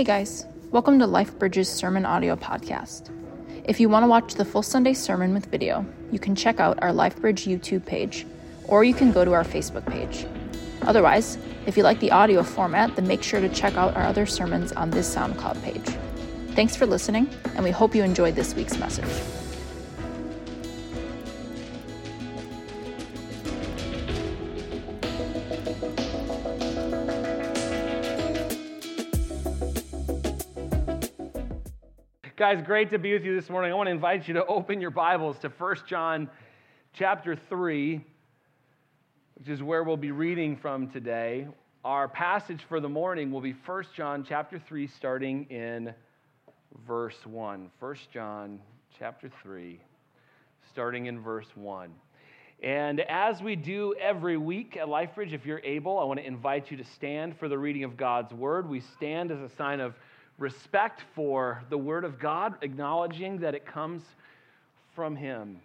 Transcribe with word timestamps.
Hey 0.00 0.04
guys, 0.04 0.46
welcome 0.70 0.98
to 1.00 1.04
LifeBridge's 1.04 1.68
Sermon 1.68 2.06
Audio 2.06 2.34
Podcast. 2.34 3.10
If 3.64 3.78
you 3.78 3.90
want 3.90 4.04
to 4.04 4.08
watch 4.08 4.32
the 4.32 4.46
full 4.46 4.62
Sunday 4.62 4.94
sermon 4.94 5.34
with 5.34 5.50
video, 5.50 5.84
you 6.10 6.18
can 6.18 6.34
check 6.34 6.58
out 6.58 6.82
our 6.82 6.88
LifeBridge 6.88 7.46
YouTube 7.46 7.84
page, 7.84 8.26
or 8.66 8.82
you 8.82 8.94
can 8.94 9.12
go 9.12 9.26
to 9.26 9.34
our 9.34 9.44
Facebook 9.44 9.84
page. 9.84 10.26
Otherwise, 10.86 11.36
if 11.66 11.76
you 11.76 11.82
like 11.82 12.00
the 12.00 12.12
audio 12.12 12.42
format, 12.42 12.96
then 12.96 13.06
make 13.06 13.22
sure 13.22 13.42
to 13.42 13.48
check 13.50 13.76
out 13.76 13.94
our 13.94 14.04
other 14.04 14.24
sermons 14.24 14.72
on 14.72 14.88
this 14.88 15.14
SoundCloud 15.14 15.62
page. 15.62 15.98
Thanks 16.54 16.74
for 16.74 16.86
listening, 16.86 17.28
and 17.54 17.62
we 17.62 17.70
hope 17.70 17.94
you 17.94 18.02
enjoyed 18.02 18.34
this 18.34 18.54
week's 18.54 18.78
message. 18.78 19.39
Guys, 32.40 32.62
great 32.64 32.88
to 32.88 32.98
be 32.98 33.12
with 33.12 33.22
you 33.22 33.38
this 33.38 33.50
morning. 33.50 33.70
I 33.70 33.74
want 33.74 33.88
to 33.88 33.90
invite 33.90 34.26
you 34.26 34.32
to 34.32 34.46
open 34.46 34.80
your 34.80 34.90
Bibles 34.90 35.38
to 35.40 35.50
1 35.50 35.76
John 35.86 36.26
chapter 36.94 37.36
3, 37.36 38.02
which 39.34 39.48
is 39.50 39.62
where 39.62 39.84
we'll 39.84 39.98
be 39.98 40.10
reading 40.10 40.56
from 40.56 40.88
today. 40.88 41.46
Our 41.84 42.08
passage 42.08 42.62
for 42.66 42.80
the 42.80 42.88
morning 42.88 43.30
will 43.30 43.42
be 43.42 43.52
1 43.52 43.84
John 43.94 44.24
chapter 44.26 44.58
3 44.58 44.86
starting 44.86 45.50
in 45.50 45.92
verse 46.86 47.26
1. 47.26 47.70
1 47.78 47.96
John 48.10 48.58
chapter 48.98 49.30
3 49.42 49.78
starting 50.72 51.04
in 51.04 51.20
verse 51.20 51.48
1. 51.56 51.90
And 52.62 53.00
as 53.00 53.42
we 53.42 53.54
do 53.54 53.94
every 54.00 54.38
week 54.38 54.78
at 54.78 54.86
LifeBridge, 54.86 55.34
if 55.34 55.44
you're 55.44 55.60
able, 55.62 55.98
I 55.98 56.04
want 56.04 56.20
to 56.20 56.26
invite 56.26 56.70
you 56.70 56.78
to 56.78 56.84
stand 56.84 57.38
for 57.38 57.50
the 57.50 57.58
reading 57.58 57.84
of 57.84 57.98
God's 57.98 58.32
word. 58.32 58.66
We 58.66 58.80
stand 58.96 59.30
as 59.30 59.40
a 59.40 59.54
sign 59.56 59.80
of 59.80 59.94
respect 60.40 61.02
for 61.14 61.62
the 61.68 61.78
Word 61.78 62.04
of 62.04 62.18
God, 62.18 62.54
acknowledging 62.62 63.38
that 63.40 63.54
it 63.54 63.66
comes 63.66 64.02
from 64.96 65.14
Him. 65.14 65.60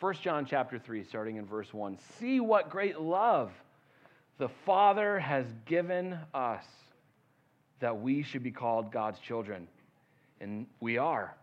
1 0.00 0.14
John 0.14 0.44
chapter 0.44 0.78
3, 0.78 1.04
starting 1.04 1.36
in 1.36 1.46
verse 1.46 1.72
1. 1.72 1.96
See 2.18 2.40
what 2.40 2.68
great 2.68 3.00
love 3.00 3.52
the 4.38 4.48
Father 4.66 5.18
has 5.20 5.46
given 5.64 6.18
us 6.34 6.64
that 7.78 8.00
we 8.00 8.22
should 8.22 8.42
be 8.42 8.50
called 8.50 8.90
God's 8.90 9.20
children. 9.20 9.68
And 10.40 10.66
we 10.80 10.98
are. 10.98 11.34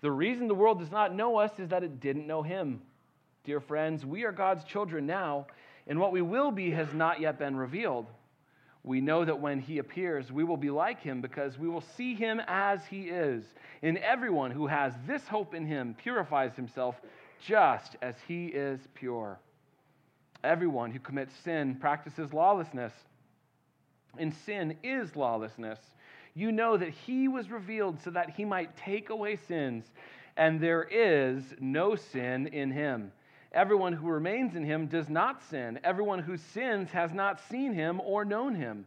The 0.00 0.10
reason 0.10 0.48
the 0.48 0.54
world 0.54 0.80
does 0.80 0.90
not 0.90 1.14
know 1.14 1.36
us 1.36 1.52
is 1.58 1.68
that 1.68 1.84
it 1.84 2.00
didn't 2.00 2.26
know 2.26 2.42
Him. 2.42 2.80
Dear 3.44 3.60
friends, 3.60 4.06
we 4.06 4.24
are 4.24 4.32
God's 4.32 4.64
children 4.64 5.04
now, 5.04 5.46
and 5.86 6.00
what 6.00 6.12
we 6.12 6.22
will 6.22 6.50
be 6.50 6.70
has 6.70 6.92
not 6.94 7.20
yet 7.20 7.38
been 7.38 7.56
revealed 7.56 8.06
we 8.84 9.00
know 9.00 9.24
that 9.24 9.40
when 9.40 9.60
he 9.60 9.78
appears, 9.78 10.30
we 10.30 10.44
will 10.44 10.58
be 10.58 10.68
like 10.70 11.00
him 11.00 11.22
because 11.22 11.58
we 11.58 11.68
will 11.68 11.80
see 11.96 12.14
him 12.14 12.40
as 12.46 12.84
he 12.84 13.04
is. 13.04 13.42
And 13.82 13.96
everyone 13.98 14.50
who 14.50 14.66
has 14.66 14.92
this 15.06 15.26
hope 15.26 15.54
in 15.54 15.66
him 15.66 15.96
purifies 15.98 16.54
himself 16.54 17.00
just 17.40 17.96
as 18.02 18.14
he 18.28 18.46
is 18.46 18.78
pure. 18.94 19.38
Everyone 20.44 20.90
who 20.90 20.98
commits 20.98 21.34
sin 21.42 21.76
practices 21.76 22.34
lawlessness, 22.34 22.92
and 24.18 24.34
sin 24.44 24.76
is 24.82 25.16
lawlessness. 25.16 25.78
You 26.34 26.52
know 26.52 26.76
that 26.76 26.90
he 26.90 27.26
was 27.26 27.50
revealed 27.50 28.02
so 28.02 28.10
that 28.10 28.30
he 28.30 28.44
might 28.44 28.76
take 28.76 29.08
away 29.08 29.36
sins, 29.48 29.86
and 30.36 30.60
there 30.60 30.82
is 30.82 31.42
no 31.58 31.96
sin 31.96 32.48
in 32.48 32.70
him. 32.70 33.12
Everyone 33.54 33.92
who 33.92 34.08
remains 34.08 34.56
in 34.56 34.64
him 34.64 34.88
does 34.88 35.08
not 35.08 35.40
sin. 35.48 35.78
Everyone 35.84 36.18
who 36.18 36.36
sins 36.36 36.90
has 36.90 37.12
not 37.12 37.40
seen 37.48 37.72
him 37.72 38.00
or 38.00 38.24
known 38.24 38.56
him. 38.56 38.84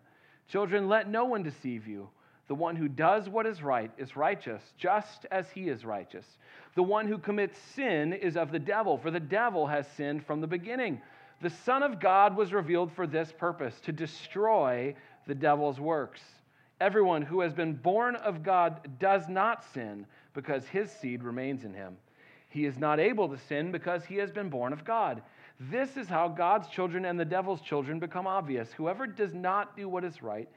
Children, 0.49 0.89
let 0.89 1.09
no 1.09 1.23
one 1.23 1.41
deceive 1.41 1.87
you. 1.87 2.09
The 2.49 2.55
one 2.55 2.75
who 2.75 2.89
does 2.89 3.29
what 3.29 3.45
is 3.45 3.63
right 3.63 3.91
is 3.97 4.17
righteous, 4.17 4.61
just 4.77 5.25
as 5.31 5.49
he 5.49 5.69
is 5.69 5.85
righteous. 5.85 6.25
The 6.75 6.83
one 6.83 7.07
who 7.07 7.17
commits 7.17 7.57
sin 7.75 8.11
is 8.11 8.35
of 8.35 8.51
the 8.51 8.59
devil, 8.59 8.97
for 8.97 9.09
the 9.09 9.19
devil 9.21 9.67
has 9.67 9.87
sinned 9.95 10.25
from 10.25 10.42
the 10.42 10.47
beginning. 10.47 11.02
The 11.42 11.49
Son 11.49 11.81
of 11.81 11.99
God 12.02 12.36
was 12.36 12.52
revealed 12.52 12.92
for 12.92 13.08
this 13.08 13.31
purpose 13.31 13.80
to 13.81 13.93
destroy 13.93 14.95
the 15.27 15.36
devil's 15.36 15.80
works. 15.80 16.21
Everyone 16.81 17.21
who 17.21 17.39
has 17.39 17.53
been 17.53 17.73
born 17.73 18.15
of 18.17 18.43
God 18.43 18.99
does 18.99 19.30
not 19.30 19.63
sin 19.73 20.05
because 20.33 20.67
his 20.67 20.92
seed 20.92 21.23
remains 21.23 21.63
in 21.63 21.73
him. 21.73 21.97
He 22.57 22.65
is 22.65 22.79
not 22.79 22.99
able 22.99 23.29
to 23.29 23.37
sin 23.37 23.71
because 23.71 24.03
he 24.03 24.15
has 24.15 24.31
been 24.31 24.49
born 24.49 24.73
of 24.73 24.83
God. 24.83 25.21
This 25.59 25.95
is 25.95 26.07
how 26.07 26.27
God's 26.27 26.67
children 26.67 27.05
and 27.05 27.19
the 27.19 27.23
devil's 27.23 27.61
children 27.61 27.99
become 27.99 28.25
obvious. 28.25 28.73
Whoever 28.73 29.05
does 29.05 29.31
not 29.31 29.77
do 29.77 29.87
what 29.87 30.03
is 30.03 30.23
right 30.23 30.49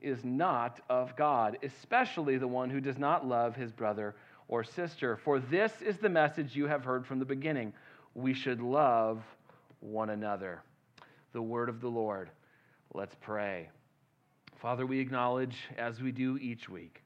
is 0.00 0.24
not 0.24 0.78
of 0.88 1.16
God, 1.16 1.58
especially 1.64 2.38
the 2.38 2.46
one 2.46 2.70
who 2.70 2.80
does 2.80 2.96
not 2.96 3.26
love 3.26 3.56
his 3.56 3.72
brother 3.72 4.14
or 4.46 4.62
sister. 4.62 5.16
For 5.16 5.40
this 5.40 5.72
is 5.82 5.96
the 5.98 6.08
message 6.08 6.54
you 6.54 6.68
have 6.68 6.84
heard 6.84 7.04
from 7.04 7.18
the 7.18 7.24
beginning 7.24 7.72
we 8.14 8.34
should 8.34 8.60
love 8.60 9.20
one 9.80 10.10
another. 10.10 10.62
The 11.32 11.42
word 11.42 11.68
of 11.68 11.80
the 11.80 11.90
Lord. 11.90 12.30
Let's 12.94 13.16
pray. 13.20 13.68
Father, 14.62 14.86
we 14.86 15.00
acknowledge, 15.00 15.56
as 15.76 16.00
we 16.00 16.12
do 16.12 16.38
each 16.38 16.68
week, 16.68 17.02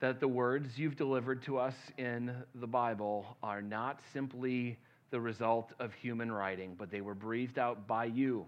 that 0.00 0.18
the 0.18 0.28
words 0.28 0.78
you've 0.78 0.96
delivered 0.96 1.42
to 1.42 1.58
us 1.58 1.74
in 1.98 2.34
the 2.54 2.66
Bible 2.66 3.36
are 3.42 3.60
not 3.60 4.00
simply 4.12 4.78
the 5.10 5.20
result 5.20 5.72
of 5.78 5.92
human 5.92 6.32
writing, 6.32 6.74
but 6.78 6.90
they 6.90 7.02
were 7.02 7.14
breathed 7.14 7.58
out 7.58 7.86
by 7.86 8.06
you, 8.06 8.46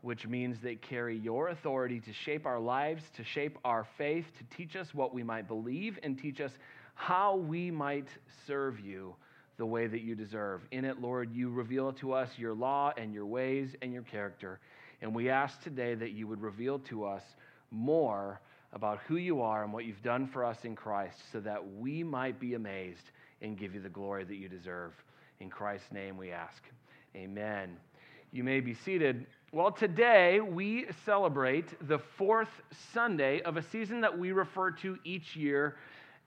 which 0.00 0.26
means 0.26 0.56
they 0.62 0.76
carry 0.76 1.18
your 1.18 1.48
authority 1.48 2.00
to 2.00 2.12
shape 2.12 2.46
our 2.46 2.58
lives, 2.58 3.02
to 3.14 3.24
shape 3.24 3.58
our 3.64 3.86
faith, 3.98 4.24
to 4.38 4.56
teach 4.56 4.74
us 4.74 4.94
what 4.94 5.12
we 5.12 5.22
might 5.22 5.46
believe, 5.46 5.98
and 6.02 6.18
teach 6.18 6.40
us 6.40 6.52
how 6.94 7.36
we 7.36 7.70
might 7.70 8.08
serve 8.46 8.80
you 8.80 9.14
the 9.58 9.66
way 9.66 9.86
that 9.86 10.00
you 10.00 10.14
deserve. 10.14 10.62
In 10.70 10.86
it, 10.86 11.00
Lord, 11.00 11.30
you 11.30 11.50
reveal 11.50 11.92
to 11.94 12.12
us 12.12 12.30
your 12.38 12.54
law 12.54 12.92
and 12.96 13.12
your 13.12 13.26
ways 13.26 13.74
and 13.82 13.92
your 13.92 14.02
character. 14.02 14.60
And 15.02 15.14
we 15.14 15.28
ask 15.28 15.60
today 15.62 15.94
that 15.94 16.12
you 16.12 16.26
would 16.26 16.40
reveal 16.40 16.78
to 16.80 17.04
us 17.04 17.22
more 17.70 18.40
about 18.76 18.98
who 19.08 19.16
you 19.16 19.40
are 19.40 19.64
and 19.64 19.72
what 19.72 19.86
you've 19.86 20.02
done 20.02 20.26
for 20.26 20.44
us 20.44 20.58
in 20.64 20.76
Christ 20.76 21.18
so 21.32 21.40
that 21.40 21.66
we 21.78 22.04
might 22.04 22.38
be 22.38 22.52
amazed 22.52 23.10
and 23.40 23.58
give 23.58 23.74
you 23.74 23.80
the 23.80 23.88
glory 23.88 24.22
that 24.24 24.36
you 24.36 24.50
deserve. 24.50 24.92
In 25.40 25.48
Christ's 25.48 25.90
name 25.92 26.18
we 26.18 26.30
ask. 26.30 26.62
Amen. 27.16 27.78
You 28.32 28.44
may 28.44 28.60
be 28.60 28.74
seated. 28.74 29.26
Well, 29.50 29.72
today 29.72 30.40
we 30.40 30.88
celebrate 31.06 31.88
the 31.88 31.98
fourth 31.98 32.50
Sunday 32.92 33.40
of 33.40 33.56
a 33.56 33.62
season 33.62 34.02
that 34.02 34.18
we 34.18 34.32
refer 34.32 34.72
to 34.72 34.98
each 35.04 35.34
year 35.34 35.76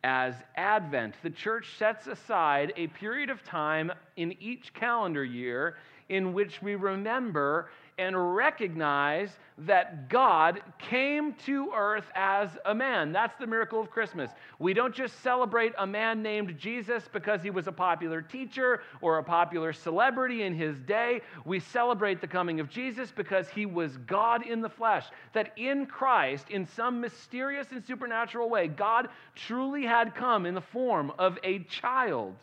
as 0.04 0.34
Advent. 0.56 1.14
The 1.22 1.30
church 1.30 1.78
sets 1.78 2.08
aside 2.08 2.74
a 2.76 2.88
period 2.88 3.30
of 3.30 3.44
time 3.44 3.92
in 4.18 4.36
each 4.42 4.74
calendar 4.74 5.24
year 5.24 5.76
in 6.10 6.34
which 6.34 6.64
we 6.64 6.74
remember 6.74 7.70
and 8.00 8.36
recognize 8.36 9.30
that 9.60 10.08
God 10.08 10.62
came 10.78 11.34
to 11.46 11.72
earth 11.76 12.06
as 12.16 12.50
a 12.66 12.74
man. 12.74 13.12
That's 13.12 13.38
the 13.38 13.46
miracle 13.46 13.82
of 13.82 13.92
Christmas. 13.92 14.32
We 14.58 14.74
don't 14.74 14.96
just 14.96 15.22
celebrate 15.22 15.74
a 15.78 15.86
man 15.86 16.24
named 16.24 16.58
Jesus 16.58 17.04
because 17.12 17.44
he 17.44 17.50
was 17.50 17.68
a 17.68 17.72
popular 17.74 18.22
teacher 18.22 18.82
or 19.02 19.18
a 19.18 19.24
popular 19.24 19.74
celebrity 19.74 20.44
in 20.44 20.56
his 20.56 20.80
day. 20.80 21.22
We 21.44 21.60
celebrate 21.60 22.22
the 22.22 22.28
coming 22.28 22.62
of 22.62 22.70
Jesus 22.70 23.12
because 23.12 23.50
he 23.50 23.66
was 23.66 23.98
God 23.98 24.48
in 24.48 24.62
the 24.62 24.70
flesh. 24.70 25.06
That 25.34 25.52
in 25.58 25.86
Christ, 25.86 26.50
in 26.50 26.66
some 26.66 27.02
mysterious 27.02 27.68
and 27.72 27.86
supernatural 27.86 28.50
way, 28.50 28.70
God 28.70 29.10
truly 29.36 29.86
had 29.86 30.16
come 30.16 30.46
in 30.46 30.56
the 30.56 30.62
form 30.62 31.12
of 31.20 31.38
a 31.44 31.60
child 31.66 32.36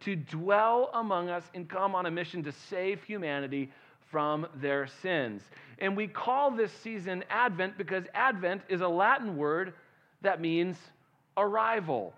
to 0.00 0.16
dwell 0.16 0.90
among 0.94 1.30
us 1.30 1.44
and 1.54 1.68
come 1.68 1.94
on 1.94 2.06
a 2.06 2.10
mission 2.10 2.42
to 2.42 2.52
save 2.52 3.02
humanity 3.04 3.70
from 4.14 4.46
their 4.54 4.86
sins. 5.02 5.42
And 5.80 5.96
we 5.96 6.06
call 6.06 6.52
this 6.52 6.70
season 6.84 7.24
Advent 7.30 7.76
because 7.76 8.04
Advent 8.14 8.62
is 8.68 8.80
a 8.80 8.86
Latin 8.86 9.36
word 9.36 9.74
that 10.22 10.40
means 10.40 10.76
arrival. 11.36 12.14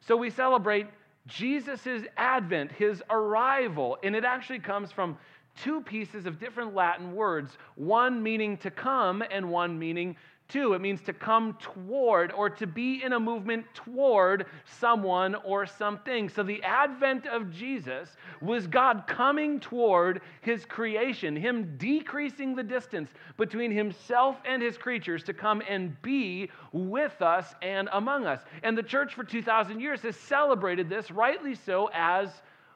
So 0.00 0.16
we 0.16 0.30
celebrate 0.30 0.86
Jesus' 1.26 2.04
advent, 2.16 2.70
his 2.70 3.02
arrival, 3.10 3.98
and 4.04 4.14
it 4.14 4.24
actually 4.24 4.60
comes 4.60 4.92
from 4.92 5.18
two 5.60 5.80
pieces 5.80 6.24
of 6.24 6.38
different 6.38 6.72
Latin 6.72 7.16
words, 7.16 7.58
one 7.74 8.22
meaning 8.22 8.56
to 8.58 8.70
come 8.70 9.20
and 9.28 9.50
one 9.50 9.76
meaning 9.76 10.14
Two, 10.50 10.74
it 10.74 10.80
means 10.80 11.00
to 11.02 11.12
come 11.12 11.56
toward 11.60 12.32
or 12.32 12.50
to 12.50 12.66
be 12.66 13.04
in 13.04 13.12
a 13.12 13.20
movement 13.20 13.64
toward 13.72 14.46
someone 14.64 15.36
or 15.36 15.64
something. 15.64 16.28
So 16.28 16.42
the 16.42 16.60
advent 16.64 17.26
of 17.28 17.52
Jesus 17.52 18.16
was 18.40 18.66
God 18.66 19.04
coming 19.06 19.60
toward 19.60 20.22
his 20.40 20.64
creation, 20.64 21.36
him 21.36 21.76
decreasing 21.78 22.56
the 22.56 22.64
distance 22.64 23.10
between 23.36 23.70
himself 23.70 24.38
and 24.44 24.60
his 24.60 24.76
creatures 24.76 25.22
to 25.24 25.32
come 25.32 25.62
and 25.68 26.00
be 26.02 26.50
with 26.72 27.22
us 27.22 27.54
and 27.62 27.88
among 27.92 28.26
us. 28.26 28.40
And 28.64 28.76
the 28.76 28.82
church 28.82 29.14
for 29.14 29.22
2,000 29.22 29.78
years 29.78 30.02
has 30.02 30.16
celebrated 30.16 30.88
this, 30.88 31.12
rightly 31.12 31.54
so, 31.54 31.90
as 31.94 32.28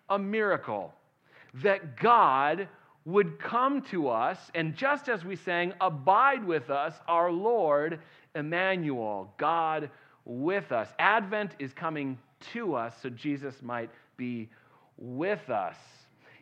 a 0.09 0.19
miracle 0.19 0.95
that 1.55 1.97
God 1.97 2.69
would 3.05 3.39
come 3.39 3.83
to 3.83 4.09
us 4.09 4.39
and 4.55 4.75
just 4.75 5.09
as 5.09 5.25
we 5.25 5.37
sang, 5.37 5.73
abide 5.81 6.45
with 6.45 6.71
us, 6.71 6.95
our 7.07 7.31
Lord 7.31 8.01
Emmanuel, 8.35 9.33
God 9.37 9.91
with 10.25 10.73
us. 10.73 10.89
Advent 10.99 11.55
is 11.59 11.73
coming 11.73 12.19
to 12.53 12.75
us 12.75 12.95
so 13.03 13.11
Jesus 13.11 13.63
might 13.63 13.91
be 14.17 14.49
with 14.97 15.51
us. 15.51 15.77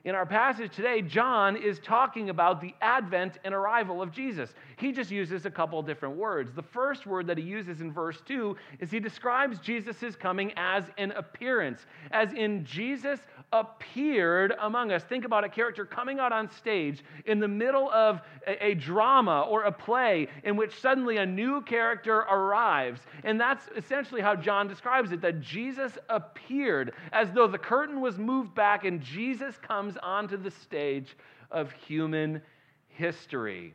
In 0.05 0.17
our 0.17 0.27
passage 0.27 0.75
today, 0.75 1.01
John 1.01 1.57
is 1.57 1.79
talking 1.79 2.29
about 2.29 2.61
the 2.61 2.75
advent 2.81 3.39
and 3.45 3.55
arrival 3.55 4.03
of 4.03 4.11
Jesus. 4.11 4.53
He 4.77 4.91
just 4.91 5.13
uses 5.13 5.47
a 5.47 5.51
couple 5.51 5.81
different 5.81 6.17
words. 6.17 6.53
The 6.53 6.63
first 6.63 7.07
word 7.07 7.29
that 7.29 7.39
he 7.39 7.45
uses 7.45 7.81
in 7.81 7.93
verse 7.93 8.21
2 8.27 8.57
is 8.81 8.91
he 8.91 8.99
describes 8.99 9.61
Jesus' 9.61 10.17
coming 10.17 10.53
as 10.57 10.85
an 10.99 11.13
appearance, 11.13 11.87
as 12.11 12.33
in 12.33 12.65
Jesus 12.65 13.21
appeared 13.53 14.55
among 14.61 14.93
us. 14.93 15.05
Think 15.05 15.25
about 15.25 15.45
a 15.45 15.49
character 15.49 15.85
coming 15.85 16.19
out 16.19 16.33
on 16.33 16.51
stage 16.51 17.05
in 17.27 17.39
the 17.39 17.49
middle 17.49 17.91
of 17.91 18.21
a, 18.47 18.67
a 18.67 18.75
drama 18.75 19.43
or 19.43 19.65
a 19.65 19.73
play 19.73 20.29
in 20.45 20.57
which 20.57 20.81
suddenly 20.81 21.19
a 21.19 21.27
new 21.27 21.61
character 21.63 22.19
arrives. 22.19 23.01
And 23.25 23.41
that's 23.41 23.69
essentially 23.77 24.21
how 24.21 24.37
John 24.37 24.69
describes 24.69 25.13
it 25.13 25.21
that 25.21 25.41
Jesus 25.41 25.99
appeared 26.09 26.93
as 27.13 27.31
though 27.33 27.47
the 27.47 27.59
curtain 27.59 28.01
was 28.01 28.19
moved 28.19 28.55
back 28.55 28.85
and 28.85 29.01
Jesus 29.01 29.57
comes 29.59 29.83
comes 29.83 29.97
onto 30.03 30.37
the 30.37 30.51
stage 30.51 31.17
of 31.51 31.73
human 31.73 32.41
history. 32.89 33.75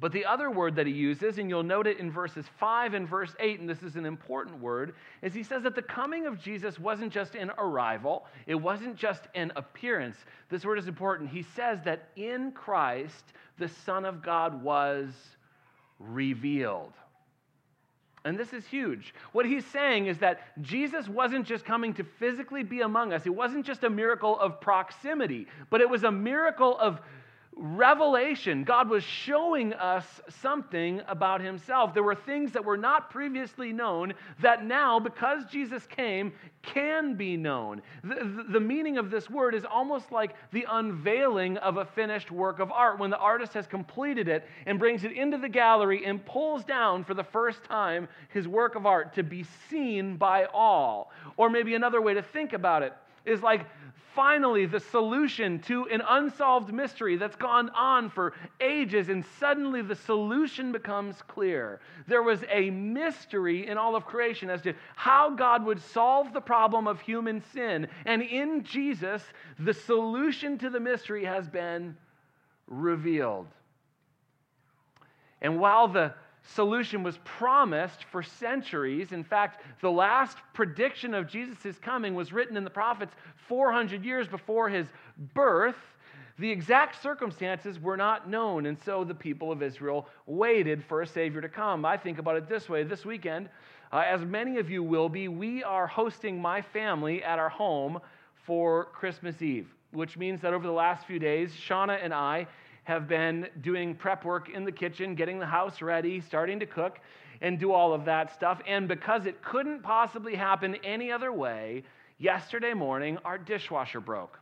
But 0.00 0.12
the 0.12 0.24
other 0.24 0.50
word 0.50 0.76
that 0.76 0.86
he 0.86 0.92
uses, 0.94 1.36
and 1.36 1.50
you'll 1.50 1.62
note 1.62 1.86
it 1.86 1.98
in 1.98 2.10
verses 2.10 2.46
5 2.58 2.94
and 2.94 3.06
verse 3.06 3.36
8, 3.38 3.60
and 3.60 3.68
this 3.68 3.82
is 3.82 3.96
an 3.96 4.06
important 4.06 4.58
word, 4.58 4.94
is 5.20 5.34
he 5.34 5.42
says 5.42 5.62
that 5.64 5.74
the 5.74 5.82
coming 5.82 6.26
of 6.26 6.40
Jesus 6.40 6.78
wasn't 6.78 7.12
just 7.12 7.34
an 7.34 7.50
arrival, 7.58 8.24
it 8.46 8.54
wasn't 8.54 8.96
just 8.96 9.24
an 9.34 9.52
appearance. 9.56 10.16
This 10.48 10.64
word 10.64 10.78
is 10.78 10.88
important. 10.88 11.28
He 11.28 11.42
says 11.42 11.80
that 11.84 12.08
in 12.16 12.52
Christ, 12.52 13.24
the 13.58 13.68
Son 13.68 14.06
of 14.06 14.22
God 14.22 14.62
was 14.62 15.10
revealed. 15.98 16.94
And 18.24 18.38
this 18.38 18.52
is 18.52 18.66
huge. 18.66 19.14
What 19.32 19.46
he's 19.46 19.64
saying 19.66 20.06
is 20.06 20.18
that 20.18 20.40
Jesus 20.62 21.08
wasn't 21.08 21.46
just 21.46 21.64
coming 21.64 21.94
to 21.94 22.04
physically 22.04 22.62
be 22.62 22.80
among 22.80 23.12
us. 23.12 23.24
It 23.24 23.34
wasn't 23.34 23.64
just 23.64 23.84
a 23.84 23.90
miracle 23.90 24.38
of 24.38 24.60
proximity, 24.60 25.46
but 25.70 25.80
it 25.80 25.88
was 25.88 26.04
a 26.04 26.12
miracle 26.12 26.78
of 26.78 27.00
revelation. 27.60 28.64
God 28.64 28.88
was 28.88 29.04
showing 29.04 29.74
us 29.74 30.04
something 30.40 31.02
about 31.06 31.42
himself. 31.42 31.92
There 31.92 32.02
were 32.02 32.14
things 32.14 32.52
that 32.52 32.64
were 32.64 32.78
not 32.78 33.10
previously 33.10 33.72
known 33.72 34.14
that 34.40 34.64
now, 34.64 34.98
because 34.98 35.44
Jesus 35.50 35.86
came, 35.86 36.32
can 36.62 37.14
be 37.14 37.36
known. 37.36 37.82
The, 38.02 38.46
the, 38.48 38.60
meaning 38.60 38.96
of 38.96 39.10
this 39.10 39.28
word 39.28 39.54
is 39.54 39.64
almost 39.64 40.10
like 40.10 40.34
the 40.52 40.66
unveiling 40.70 41.58
of 41.58 41.76
a 41.76 41.84
finished 41.84 42.30
work 42.30 42.60
of 42.60 42.72
art 42.72 42.98
when 42.98 43.10
the 43.10 43.18
artist 43.18 43.52
has 43.52 43.66
completed 43.66 44.26
it 44.26 44.46
and 44.64 44.78
brings 44.78 45.04
it 45.04 45.12
into 45.12 45.36
the 45.36 45.48
gallery 45.48 46.04
and 46.06 46.24
pulls 46.24 46.64
down 46.64 47.04
for 47.04 47.14
the 47.14 47.24
first 47.24 47.62
time 47.64 48.08
his 48.30 48.48
work 48.48 48.74
of 48.74 48.86
art 48.86 49.14
to 49.14 49.22
be 49.22 49.44
seen 49.68 50.16
by 50.16 50.46
all. 50.46 51.12
Or 51.36 51.50
maybe 51.50 51.74
another 51.74 52.00
way 52.00 52.14
to 52.14 52.22
think 52.22 52.54
about 52.54 52.82
it 52.82 52.94
is 53.24 53.42
like 53.42 53.66
finally 54.14 54.66
the 54.66 54.80
solution 54.80 55.60
to 55.60 55.86
an 55.88 56.02
unsolved 56.08 56.72
mystery 56.72 57.16
that's 57.16 57.36
gone 57.36 57.70
on 57.70 58.10
for 58.10 58.34
ages, 58.60 59.08
and 59.08 59.24
suddenly 59.38 59.82
the 59.82 59.94
solution 59.94 60.72
becomes 60.72 61.22
clear. 61.28 61.80
There 62.06 62.22
was 62.22 62.40
a 62.50 62.70
mystery 62.70 63.66
in 63.68 63.78
all 63.78 63.94
of 63.94 64.04
creation 64.04 64.50
as 64.50 64.62
to 64.62 64.74
how 64.96 65.30
God 65.30 65.64
would 65.64 65.80
solve 65.80 66.32
the 66.32 66.40
problem 66.40 66.88
of 66.88 67.00
human 67.00 67.42
sin. 67.52 67.86
And 68.04 68.22
in 68.22 68.64
Jesus, 68.64 69.22
the 69.58 69.74
solution 69.74 70.58
to 70.58 70.70
the 70.70 70.80
mystery 70.80 71.24
has 71.24 71.48
been 71.48 71.96
revealed. 72.66 73.46
And 75.40 75.58
while 75.58 75.88
the 75.88 76.14
solution 76.54 77.02
was 77.02 77.18
promised 77.24 78.04
for 78.10 78.22
centuries. 78.22 79.12
In 79.12 79.24
fact, 79.24 79.62
the 79.80 79.90
last 79.90 80.38
prediction 80.52 81.14
of 81.14 81.28
Jesus' 81.28 81.78
coming 81.78 82.14
was 82.14 82.32
written 82.32 82.56
in 82.56 82.64
the 82.64 82.70
prophets 82.70 83.14
400 83.48 84.04
years 84.04 84.26
before 84.26 84.68
his 84.68 84.86
birth. 85.34 85.76
The 86.38 86.50
exact 86.50 87.02
circumstances 87.02 87.78
were 87.78 87.96
not 87.96 88.28
known, 88.28 88.66
and 88.66 88.78
so 88.84 89.04
the 89.04 89.14
people 89.14 89.52
of 89.52 89.62
Israel 89.62 90.08
waited 90.26 90.82
for 90.84 91.02
a 91.02 91.06
Savior 91.06 91.40
to 91.40 91.48
come. 91.48 91.84
I 91.84 91.96
think 91.96 92.18
about 92.18 92.36
it 92.36 92.48
this 92.48 92.68
way 92.68 92.82
this 92.82 93.04
weekend, 93.04 93.48
uh, 93.92 94.04
as 94.06 94.22
many 94.22 94.58
of 94.58 94.70
you 94.70 94.82
will 94.82 95.08
be, 95.08 95.28
we 95.28 95.62
are 95.62 95.86
hosting 95.86 96.40
my 96.40 96.62
family 96.62 97.22
at 97.22 97.38
our 97.38 97.48
home 97.48 98.00
for 98.46 98.86
Christmas 98.86 99.42
Eve, 99.42 99.68
which 99.90 100.16
means 100.16 100.40
that 100.40 100.54
over 100.54 100.66
the 100.66 100.72
last 100.72 101.06
few 101.06 101.18
days, 101.18 101.52
Shauna 101.52 101.98
and 102.02 102.14
I 102.14 102.46
have 102.90 103.06
been 103.06 103.46
doing 103.60 103.94
prep 103.94 104.24
work 104.24 104.48
in 104.48 104.64
the 104.64 104.72
kitchen, 104.72 105.14
getting 105.14 105.38
the 105.38 105.46
house 105.46 105.80
ready, 105.80 106.20
starting 106.20 106.58
to 106.58 106.66
cook, 106.66 106.98
and 107.40 107.56
do 107.56 107.72
all 107.72 107.94
of 107.94 108.04
that 108.04 108.34
stuff. 108.34 108.60
And 108.66 108.88
because 108.88 109.26
it 109.26 109.40
couldn't 109.44 109.84
possibly 109.84 110.34
happen 110.34 110.74
any 110.82 111.12
other 111.12 111.32
way, 111.32 111.84
yesterday 112.18 112.74
morning, 112.74 113.16
our 113.24 113.38
dishwasher 113.38 114.00
broke. 114.00 114.40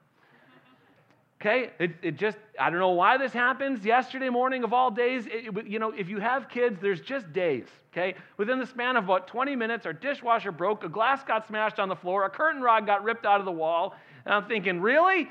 Okay, 1.42 1.70
it, 1.78 1.90
it 2.02 2.16
just, 2.16 2.38
I 2.58 2.70
don't 2.70 2.80
know 2.80 2.88
why 2.88 3.18
this 3.18 3.34
happens. 3.34 3.84
Yesterday 3.84 4.30
morning 4.30 4.64
of 4.64 4.72
all 4.72 4.90
days, 4.90 5.26
it, 5.26 5.66
you 5.66 5.78
know, 5.78 5.92
if 5.92 6.08
you 6.08 6.18
have 6.18 6.48
kids, 6.48 6.80
there's 6.80 7.02
just 7.02 7.30
days, 7.34 7.66
okay? 7.92 8.14
Within 8.38 8.58
the 8.58 8.66
span 8.66 8.96
of 8.96 9.04
about 9.04 9.28
20 9.28 9.54
minutes, 9.56 9.84
our 9.84 9.92
dishwasher 9.92 10.52
broke, 10.52 10.84
a 10.84 10.88
glass 10.88 11.22
got 11.22 11.46
smashed 11.46 11.78
on 11.78 11.90
the 11.90 11.94
floor, 11.94 12.24
a 12.24 12.30
curtain 12.30 12.62
rod 12.62 12.86
got 12.86 13.04
ripped 13.04 13.26
out 13.26 13.40
of 13.40 13.44
the 13.44 13.52
wall. 13.52 13.94
And 14.24 14.34
I'm 14.34 14.46
thinking, 14.46 14.80
really? 14.80 15.30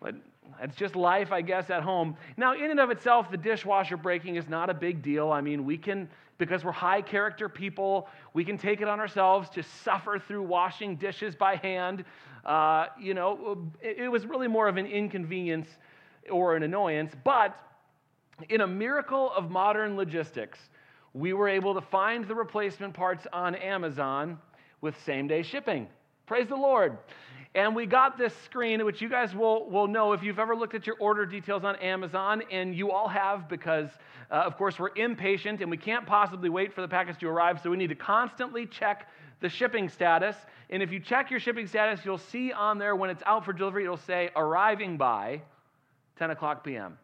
But 0.00 0.14
it's 0.62 0.76
just 0.76 0.96
life, 0.96 1.32
I 1.32 1.42
guess, 1.42 1.70
at 1.70 1.82
home. 1.82 2.16
Now, 2.36 2.54
in 2.54 2.70
and 2.70 2.80
of 2.80 2.90
itself, 2.90 3.30
the 3.30 3.36
dishwasher 3.36 3.96
breaking 3.96 4.36
is 4.36 4.48
not 4.48 4.70
a 4.70 4.74
big 4.74 5.02
deal. 5.02 5.30
I 5.30 5.40
mean, 5.40 5.64
we 5.64 5.76
can, 5.76 6.08
because 6.38 6.64
we're 6.64 6.72
high 6.72 7.02
character 7.02 7.48
people, 7.48 8.08
we 8.32 8.44
can 8.44 8.56
take 8.56 8.80
it 8.80 8.88
on 8.88 9.00
ourselves 9.00 9.48
to 9.50 9.62
suffer 9.62 10.18
through 10.18 10.42
washing 10.42 10.96
dishes 10.96 11.34
by 11.34 11.56
hand. 11.56 12.04
Uh, 12.44 12.86
you 13.00 13.14
know, 13.14 13.58
it, 13.80 13.98
it 13.98 14.08
was 14.08 14.26
really 14.26 14.48
more 14.48 14.68
of 14.68 14.76
an 14.76 14.86
inconvenience 14.86 15.68
or 16.30 16.56
an 16.56 16.62
annoyance. 16.62 17.12
But 17.24 17.56
in 18.48 18.60
a 18.60 18.66
miracle 18.66 19.32
of 19.32 19.50
modern 19.50 19.96
logistics, 19.96 20.58
we 21.12 21.32
were 21.32 21.48
able 21.48 21.74
to 21.74 21.80
find 21.80 22.26
the 22.26 22.34
replacement 22.34 22.94
parts 22.94 23.26
on 23.32 23.54
Amazon 23.54 24.38
with 24.80 24.94
same 25.04 25.28
day 25.28 25.42
shipping. 25.42 25.88
Praise 26.26 26.48
the 26.48 26.56
Lord. 26.56 26.98
And 27.54 27.76
we 27.76 27.86
got 27.86 28.18
this 28.18 28.34
screen, 28.44 28.84
which 28.84 29.00
you 29.00 29.08
guys 29.08 29.32
will, 29.32 29.70
will 29.70 29.86
know 29.86 30.12
if 30.12 30.24
you've 30.24 30.40
ever 30.40 30.56
looked 30.56 30.74
at 30.74 30.88
your 30.88 30.96
order 30.98 31.24
details 31.24 31.62
on 31.62 31.76
Amazon, 31.76 32.42
and 32.50 32.74
you 32.74 32.90
all 32.90 33.06
have 33.06 33.48
because, 33.48 33.88
uh, 34.30 34.34
of 34.34 34.56
course, 34.56 34.76
we're 34.78 34.94
impatient 34.96 35.60
and 35.60 35.70
we 35.70 35.76
can't 35.76 36.04
possibly 36.04 36.48
wait 36.48 36.72
for 36.72 36.80
the 36.80 36.88
package 36.88 37.18
to 37.20 37.28
arrive, 37.28 37.60
so 37.62 37.70
we 37.70 37.76
need 37.76 37.90
to 37.90 37.94
constantly 37.94 38.66
check 38.66 39.08
the 39.40 39.48
shipping 39.48 39.88
status. 39.88 40.34
And 40.68 40.82
if 40.82 40.90
you 40.90 40.98
check 40.98 41.30
your 41.30 41.38
shipping 41.38 41.68
status, 41.68 42.04
you'll 42.04 42.18
see 42.18 42.52
on 42.52 42.78
there 42.78 42.96
when 42.96 43.10
it's 43.10 43.22
out 43.24 43.44
for 43.44 43.52
delivery, 43.52 43.84
it'll 43.84 43.98
say 43.98 44.30
arriving 44.34 44.96
by 44.96 45.40
10 46.18 46.30
o'clock 46.30 46.64
p.m. 46.64 46.98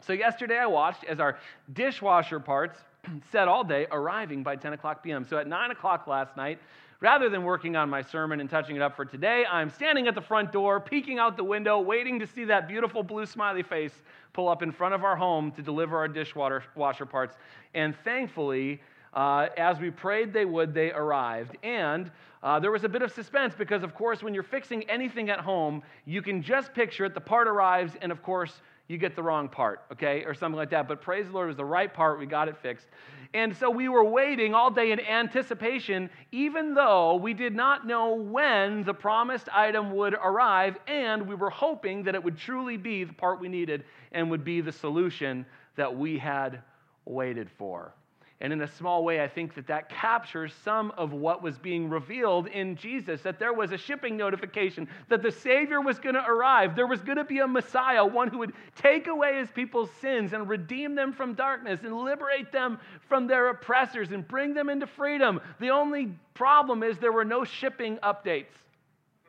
So 0.00 0.12
yesterday 0.12 0.58
I 0.58 0.66
watched 0.66 1.04
as 1.04 1.18
our 1.18 1.38
dishwasher 1.72 2.40
parts 2.40 2.78
said 3.32 3.48
all 3.48 3.64
day 3.64 3.86
arriving 3.90 4.42
by 4.42 4.56
10 4.56 4.74
o'clock 4.74 5.02
p.m. 5.02 5.24
So 5.24 5.38
at 5.38 5.46
9 5.46 5.70
o'clock 5.70 6.06
last 6.06 6.36
night, 6.36 6.58
Rather 7.02 7.28
than 7.28 7.42
working 7.42 7.74
on 7.74 7.90
my 7.90 8.00
sermon 8.00 8.38
and 8.38 8.48
touching 8.48 8.76
it 8.76 8.80
up 8.80 8.94
for 8.94 9.04
today, 9.04 9.44
I'm 9.50 9.70
standing 9.70 10.06
at 10.06 10.14
the 10.14 10.20
front 10.20 10.52
door, 10.52 10.78
peeking 10.78 11.18
out 11.18 11.36
the 11.36 11.42
window, 11.42 11.80
waiting 11.80 12.20
to 12.20 12.28
see 12.28 12.44
that 12.44 12.68
beautiful 12.68 13.02
blue 13.02 13.26
smiley 13.26 13.64
face 13.64 14.02
pull 14.32 14.48
up 14.48 14.62
in 14.62 14.70
front 14.70 14.94
of 14.94 15.02
our 15.02 15.16
home 15.16 15.50
to 15.56 15.62
deliver 15.62 15.98
our 15.98 16.06
dishwasher 16.06 16.62
washer 16.76 17.04
parts. 17.04 17.34
And 17.74 17.96
thankfully, 18.04 18.80
uh, 19.14 19.48
as 19.56 19.80
we 19.80 19.90
prayed 19.90 20.32
they 20.32 20.44
would, 20.44 20.74
they 20.74 20.92
arrived. 20.92 21.56
And 21.64 22.08
uh, 22.40 22.60
there 22.60 22.70
was 22.70 22.84
a 22.84 22.88
bit 22.88 23.02
of 23.02 23.10
suspense 23.10 23.52
because, 23.58 23.82
of 23.82 23.96
course, 23.96 24.22
when 24.22 24.32
you're 24.32 24.44
fixing 24.44 24.88
anything 24.88 25.28
at 25.28 25.40
home, 25.40 25.82
you 26.04 26.22
can 26.22 26.40
just 26.40 26.72
picture 26.72 27.04
it. 27.04 27.14
The 27.14 27.20
part 27.20 27.48
arrives, 27.48 27.94
and 28.00 28.12
of 28.12 28.22
course, 28.22 28.62
you 28.92 28.98
get 28.98 29.16
the 29.16 29.22
wrong 29.22 29.48
part, 29.48 29.80
okay, 29.90 30.22
or 30.24 30.34
something 30.34 30.56
like 30.56 30.70
that. 30.70 30.86
But 30.86 31.00
praise 31.00 31.26
the 31.26 31.32
Lord, 31.32 31.46
it 31.46 31.48
was 31.48 31.56
the 31.56 31.64
right 31.64 31.92
part. 31.92 32.18
We 32.18 32.26
got 32.26 32.48
it 32.48 32.56
fixed. 32.58 32.86
And 33.34 33.56
so 33.56 33.70
we 33.70 33.88
were 33.88 34.04
waiting 34.04 34.54
all 34.54 34.70
day 34.70 34.92
in 34.92 35.00
anticipation, 35.00 36.10
even 36.32 36.74
though 36.74 37.14
we 37.14 37.32
did 37.32 37.54
not 37.54 37.86
know 37.86 38.14
when 38.14 38.84
the 38.84 38.92
promised 38.92 39.48
item 39.50 39.96
would 39.96 40.12
arrive, 40.14 40.76
and 40.86 41.26
we 41.26 41.34
were 41.34 41.48
hoping 41.48 42.02
that 42.02 42.14
it 42.14 42.22
would 42.22 42.36
truly 42.36 42.76
be 42.76 43.04
the 43.04 43.14
part 43.14 43.40
we 43.40 43.48
needed 43.48 43.84
and 44.12 44.30
would 44.30 44.44
be 44.44 44.60
the 44.60 44.72
solution 44.72 45.46
that 45.76 45.96
we 45.96 46.18
had 46.18 46.60
waited 47.06 47.48
for. 47.56 47.94
And 48.42 48.52
in 48.52 48.60
a 48.62 48.66
small 48.66 49.04
way, 49.04 49.22
I 49.22 49.28
think 49.28 49.54
that 49.54 49.68
that 49.68 49.88
captures 49.88 50.52
some 50.64 50.90
of 50.96 51.12
what 51.12 51.44
was 51.44 51.58
being 51.58 51.88
revealed 51.88 52.48
in 52.48 52.74
Jesus 52.74 53.22
that 53.22 53.38
there 53.38 53.52
was 53.52 53.70
a 53.70 53.78
shipping 53.78 54.16
notification, 54.16 54.88
that 55.08 55.22
the 55.22 55.30
Savior 55.30 55.80
was 55.80 56.00
going 56.00 56.16
to 56.16 56.26
arrive. 56.26 56.74
There 56.74 56.88
was 56.88 57.00
going 57.02 57.18
to 57.18 57.24
be 57.24 57.38
a 57.38 57.46
Messiah, 57.46 58.04
one 58.04 58.26
who 58.26 58.38
would 58.38 58.52
take 58.74 59.06
away 59.06 59.38
his 59.38 59.48
people's 59.52 59.90
sins 60.00 60.32
and 60.32 60.48
redeem 60.48 60.96
them 60.96 61.12
from 61.12 61.34
darkness 61.34 61.82
and 61.84 61.96
liberate 61.96 62.50
them 62.50 62.80
from 63.08 63.28
their 63.28 63.48
oppressors 63.48 64.10
and 64.10 64.26
bring 64.26 64.54
them 64.54 64.68
into 64.68 64.88
freedom. 64.88 65.40
The 65.60 65.70
only 65.70 66.12
problem 66.34 66.82
is 66.82 66.98
there 66.98 67.12
were 67.12 67.24
no 67.24 67.44
shipping 67.44 67.98
updates. 67.98 68.56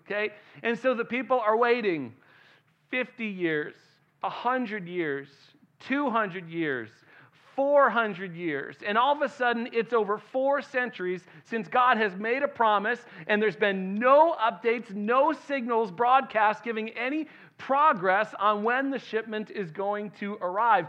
Okay? 0.05 0.33
And 0.63 0.77
so 0.77 0.95
the 0.95 1.05
people 1.05 1.39
are 1.39 1.55
waiting 1.55 2.15
50 2.89 3.27
years, 3.27 3.75
100 4.21 4.87
years, 4.87 5.27
200 5.81 6.49
years 6.49 6.89
400 7.55 8.35
years. 8.35 8.77
And 8.85 8.97
all 8.97 9.15
of 9.15 9.21
a 9.21 9.29
sudden, 9.29 9.69
it's 9.71 9.93
over 9.93 10.17
four 10.17 10.61
centuries 10.61 11.23
since 11.45 11.67
God 11.67 11.97
has 11.97 12.15
made 12.15 12.43
a 12.43 12.47
promise, 12.47 12.99
and 13.27 13.41
there's 13.41 13.55
been 13.55 13.95
no 13.95 14.35
updates, 14.35 14.93
no 14.93 15.33
signals 15.33 15.91
broadcast 15.91 16.63
giving 16.63 16.89
any 16.89 17.27
progress 17.57 18.33
on 18.39 18.63
when 18.63 18.89
the 18.89 18.99
shipment 18.99 19.51
is 19.51 19.71
going 19.71 20.11
to 20.19 20.33
arrive. 20.41 20.87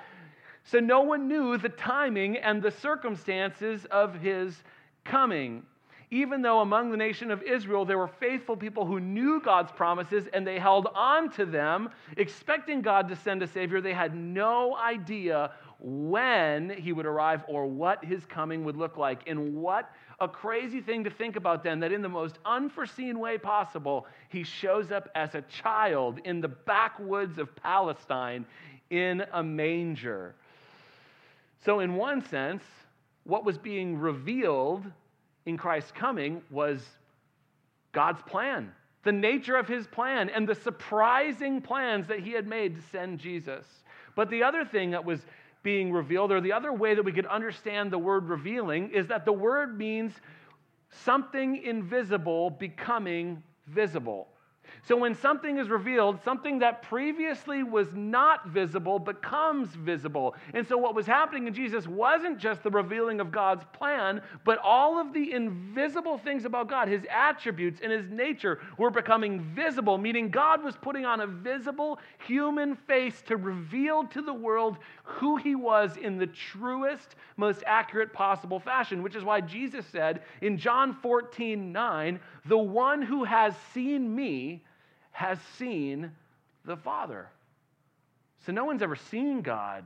So 0.64 0.80
no 0.80 1.02
one 1.02 1.28
knew 1.28 1.58
the 1.58 1.68
timing 1.68 2.38
and 2.38 2.62
the 2.62 2.70
circumstances 2.70 3.84
of 3.90 4.14
his 4.14 4.62
coming. 5.04 5.62
Even 6.10 6.42
though 6.42 6.60
among 6.60 6.90
the 6.90 6.96
nation 6.96 7.30
of 7.30 7.42
Israel 7.42 7.84
there 7.84 7.98
were 7.98 8.08
faithful 8.08 8.56
people 8.56 8.86
who 8.86 9.00
knew 9.00 9.40
God's 9.40 9.72
promises 9.72 10.26
and 10.32 10.46
they 10.46 10.58
held 10.58 10.88
on 10.94 11.30
to 11.32 11.46
them, 11.46 11.90
expecting 12.16 12.82
God 12.82 13.08
to 13.08 13.16
send 13.16 13.42
a 13.42 13.46
Savior, 13.46 13.80
they 13.80 13.94
had 13.94 14.14
no 14.14 14.76
idea 14.76 15.52
when 15.80 16.70
he 16.70 16.92
would 16.92 17.06
arrive 17.06 17.44
or 17.48 17.66
what 17.66 18.04
his 18.04 18.24
coming 18.26 18.64
would 18.64 18.76
look 18.76 18.96
like. 18.96 19.20
And 19.26 19.54
what 19.56 19.90
a 20.20 20.28
crazy 20.28 20.80
thing 20.80 21.04
to 21.04 21.10
think 21.10 21.36
about 21.36 21.62
then 21.62 21.80
that 21.80 21.92
in 21.92 22.00
the 22.00 22.08
most 22.08 22.38
unforeseen 22.44 23.18
way 23.18 23.36
possible, 23.36 24.06
he 24.28 24.44
shows 24.44 24.90
up 24.90 25.08
as 25.14 25.34
a 25.34 25.42
child 25.42 26.20
in 26.24 26.40
the 26.40 26.48
backwoods 26.48 27.38
of 27.38 27.54
Palestine 27.56 28.46
in 28.90 29.24
a 29.32 29.42
manger. 29.42 30.34
So, 31.64 31.80
in 31.80 31.94
one 31.94 32.24
sense, 32.28 32.62
what 33.24 33.44
was 33.44 33.58
being 33.58 33.98
revealed 33.98 34.84
in 35.46 35.56
Christ's 35.56 35.92
coming 35.92 36.42
was 36.50 36.82
God's 37.92 38.22
plan, 38.22 38.72
the 39.02 39.12
nature 39.12 39.56
of 39.56 39.68
his 39.68 39.86
plan, 39.86 40.28
and 40.30 40.48
the 40.48 40.54
surprising 40.54 41.60
plans 41.60 42.08
that 42.08 42.20
he 42.20 42.32
had 42.32 42.46
made 42.46 42.76
to 42.76 42.82
send 42.90 43.18
Jesus. 43.18 43.66
But 44.14 44.30
the 44.30 44.42
other 44.42 44.64
thing 44.64 44.92
that 44.92 45.04
was 45.04 45.20
being 45.62 45.92
revealed, 45.92 46.30
or 46.30 46.40
the 46.40 46.52
other 46.52 46.72
way 46.72 46.94
that 46.94 47.02
we 47.02 47.12
could 47.12 47.26
understand 47.26 47.90
the 47.90 47.98
word 47.98 48.28
revealing, 48.28 48.90
is 48.90 49.06
that 49.08 49.24
the 49.24 49.32
word 49.32 49.78
means 49.78 50.12
something 50.90 51.56
invisible 51.62 52.50
becoming 52.50 53.42
visible. 53.66 54.28
So 54.86 54.98
when 54.98 55.14
something 55.14 55.56
is 55.56 55.70
revealed, 55.70 56.22
something 56.22 56.58
that 56.58 56.82
previously 56.82 57.62
was 57.62 57.88
not 57.94 58.46
visible 58.48 58.98
becomes 58.98 59.70
visible. 59.70 60.34
And 60.52 60.66
so 60.66 60.76
what 60.76 60.94
was 60.94 61.06
happening 61.06 61.46
in 61.46 61.54
Jesus 61.54 61.86
wasn't 61.86 62.38
just 62.38 62.62
the 62.62 62.70
revealing 62.70 63.18
of 63.18 63.32
God's 63.32 63.64
plan, 63.72 64.20
but 64.44 64.58
all 64.58 65.00
of 65.00 65.14
the 65.14 65.32
invisible 65.32 66.18
things 66.18 66.44
about 66.44 66.68
God, 66.68 66.88
his 66.88 67.06
attributes 67.10 67.80
and 67.82 67.90
his 67.90 68.10
nature 68.10 68.60
were 68.76 68.90
becoming 68.90 69.40
visible, 69.54 69.96
meaning 69.96 70.28
God 70.28 70.62
was 70.62 70.76
putting 70.76 71.06
on 71.06 71.20
a 71.20 71.26
visible 71.26 71.98
human 72.26 72.76
face 72.76 73.22
to 73.22 73.38
reveal 73.38 74.04
to 74.08 74.20
the 74.20 74.34
world 74.34 74.76
who 75.02 75.36
he 75.36 75.54
was 75.54 75.96
in 75.96 76.18
the 76.18 76.26
truest, 76.26 77.16
most 77.38 77.62
accurate 77.66 78.12
possible 78.12 78.60
fashion, 78.60 79.02
which 79.02 79.16
is 79.16 79.24
why 79.24 79.40
Jesus 79.40 79.86
said 79.86 80.20
in 80.42 80.58
John 80.58 80.94
14, 81.00 81.72
9, 81.72 82.20
the 82.44 82.58
one 82.58 83.00
who 83.00 83.24
has 83.24 83.54
seen 83.72 84.14
me 84.14 84.62
has 85.14 85.38
seen 85.56 86.10
the 86.64 86.76
Father. 86.76 87.28
So 88.44 88.52
no 88.52 88.64
one's 88.64 88.82
ever 88.82 88.96
seen 88.96 89.42
God 89.42 89.84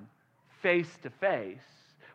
face 0.62 0.88
to 1.02 1.10
face. 1.10 1.60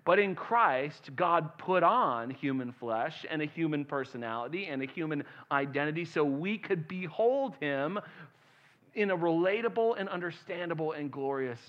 But 0.03 0.17
in 0.17 0.33
Christ, 0.35 1.11
God 1.15 1.55
put 1.59 1.83
on 1.83 2.31
human 2.31 2.71
flesh 2.73 3.23
and 3.29 3.41
a 3.41 3.45
human 3.45 3.85
personality 3.85 4.65
and 4.65 4.81
a 4.81 4.87
human 4.87 5.23
identity 5.51 6.05
so 6.05 6.23
we 6.23 6.57
could 6.57 6.87
behold 6.87 7.53
him 7.61 7.99
in 8.95 9.11
a 9.11 9.17
relatable 9.17 9.93
and 9.97 10.09
understandable 10.09 10.93
and 10.93 11.11
glorious 11.11 11.59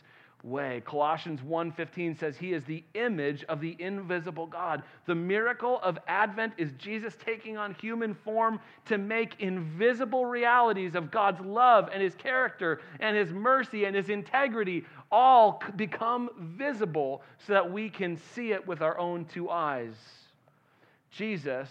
way. 0.45 0.83
Colossians 0.85 1.41
1:15 1.43 2.15
says 2.19 2.37
he 2.37 2.53
is 2.53 2.65
the 2.65 2.85
image 2.95 3.45
of 3.45 3.61
the 3.61 3.77
invisible 3.79 4.47
God. 4.47 4.83
The 5.07 5.15
miracle 5.15 5.81
of 5.81 5.99
Advent 6.07 6.53
is 6.59 6.73
Jesus 6.73 7.17
taking 7.17 7.57
on 7.57 7.75
human 7.75 8.15
form 8.15 8.61
to 8.85 8.99
make 8.99 9.41
invisible 9.41 10.27
realities 10.27 10.95
of 10.95 11.11
God's 11.11 11.41
love 11.41 11.89
and 11.93 12.03
his 12.03 12.15
character 12.15 12.81
and 13.01 13.17
his 13.17 13.33
mercy 13.33 13.87
and 13.87 13.97
his 13.97 14.11
integrity 14.11 14.85
all 15.11 15.63
become 15.77 16.29
visible 16.39 17.23
so 17.39 17.55
that 17.55 17.73
we 17.73 17.89
can 17.89 18.17
see 18.17 18.53
it 18.53 18.67
with 18.67 18.83
our 18.83 18.99
own 18.99 19.25
two 19.25 19.49
eyes. 19.49 19.95
Jesus 21.11 21.71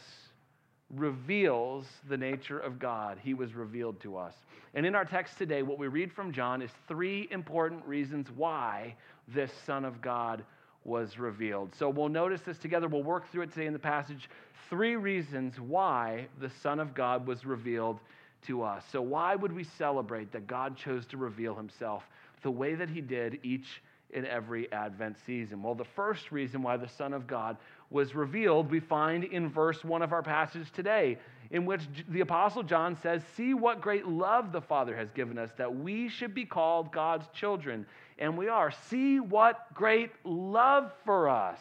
reveals 0.95 1.85
the 2.09 2.17
nature 2.17 2.59
of 2.59 2.79
God. 2.79 3.17
He 3.21 3.33
was 3.33 3.53
revealed 3.53 3.99
to 4.01 4.17
us. 4.17 4.35
And 4.73 4.85
in 4.85 4.95
our 4.95 5.05
text 5.05 5.37
today, 5.37 5.61
what 5.61 5.77
we 5.77 5.87
read 5.87 6.11
from 6.11 6.31
John 6.31 6.61
is 6.61 6.71
three 6.87 7.27
important 7.31 7.85
reasons 7.85 8.27
why 8.35 8.95
this 9.27 9.51
Son 9.65 9.85
of 9.85 10.01
God 10.01 10.43
was 10.85 11.17
revealed. 11.17 11.73
So 11.75 11.89
we'll 11.89 12.09
notice 12.09 12.41
this 12.41 12.57
together. 12.57 12.87
We'll 12.87 13.03
work 13.03 13.31
through 13.31 13.43
it 13.43 13.53
today 13.53 13.67
in 13.67 13.73
the 13.73 13.79
passage. 13.79 14.29
Three 14.69 14.95
reasons 14.95 15.59
why 15.59 16.27
the 16.39 16.49
Son 16.49 16.79
of 16.79 16.93
God 16.93 17.25
was 17.27 17.45
revealed 17.45 17.99
to 18.47 18.63
us. 18.63 18.83
So, 18.91 19.01
why 19.01 19.35
would 19.35 19.53
we 19.53 19.63
celebrate 19.63 20.31
that 20.33 20.47
God 20.47 20.75
chose 20.75 21.05
to 21.07 21.17
reveal 21.17 21.55
himself 21.55 22.03
the 22.41 22.51
way 22.51 22.75
that 22.75 22.89
he 22.89 22.99
did 22.99 23.39
each 23.43 23.81
and 24.13 24.25
every 24.25 24.71
Advent 24.71 25.17
season? 25.25 25.63
Well, 25.63 25.75
the 25.75 25.85
first 25.85 26.31
reason 26.31 26.61
why 26.61 26.77
the 26.77 26.87
Son 26.87 27.13
of 27.13 27.25
God 27.27 27.57
was 27.93 28.15
revealed, 28.15 28.71
we 28.71 28.79
find 28.79 29.23
in 29.23 29.49
verse 29.49 29.83
1 29.83 30.01
of 30.01 30.11
our 30.11 30.23
passage 30.23 30.71
today, 30.71 31.17
in 31.51 31.65
which 31.65 31.81
the 32.09 32.21
Apostle 32.21 32.63
John 32.63 32.97
says, 32.97 33.21
See 33.37 33.53
what 33.53 33.81
great 33.81 34.07
love 34.07 34.51
the 34.51 34.61
Father 34.61 34.97
has 34.97 35.11
given 35.11 35.37
us, 35.37 35.51
that 35.57 35.73
we 35.73 36.09
should 36.09 36.33
be 36.33 36.43
called 36.43 36.91
God's 36.91 37.27
children. 37.33 37.85
And 38.17 38.35
we 38.35 38.47
are. 38.47 38.71
See 38.89 39.19
what 39.19 39.71
great 39.75 40.11
love 40.23 40.91
for 41.05 41.29
us 41.29 41.59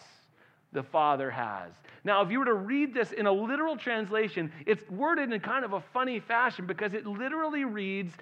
the 0.72 0.82
Father 0.82 1.30
has. 1.30 1.72
Now, 2.02 2.22
if 2.22 2.30
you 2.30 2.38
were 2.38 2.46
to 2.46 2.54
read 2.54 2.94
this 2.94 3.12
in 3.12 3.26
a 3.26 3.32
literal 3.32 3.76
translation, 3.76 4.50
it's 4.66 4.88
worded 4.90 5.30
in 5.30 5.40
kind 5.40 5.66
of 5.66 5.74
a 5.74 5.82
funny 5.92 6.18
fashion 6.18 6.66
because 6.66 6.94
it 6.94 7.06
literally 7.06 7.64
reads, 7.64 8.14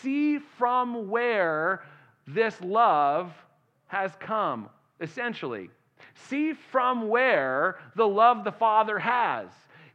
See 0.00 0.38
from 0.38 1.10
where 1.10 1.84
this 2.26 2.58
love 2.62 3.32
has 3.88 4.10
come, 4.20 4.70
essentially. 5.00 5.68
See 6.26 6.52
from 6.52 7.08
where 7.08 7.78
the 7.94 8.06
love 8.06 8.44
the 8.44 8.52
Father 8.52 8.98
has. 8.98 9.48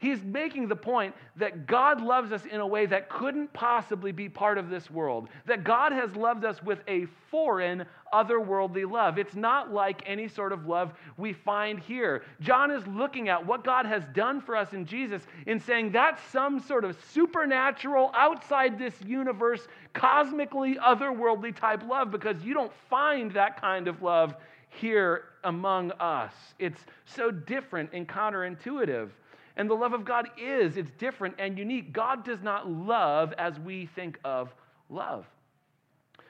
He's 0.03 0.21
making 0.21 0.67
the 0.67 0.75
point 0.75 1.15
that 1.37 1.65
God 1.65 2.01
loves 2.01 2.33
us 2.33 2.45
in 2.45 2.59
a 2.59 2.67
way 2.67 2.85
that 2.87 3.09
couldn't 3.09 3.53
possibly 3.53 4.11
be 4.11 4.27
part 4.27 4.57
of 4.57 4.69
this 4.69 4.91
world. 4.91 5.29
That 5.45 5.63
God 5.63 5.93
has 5.93 6.13
loved 6.17 6.43
us 6.43 6.61
with 6.61 6.79
a 6.89 7.05
foreign, 7.31 7.85
otherworldly 8.13 8.89
love. 8.89 9.17
It's 9.17 9.33
not 9.33 9.71
like 9.71 10.03
any 10.05 10.27
sort 10.27 10.51
of 10.51 10.67
love 10.67 10.91
we 11.15 11.31
find 11.31 11.79
here. 11.79 12.23
John 12.41 12.69
is 12.69 12.85
looking 12.85 13.29
at 13.29 13.45
what 13.45 13.63
God 13.63 13.85
has 13.85 14.03
done 14.13 14.41
for 14.41 14.57
us 14.57 14.73
in 14.73 14.85
Jesus 14.85 15.21
and 15.47 15.61
saying 15.61 15.93
that's 15.93 16.21
some 16.33 16.59
sort 16.59 16.83
of 16.83 16.97
supernatural, 17.13 18.11
outside 18.13 18.77
this 18.77 18.95
universe, 19.05 19.69
cosmically 19.93 20.75
otherworldly 20.75 21.55
type 21.55 21.81
love 21.87 22.11
because 22.11 22.43
you 22.43 22.53
don't 22.53 22.73
find 22.89 23.31
that 23.31 23.61
kind 23.61 23.87
of 23.87 24.01
love 24.01 24.35
here 24.79 25.25
among 25.43 25.91
us. 25.93 26.33
It's 26.59 26.81
so 27.05 27.31
different 27.31 27.91
and 27.93 28.07
counterintuitive. 28.07 29.09
And 29.55 29.69
the 29.69 29.75
love 29.75 29.93
of 29.93 30.03
God 30.03 30.29
is, 30.37 30.77
it's 30.77 30.91
different 30.97 31.35
and 31.37 31.57
unique. 31.57 31.93
God 31.93 32.25
does 32.25 32.41
not 32.41 32.69
love 32.69 33.33
as 33.37 33.59
we 33.59 33.85
think 33.95 34.19
of 34.23 34.53
love. 34.89 35.25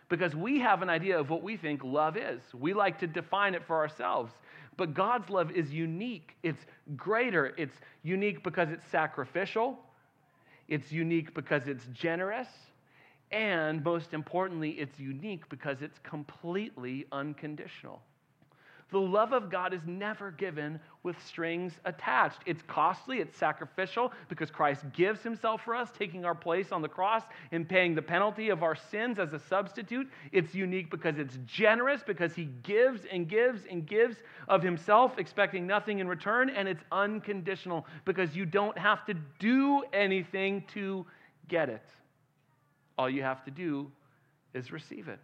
Because 0.09 0.35
we 0.35 0.59
have 0.59 0.81
an 0.81 0.89
idea 0.89 1.17
of 1.17 1.29
what 1.29 1.41
we 1.41 1.55
think 1.55 1.83
love 1.83 2.17
is. 2.17 2.41
We 2.53 2.73
like 2.73 3.00
to 3.00 3.07
define 3.07 3.55
it 3.55 3.65
for 3.65 3.77
ourselves. 3.77 4.33
But 4.75 4.93
God's 4.93 5.29
love 5.29 5.51
is 5.51 5.71
unique. 5.71 6.35
It's 6.43 6.65
greater. 6.97 7.53
It's 7.57 7.77
unique 8.03 8.43
because 8.43 8.69
it's 8.69 8.85
sacrificial. 8.88 9.79
It's 10.67 10.91
unique 10.91 11.33
because 11.33 11.67
it's 11.67 11.85
generous. 11.93 12.47
And 13.31 13.83
most 13.83 14.13
importantly, 14.13 14.71
it's 14.71 15.00
unique 15.00 15.47
because 15.50 15.81
it's 15.81 15.97
completely 16.00 17.05
unconditional. 17.12 18.01
The 18.93 19.01
love 19.01 19.33
of 19.33 19.50
God 19.50 19.73
is 19.73 19.81
never 19.88 20.29
given 20.29 20.79
with 21.01 21.19
strings 21.25 21.73
attached. 21.83 22.41
It's 22.45 22.62
costly, 22.62 23.21
it's 23.21 23.35
sacrificial 23.35 24.13
because 24.29 24.51
Christ 24.51 24.83
gives 24.93 25.23
himself 25.23 25.63
for 25.65 25.73
us, 25.73 25.89
taking 25.97 26.25
our 26.25 26.35
place 26.35 26.71
on 26.71 26.83
the 26.83 26.88
cross 26.88 27.23
and 27.51 27.67
paying 27.67 27.95
the 27.95 28.03
penalty 28.03 28.50
of 28.50 28.62
our 28.62 28.75
sins 28.75 29.17
as 29.17 29.33
a 29.33 29.39
substitute. 29.39 30.07
It's 30.31 30.53
unique 30.53 30.91
because 30.91 31.17
it's 31.17 31.39
generous, 31.47 32.03
because 32.05 32.35
he 32.35 32.45
gives 32.62 33.05
and 33.12 33.27
gives 33.27 33.62
and 33.65 33.88
gives 33.88 34.17
of 34.47 34.62
himself, 34.62 35.17
expecting 35.17 35.65
nothing 35.65 35.97
in 35.97 36.07
return. 36.07 36.51
And 36.51 36.67
it's 36.67 36.83
unconditional 36.91 37.88
because 38.05 38.35
you 38.35 38.45
don't 38.45 38.77
have 38.77 39.07
to 39.07 39.15
do 39.39 39.81
anything 39.91 40.65
to 40.75 41.03
get 41.47 41.67
it. 41.67 41.85
All 43.00 43.09
you 43.09 43.23
have 43.23 43.43
to 43.45 43.50
do 43.50 43.91
is 44.53 44.71
receive 44.71 45.07
it. 45.07 45.17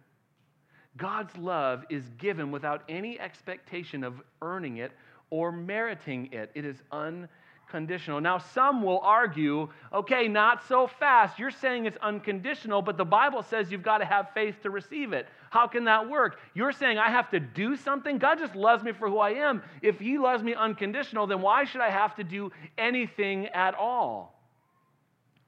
God's 0.96 1.36
love 1.36 1.84
is 1.88 2.08
given 2.18 2.50
without 2.50 2.82
any 2.88 3.18
expectation 3.18 4.04
of 4.04 4.20
earning 4.42 4.78
it 4.78 4.92
or 5.30 5.52
meriting 5.52 6.28
it. 6.32 6.50
It 6.54 6.64
is 6.64 6.82
unconditional. 6.90 8.20
Now, 8.20 8.38
some 8.38 8.82
will 8.82 8.98
argue, 8.98 9.68
okay, 9.92 10.26
not 10.26 10.66
so 10.66 10.88
fast. 10.88 11.38
You're 11.38 11.52
saying 11.52 11.86
it's 11.86 11.96
unconditional, 12.02 12.82
but 12.82 12.96
the 12.96 13.04
Bible 13.04 13.42
says 13.42 13.70
you've 13.70 13.82
got 13.82 13.98
to 13.98 14.04
have 14.04 14.30
faith 14.34 14.60
to 14.62 14.70
receive 14.70 15.12
it. 15.12 15.28
How 15.50 15.68
can 15.68 15.84
that 15.84 16.08
work? 16.08 16.40
You're 16.54 16.72
saying 16.72 16.98
I 16.98 17.10
have 17.10 17.30
to 17.30 17.40
do 17.40 17.76
something? 17.76 18.18
God 18.18 18.38
just 18.38 18.56
loves 18.56 18.82
me 18.82 18.92
for 18.92 19.08
who 19.08 19.18
I 19.18 19.30
am. 19.30 19.62
If 19.82 20.00
He 20.00 20.18
loves 20.18 20.42
me 20.42 20.54
unconditional, 20.54 21.26
then 21.28 21.40
why 21.40 21.64
should 21.64 21.80
I 21.80 21.90
have 21.90 22.16
to 22.16 22.24
do 22.24 22.50
anything 22.76 23.46
at 23.48 23.74
all? 23.74 24.40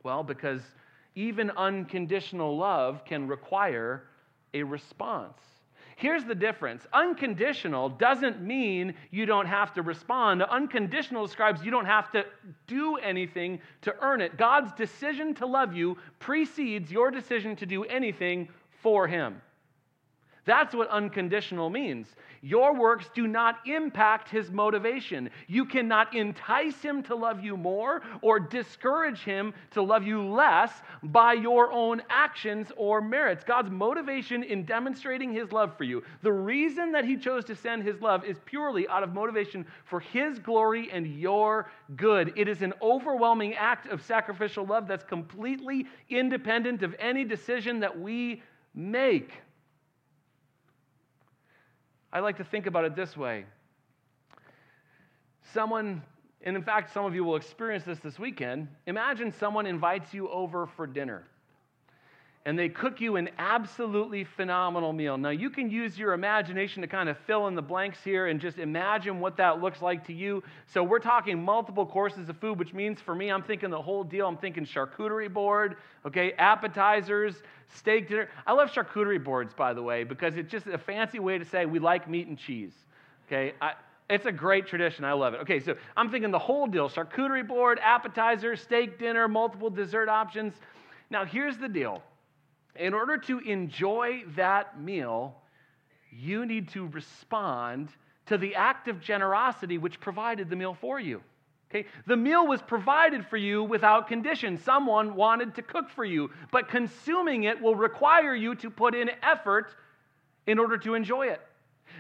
Well, 0.05 0.23
because 0.23 0.63
even 1.15 1.51
unconditional 1.51 2.57
love 2.57 3.05
can 3.05 3.27
require 3.27 4.05
a 4.55 4.63
response. 4.63 5.39
Here's 5.97 6.25
the 6.25 6.35
difference 6.35 6.87
unconditional 6.93 7.89
doesn't 7.89 8.41
mean 8.41 8.95
you 9.11 9.27
don't 9.27 9.47
have 9.47 9.73
to 9.75 9.83
respond. 9.83 10.43
Unconditional 10.43 11.27
describes 11.27 11.63
you 11.65 11.71
don't 11.71 11.87
have 11.87 12.11
to 12.13 12.25
do 12.67 12.97
anything 12.97 13.61
to 13.83 13.95
earn 14.01 14.21
it. 14.21 14.37
God's 14.37 14.73
decision 14.73 15.35
to 15.35 15.47
love 15.47 15.75
you 15.75 15.97
precedes 16.19 16.91
your 16.91 17.11
decision 17.11 17.55
to 17.57 17.67
do 17.67 17.85
anything 17.85 18.49
for 18.83 19.07
Him. 19.07 19.41
That's 20.45 20.75
what 20.75 20.89
unconditional 20.89 21.71
means. 21.71 22.09
Your 22.45 22.75
works 22.75 23.09
do 23.15 23.29
not 23.29 23.61
impact 23.65 24.29
his 24.29 24.51
motivation. 24.51 25.31
You 25.47 25.65
cannot 25.65 26.17
entice 26.17 26.83
him 26.83 27.05
to 27.05 27.15
love 27.15 27.45
you 27.45 27.57
more 27.57 28.03
or 28.21 28.41
discourage 28.41 29.21
him 29.21 29.55
to 29.71 29.83
love 29.83 30.03
you 30.03 30.27
less 30.27 30.73
by 31.05 31.35
your 31.35 31.71
own 31.71 32.03
actions 32.11 32.73
or 32.77 33.01
merits. 33.01 33.45
God's 33.45 33.71
motivation 33.71 34.43
in 34.43 34.65
demonstrating 34.65 35.33
his 35.33 35.53
love 35.53 35.77
for 35.77 35.85
you, 35.85 36.03
the 36.23 36.33
reason 36.33 36.91
that 36.91 37.05
he 37.05 37.17
chose 37.17 37.45
to 37.45 37.55
send 37.55 37.85
his 37.85 38.01
love 38.01 38.25
is 38.25 38.39
purely 38.45 38.89
out 38.89 39.05
of 39.05 39.15
motivation 39.15 39.65
for 39.85 40.01
his 40.01 40.41
glory 40.41 40.91
and 40.91 41.07
your 41.07 41.71
good. 41.95 42.33
It 42.35 42.49
is 42.49 42.63
an 42.63 42.75
overwhelming 42.83 43.55
act 43.55 43.87
of 43.87 44.03
sacrificial 44.03 44.67
love 44.67 44.89
that's 44.89 45.05
completely 45.05 45.87
independent 46.11 46.83
of 46.83 46.97
any 46.99 47.25
decision 47.25 47.79
that 47.81 48.01
we 48.01 48.43
make. 48.75 49.31
I 52.13 52.21
like 52.21 52.37
to 52.37 52.45
think 52.45 52.67
about 52.67 52.85
it 52.85 52.95
this 52.95 53.17
way. 53.17 53.47
Someone, 55.55 56.03
and 56.43 56.57
in 56.57 56.63
fact, 56.63 56.93
some 56.93 57.05
of 57.05 57.15
you 57.15 57.25
will 57.25 57.37
experience 57.37 57.85
this 57.85 57.99
this 58.01 58.19
weekend. 58.19 58.69
Imagine 58.87 59.33
someone 59.33 59.67
invites 59.67 60.13
you 60.13 60.29
over 60.29 60.67
for 60.67 60.87
dinner 60.87 61.25
and 62.45 62.59
they 62.59 62.69
cook 62.69 63.01
you 63.01 63.17
an 63.17 63.29
absolutely 63.39 64.25
phenomenal 64.25 64.93
meal. 64.93 65.17
Now, 65.17 65.31
you 65.31 65.49
can 65.49 65.71
use 65.71 65.97
your 65.97 66.13
imagination 66.13 66.83
to 66.83 66.89
kind 66.89 67.09
of 67.09 67.17
fill 67.19 67.47
in 67.47 67.55
the 67.55 67.63
blanks 67.63 67.99
here 68.03 68.27
and 68.27 68.41
just 68.41 68.59
imagine 68.59 69.21
what 69.21 69.37
that 69.37 69.61
looks 69.61 69.81
like 69.81 70.05
to 70.09 70.13
you. 70.13 70.43
So, 70.67 70.83
we're 70.83 70.99
talking 70.99 71.41
multiple 71.43 71.87
courses 71.87 72.29
of 72.29 72.37
food, 72.39 72.59
which 72.59 72.75
means 72.75 73.01
for 73.01 73.15
me, 73.15 73.31
I'm 73.31 73.43
thinking 73.43 73.71
the 73.71 73.81
whole 73.81 74.03
deal. 74.03 74.27
I'm 74.27 74.37
thinking 74.37 74.67
charcuterie 74.67 75.33
board, 75.33 75.77
okay, 76.05 76.33
appetizers, 76.33 77.43
steak 77.77 78.09
dinner. 78.09 78.29
I 78.45 78.53
love 78.53 78.71
charcuterie 78.71 79.23
boards, 79.23 79.55
by 79.55 79.73
the 79.73 79.83
way, 79.83 80.03
because 80.03 80.37
it's 80.37 80.51
just 80.51 80.67
a 80.67 80.79
fancy 80.79 81.21
way 81.21 81.39
to 81.39 81.45
say 81.45 81.65
we 81.65 81.79
like 81.79 82.11
meat 82.11 82.27
and 82.27 82.37
cheese, 82.37 82.73
okay? 83.29 83.55
I, 83.61 83.75
it's 84.11 84.27
a 84.27 84.33
great 84.33 84.67
tradition. 84.67 85.05
I 85.05 85.13
love 85.13 85.35
it. 85.35 85.41
Okay, 85.43 85.61
so 85.61 85.77
I'm 85.97 86.11
thinking 86.11 86.33
the 86.33 86.39
whole 86.39 86.67
deal 86.67 86.89
charcuterie 86.89 87.47
board, 87.47 87.79
appetizer, 87.81 88.57
steak 88.57 88.99
dinner, 88.99 89.29
multiple 89.29 89.71
dessert 89.71 90.09
options. 90.09 90.55
Now, 91.09 91.25
here's 91.25 91.57
the 91.57 91.69
deal 91.69 92.03
in 92.77 92.95
order 92.95 93.19
to 93.19 93.39
enjoy 93.41 94.25
that 94.37 94.81
meal, 94.81 95.37
you 96.11 96.47
need 96.47 96.69
to 96.71 96.87
respond 96.89 97.89
to 98.27 98.39
the 98.39 98.55
act 98.55 98.89
of 98.89 99.01
generosity 99.01 99.79
which 99.79 100.01
provided 100.01 100.49
the 100.49 100.57
meal 100.57 100.75
for 100.75 101.01
you. 101.01 101.23
Okay? 101.71 101.89
The 102.07 102.17
meal 102.17 102.47
was 102.47 102.61
provided 102.63 103.27
for 103.27 103.37
you 103.37 103.65
without 103.65 104.09
condition. 104.09 104.59
Someone 104.59 105.15
wanted 105.15 105.55
to 105.55 105.63
cook 105.63 105.89
for 105.91 106.05
you, 106.05 106.31
but 106.51 106.69
consuming 106.69 107.45
it 107.45 107.61
will 107.61 107.75
require 107.75 108.35
you 108.35 108.55
to 108.57 108.71
put 108.71 108.95
in 108.95 109.11
effort 109.23 109.75
in 110.47 110.59
order 110.59 110.77
to 110.79 110.95
enjoy 110.95 111.29
it. 111.29 111.41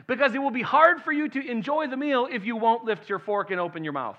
Because 0.06 0.34
it 0.34 0.38
will 0.38 0.50
be 0.50 0.62
hard 0.62 1.02
for 1.02 1.12
you 1.12 1.28
to 1.28 1.50
enjoy 1.50 1.86
the 1.86 1.96
meal 1.96 2.28
if 2.30 2.44
you 2.44 2.56
won't 2.56 2.84
lift 2.84 3.08
your 3.08 3.18
fork 3.18 3.50
and 3.50 3.60
open 3.60 3.84
your 3.84 3.92
mouth. 3.92 4.18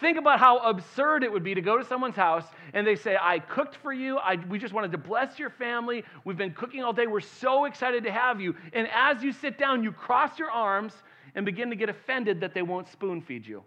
Think 0.00 0.18
about 0.18 0.38
how 0.38 0.58
absurd 0.58 1.24
it 1.24 1.32
would 1.32 1.42
be 1.42 1.54
to 1.54 1.62
go 1.62 1.78
to 1.78 1.84
someone's 1.84 2.16
house 2.16 2.44
and 2.74 2.86
they 2.86 2.96
say, 2.96 3.16
I 3.20 3.38
cooked 3.38 3.76
for 3.76 3.92
you. 3.92 4.18
I, 4.18 4.36
we 4.48 4.58
just 4.58 4.74
wanted 4.74 4.92
to 4.92 4.98
bless 4.98 5.38
your 5.38 5.48
family. 5.48 6.04
We've 6.24 6.36
been 6.36 6.52
cooking 6.52 6.82
all 6.82 6.92
day. 6.92 7.06
We're 7.06 7.20
so 7.20 7.64
excited 7.64 8.04
to 8.04 8.12
have 8.12 8.38
you. 8.40 8.54
And 8.74 8.88
as 8.92 9.22
you 9.22 9.32
sit 9.32 9.58
down, 9.58 9.82
you 9.82 9.92
cross 9.92 10.38
your 10.38 10.50
arms 10.50 10.92
and 11.34 11.46
begin 11.46 11.70
to 11.70 11.76
get 11.76 11.88
offended 11.88 12.40
that 12.40 12.52
they 12.52 12.60
won't 12.60 12.88
spoon 12.88 13.22
feed 13.22 13.46
you. 13.46 13.62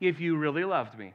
If 0.00 0.20
you 0.20 0.36
really 0.36 0.64
loved 0.64 0.98
me. 0.98 1.14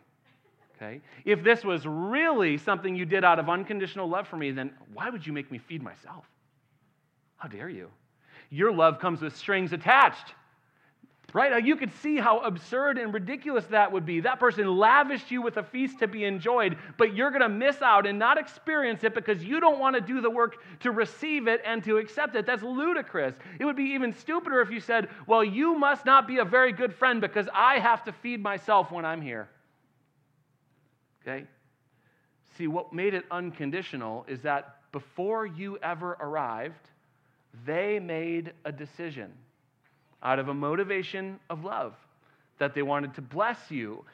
Okay? 0.75 1.01
If 1.23 1.43
this 1.43 1.63
was 1.63 1.85
really 1.85 2.57
something 2.57 2.95
you 2.95 3.05
did 3.05 3.23
out 3.23 3.37
of 3.37 3.49
unconditional 3.49 4.09
love 4.09 4.27
for 4.27 4.37
me, 4.37 4.49
then 4.49 4.71
why 4.93 5.11
would 5.11 5.25
you 5.25 5.31
make 5.31 5.51
me 5.51 5.59
feed 5.59 5.83
myself? 5.83 6.25
How 7.37 7.47
dare 7.47 7.69
you? 7.69 7.89
Your 8.49 8.71
love 8.71 8.99
comes 8.99 9.21
with 9.21 9.37
strings 9.37 9.73
attached. 9.73 10.33
Right? 11.33 11.63
You 11.63 11.77
could 11.77 11.93
see 12.01 12.17
how 12.17 12.39
absurd 12.39 12.97
and 12.97 13.13
ridiculous 13.13 13.65
that 13.67 13.93
would 13.93 14.05
be. 14.05 14.19
That 14.19 14.37
person 14.37 14.67
lavished 14.67 15.31
you 15.31 15.41
with 15.41 15.55
a 15.55 15.63
feast 15.63 15.99
to 15.99 16.07
be 16.07 16.25
enjoyed, 16.25 16.77
but 16.97 17.15
you're 17.15 17.29
going 17.29 17.41
to 17.41 17.47
miss 17.47 17.81
out 17.81 18.05
and 18.05 18.19
not 18.19 18.37
experience 18.37 19.05
it 19.05 19.13
because 19.15 19.41
you 19.41 19.61
don't 19.61 19.79
want 19.79 19.95
to 19.95 20.01
do 20.01 20.19
the 20.19 20.29
work 20.29 20.57
to 20.81 20.91
receive 20.91 21.47
it 21.47 21.61
and 21.65 21.81
to 21.85 21.97
accept 21.97 22.35
it. 22.35 22.45
That's 22.45 22.63
ludicrous. 22.63 23.33
It 23.59 23.65
would 23.65 23.77
be 23.77 23.93
even 23.93 24.11
stupider 24.13 24.59
if 24.59 24.71
you 24.71 24.81
said, 24.81 25.07
Well, 25.25 25.41
you 25.41 25.77
must 25.77 26.05
not 26.05 26.27
be 26.27 26.39
a 26.39 26.45
very 26.45 26.73
good 26.73 26.93
friend 26.93 27.21
because 27.21 27.47
I 27.53 27.79
have 27.79 28.03
to 28.05 28.11
feed 28.11 28.43
myself 28.43 28.91
when 28.91 29.05
I'm 29.05 29.21
here. 29.21 29.47
Okay? 31.21 31.45
See, 32.57 32.67
what 32.67 32.91
made 32.91 33.13
it 33.13 33.23
unconditional 33.31 34.25
is 34.27 34.41
that 34.41 34.81
before 34.91 35.45
you 35.45 35.77
ever 35.81 36.17
arrived, 36.19 36.89
they 37.65 37.99
made 37.99 38.51
a 38.65 38.71
decision 38.73 39.31
out 40.23 40.39
of 40.39 40.49
a 40.49 40.53
motivation 40.53 41.39
of 41.49 41.63
love, 41.63 41.93
that 42.59 42.73
they 42.73 42.81
wanted 42.81 43.13
to 43.15 43.21
bless 43.21 43.71
you 43.71 44.05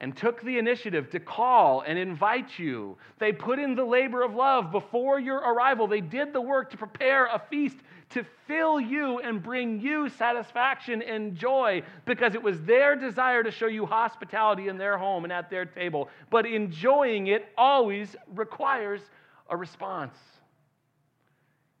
and 0.00 0.16
took 0.16 0.40
the 0.42 0.58
initiative 0.58 1.10
to 1.10 1.20
call 1.20 1.82
and 1.82 1.98
invite 1.98 2.58
you. 2.58 2.96
They 3.18 3.32
put 3.32 3.58
in 3.58 3.74
the 3.74 3.84
labor 3.84 4.22
of 4.22 4.34
love 4.34 4.72
before 4.72 5.20
your 5.20 5.38
arrival. 5.38 5.86
They 5.86 6.00
did 6.00 6.32
the 6.32 6.40
work 6.40 6.70
to 6.70 6.78
prepare 6.78 7.26
a 7.26 7.42
feast 7.50 7.76
to 8.10 8.24
fill 8.46 8.80
you 8.80 9.20
and 9.20 9.42
bring 9.42 9.80
you 9.80 10.08
satisfaction 10.08 11.00
and 11.02 11.36
joy 11.36 11.82
because 12.06 12.34
it 12.34 12.42
was 12.42 12.60
their 12.62 12.96
desire 12.96 13.42
to 13.42 13.50
show 13.50 13.66
you 13.66 13.86
hospitality 13.86 14.68
in 14.68 14.78
their 14.78 14.98
home 14.98 15.24
and 15.24 15.32
at 15.32 15.48
their 15.48 15.64
table. 15.64 16.08
But 16.28 16.46
enjoying 16.46 17.28
it 17.28 17.46
always 17.56 18.16
requires 18.34 19.00
a 19.48 19.56
response. 19.56 20.16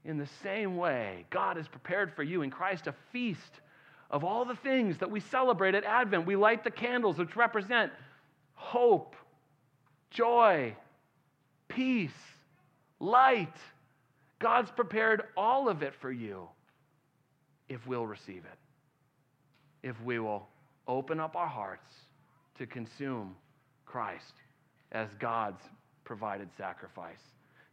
In 0.04 0.18
the 0.18 0.28
same 0.42 0.76
way, 0.76 1.26
God 1.30 1.56
has 1.56 1.68
prepared 1.68 2.14
for 2.14 2.22
you 2.22 2.42
in 2.42 2.50
Christ 2.50 2.86
a 2.86 2.94
feast 3.12 3.60
of 4.10 4.24
all 4.24 4.44
the 4.44 4.56
things 4.56 4.98
that 4.98 5.10
we 5.10 5.20
celebrate 5.20 5.74
at 5.74 5.84
Advent. 5.84 6.26
We 6.26 6.36
light 6.36 6.64
the 6.64 6.70
candles, 6.70 7.18
which 7.18 7.36
represent 7.36 7.92
hope, 8.54 9.14
joy, 10.10 10.74
peace, 11.68 12.10
light. 12.98 13.56
God's 14.38 14.70
prepared 14.70 15.24
all 15.36 15.68
of 15.68 15.82
it 15.82 15.94
for 16.00 16.10
you 16.10 16.48
if 17.68 17.86
we'll 17.86 18.06
receive 18.06 18.42
it, 18.44 19.86
if 19.86 20.00
we 20.02 20.18
will 20.18 20.48
open 20.88 21.20
up 21.20 21.36
our 21.36 21.46
hearts 21.46 21.92
to 22.58 22.66
consume 22.66 23.36
Christ 23.86 24.34
as 24.92 25.08
God's 25.20 25.62
provided 26.04 26.48
sacrifice. 26.56 27.20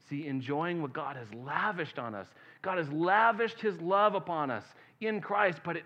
See, 0.10 0.28
enjoying 0.28 0.82
what 0.82 0.94
God 0.94 1.16
has 1.18 1.28
lavished 1.34 2.00
on 2.00 2.16
us. 2.16 2.28
God 2.62 2.78
has 2.78 2.90
lavished 2.90 3.60
his 3.60 3.80
love 3.82 4.14
upon 4.16 4.52
us 4.52 4.64
in 5.02 5.20
Christ, 5.20 5.60
but 5.66 5.76
it 5.76 5.84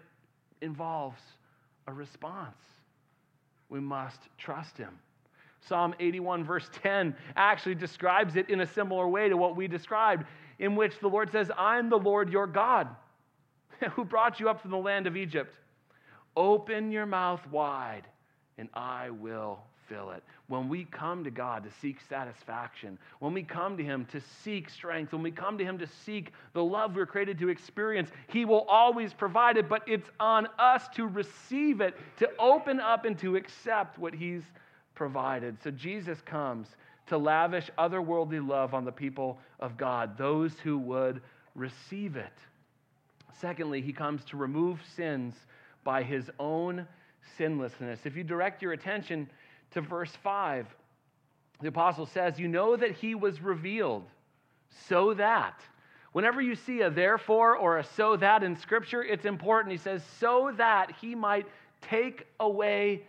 involves 0.62 1.21
a 1.88 1.93
response. 1.93 2.58
We 3.69 3.80
must 3.80 4.19
trust 4.38 4.78
him. 4.78 4.97
Psalm 5.62 5.93
81, 6.00 6.43
verse 6.43 6.69
10, 6.82 7.15
actually 7.36 7.76
describes 7.76 8.36
it 8.36 8.50
in 8.50 8.62
a 8.62 8.65
similar 8.65 9.08
way 9.08 9.30
to 9.30 9.38
what 9.38 9.56
we 9.56 9.67
described, 9.67 10.26
in 10.60 10.76
which 10.76 11.00
the 11.00 11.08
Lord 11.08 11.32
says, 11.32 11.52
I'm 11.58 11.89
the 11.89 12.00
Lord 12.00 12.32
your 12.32 12.47
God, 12.47 12.88
who 13.91 14.04
brought 14.04 14.39
you 14.39 14.50
up 14.50 14.62
from 14.62 14.71
the 14.71 14.78
land 14.78 15.08
of 15.08 15.15
Egypt. 15.15 15.56
Open 16.36 16.91
your 16.91 17.06
mouth 17.06 17.45
wide, 17.52 18.04
and 18.58 18.69
I 18.74 19.12
will 19.12 19.60
fill 19.92 20.12
it. 20.12 20.24
When 20.48 20.70
we 20.70 20.86
come 20.86 21.24
to 21.24 21.32
God 21.32 21.64
to 21.64 21.70
seek 21.82 21.98
satisfaction, 22.08 22.98
when 23.20 23.34
we 23.34 23.44
come 23.44 23.78
to 23.78 23.84
Him 23.84 24.06
to 24.12 24.22
seek 24.44 24.70
strength, 24.70 25.12
when 25.12 25.22
we 25.22 25.32
come 25.32 25.58
to 25.58 25.66
Him 25.66 25.78
to 25.80 25.88
seek 26.06 26.32
the 26.54 26.64
love 26.64 26.96
we're 26.96 27.06
created 27.06 27.38
to 27.40 27.50
experience, 27.50 28.10
He 28.28 28.46
will 28.46 28.62
always 28.70 29.14
provide 29.14 29.58
it, 29.58 29.68
but 29.68 29.84
it's 29.88 30.10
on 30.20 30.48
us 30.58 30.88
to 30.96 31.08
receive 31.08 31.82
it, 31.82 31.96
to 32.18 32.30
open 32.40 32.80
up 32.80 33.06
and 33.06 33.18
to 33.20 33.36
accept 33.36 33.98
what 33.98 34.14
He's 34.14 34.44
provided. 34.96 35.58
So 35.64 35.72
Jesus 35.72 36.22
comes 36.22 36.68
to 37.08 37.18
lavish 37.18 37.70
otherworldly 37.78 38.46
love 38.48 38.74
on 38.74 38.86
the 38.86 38.92
people 38.92 39.40
of 39.60 39.78
God, 39.78 40.18
those 40.18 40.54
who 40.64 40.78
would 40.78 41.22
receive 41.56 42.16
it. 42.16 42.34
Secondly, 43.40 43.82
He 43.82 43.92
comes 43.92 44.24
to 44.26 44.38
remove 44.38 44.80
sins 44.96 45.36
by 45.84 46.04
His 46.04 46.30
own 46.40 46.88
sinlessness. 47.38 48.00
If 48.06 48.16
you 48.16 48.24
direct 48.24 48.62
your 48.62 48.74
attention 48.74 49.30
to 49.72 49.82
verse 49.82 50.12
5, 50.24 50.68
the 51.62 51.68
apostle 51.68 52.06
says, 52.06 52.40
You 52.40 52.48
know 52.48 52.76
that 52.76 52.92
he 52.92 53.16
was 53.16 53.42
revealed 53.42 54.04
so 54.88 55.14
that. 55.14 55.60
Whenever 56.12 56.42
you 56.42 56.56
see 56.56 56.82
a 56.82 56.90
therefore 56.90 57.56
or 57.56 57.78
a 57.78 57.84
so 57.84 58.18
that 58.18 58.44
in 58.44 58.58
Scripture, 58.58 59.04
it's 59.04 59.26
important. 59.26 59.72
He 59.72 59.78
says, 59.78 60.04
so 60.20 60.52
that 60.58 60.92
he 61.00 61.16
might 61.16 61.48
take 61.82 62.26
away 62.40 63.04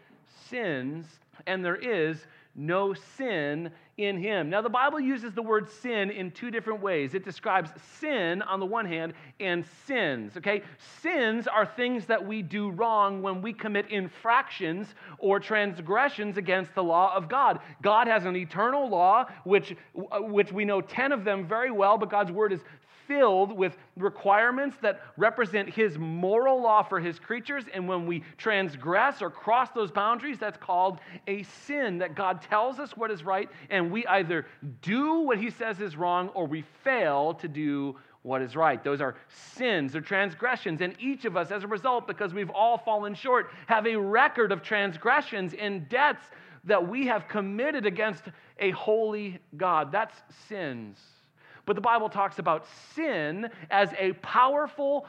sins, 0.48 1.06
and 1.46 1.64
there 1.64 1.76
is 1.76 2.24
no 2.54 2.94
sin 3.16 3.70
in 3.98 4.16
him. 4.16 4.48
Now, 4.48 4.62
the 4.62 4.70
Bible 4.70 4.98
uses 4.98 5.34
the 5.34 5.42
word 5.42 5.68
sin 5.68 6.10
in 6.10 6.30
two 6.30 6.50
different 6.50 6.80
ways. 6.80 7.14
It 7.14 7.24
describes 7.24 7.70
sin 8.00 8.40
on 8.42 8.58
the 8.58 8.66
one 8.66 8.86
hand 8.86 9.12
and 9.38 9.64
sins, 9.86 10.36
okay? 10.38 10.62
Sins 11.02 11.46
are 11.46 11.66
things 11.66 12.06
that 12.06 12.24
we 12.24 12.40
do 12.40 12.70
wrong 12.70 13.20
when 13.20 13.42
we 13.42 13.52
commit 13.52 13.90
infractions 13.90 14.94
or 15.18 15.38
transgressions 15.38 16.38
against 16.38 16.74
the 16.74 16.82
law 16.82 17.14
of 17.14 17.28
God. 17.28 17.60
God 17.82 18.06
has 18.08 18.24
an 18.24 18.34
eternal 18.34 18.88
law, 18.88 19.26
which, 19.44 19.76
which 19.94 20.52
we 20.52 20.64
know 20.64 20.80
10 20.80 21.12
of 21.12 21.24
them 21.24 21.46
very 21.46 21.70
well, 21.70 21.98
but 21.98 22.10
God's 22.10 22.32
word 22.32 22.52
is 22.52 22.60
filled 23.12 23.52
with 23.52 23.76
requirements 23.96 24.76
that 24.80 25.02
represent 25.18 25.68
his 25.68 25.98
moral 25.98 26.62
law 26.62 26.82
for 26.82 26.98
his 26.98 27.18
creatures. 27.18 27.64
And 27.74 27.86
when 27.86 28.06
we 28.06 28.22
transgress 28.38 29.20
or 29.20 29.28
cross 29.28 29.68
those 29.74 29.90
boundaries, 29.90 30.38
that's 30.38 30.56
called 30.56 30.98
a 31.26 31.42
sin 31.42 31.98
that 31.98 32.14
God 32.14 32.40
tells 32.40 32.78
us 32.78 32.96
what 32.96 33.10
is 33.10 33.22
right, 33.22 33.50
and 33.68 33.90
we 33.90 34.06
either 34.06 34.46
do 34.80 35.20
what 35.20 35.38
he 35.38 35.50
says 35.50 35.80
is 35.80 35.94
wrong 35.94 36.28
or 36.30 36.46
we 36.46 36.64
fail 36.82 37.34
to 37.34 37.48
do 37.48 37.96
what 38.22 38.40
is 38.40 38.56
right. 38.56 38.82
Those 38.82 39.00
are 39.00 39.16
sins 39.28 39.94
or 39.94 40.00
transgressions. 40.00 40.80
And 40.80 40.94
each 40.98 41.24
of 41.24 41.36
us, 41.36 41.50
as 41.50 41.64
a 41.64 41.66
result, 41.66 42.06
because 42.06 42.32
we've 42.32 42.50
all 42.50 42.78
fallen 42.78 43.14
short, 43.14 43.50
have 43.66 43.86
a 43.86 43.96
record 43.96 44.52
of 44.52 44.62
transgressions 44.62 45.54
and 45.54 45.88
debts 45.88 46.24
that 46.64 46.88
we 46.88 47.06
have 47.08 47.28
committed 47.28 47.84
against 47.84 48.22
a 48.58 48.70
holy 48.70 49.38
God. 49.56 49.90
That's 49.92 50.14
sins. 50.48 50.98
But 51.64 51.76
the 51.76 51.82
Bible 51.82 52.08
talks 52.08 52.38
about 52.38 52.66
sin 52.94 53.50
as 53.70 53.90
a 53.98 54.12
powerful 54.14 55.06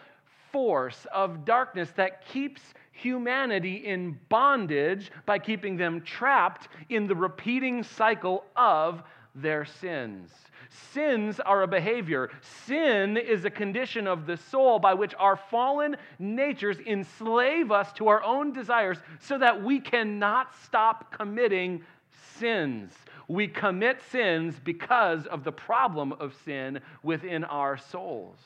force 0.51 1.07
of 1.11 1.45
darkness 1.45 1.89
that 1.95 2.25
keeps 2.27 2.61
humanity 2.91 3.75
in 3.75 4.19
bondage 4.29 5.11
by 5.25 5.39
keeping 5.39 5.77
them 5.77 6.01
trapped 6.01 6.67
in 6.89 7.07
the 7.07 7.15
repeating 7.15 7.83
cycle 7.83 8.45
of 8.55 9.01
their 9.35 9.65
sins. 9.65 10.31
Sins 10.69 11.39
are 11.39 11.63
a 11.63 11.67
behavior. 11.67 12.29
Sin 12.65 13.17
is 13.17 13.45
a 13.45 13.49
condition 13.49 14.07
of 14.07 14.25
the 14.25 14.37
soul 14.37 14.79
by 14.79 14.93
which 14.93 15.13
our 15.19 15.35
fallen 15.35 15.95
natures 16.19 16.77
enslave 16.85 17.71
us 17.71 17.91
to 17.93 18.07
our 18.07 18.23
own 18.23 18.53
desires 18.53 18.97
so 19.19 19.37
that 19.37 19.63
we 19.63 19.79
cannot 19.79 20.53
stop 20.63 21.11
committing 21.11 21.83
sins. 22.37 22.93
We 23.27 23.47
commit 23.47 24.01
sins 24.11 24.55
because 24.63 25.25
of 25.27 25.43
the 25.43 25.51
problem 25.51 26.13
of 26.13 26.35
sin 26.45 26.79
within 27.03 27.43
our 27.43 27.77
souls. 27.77 28.37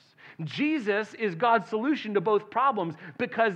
Jesus 0.43 1.13
is 1.15 1.35
God's 1.35 1.67
solution 1.69 2.13
to 2.13 2.21
both 2.21 2.49
problems 2.49 2.95
because 3.17 3.53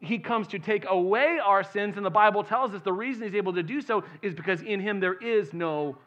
he 0.00 0.18
comes 0.18 0.48
to 0.48 0.58
take 0.58 0.84
away 0.88 1.38
our 1.44 1.62
sins, 1.62 1.96
and 1.96 2.06
the 2.06 2.10
Bible 2.10 2.42
tells 2.42 2.72
us 2.74 2.82
the 2.82 2.92
reason 2.92 3.24
he's 3.24 3.34
able 3.34 3.52
to 3.52 3.62
do 3.62 3.80
so 3.80 4.04
is 4.22 4.34
because 4.34 4.62
in 4.62 4.80
him 4.80 5.00
there 5.00 5.14
is 5.14 5.52
no 5.52 5.98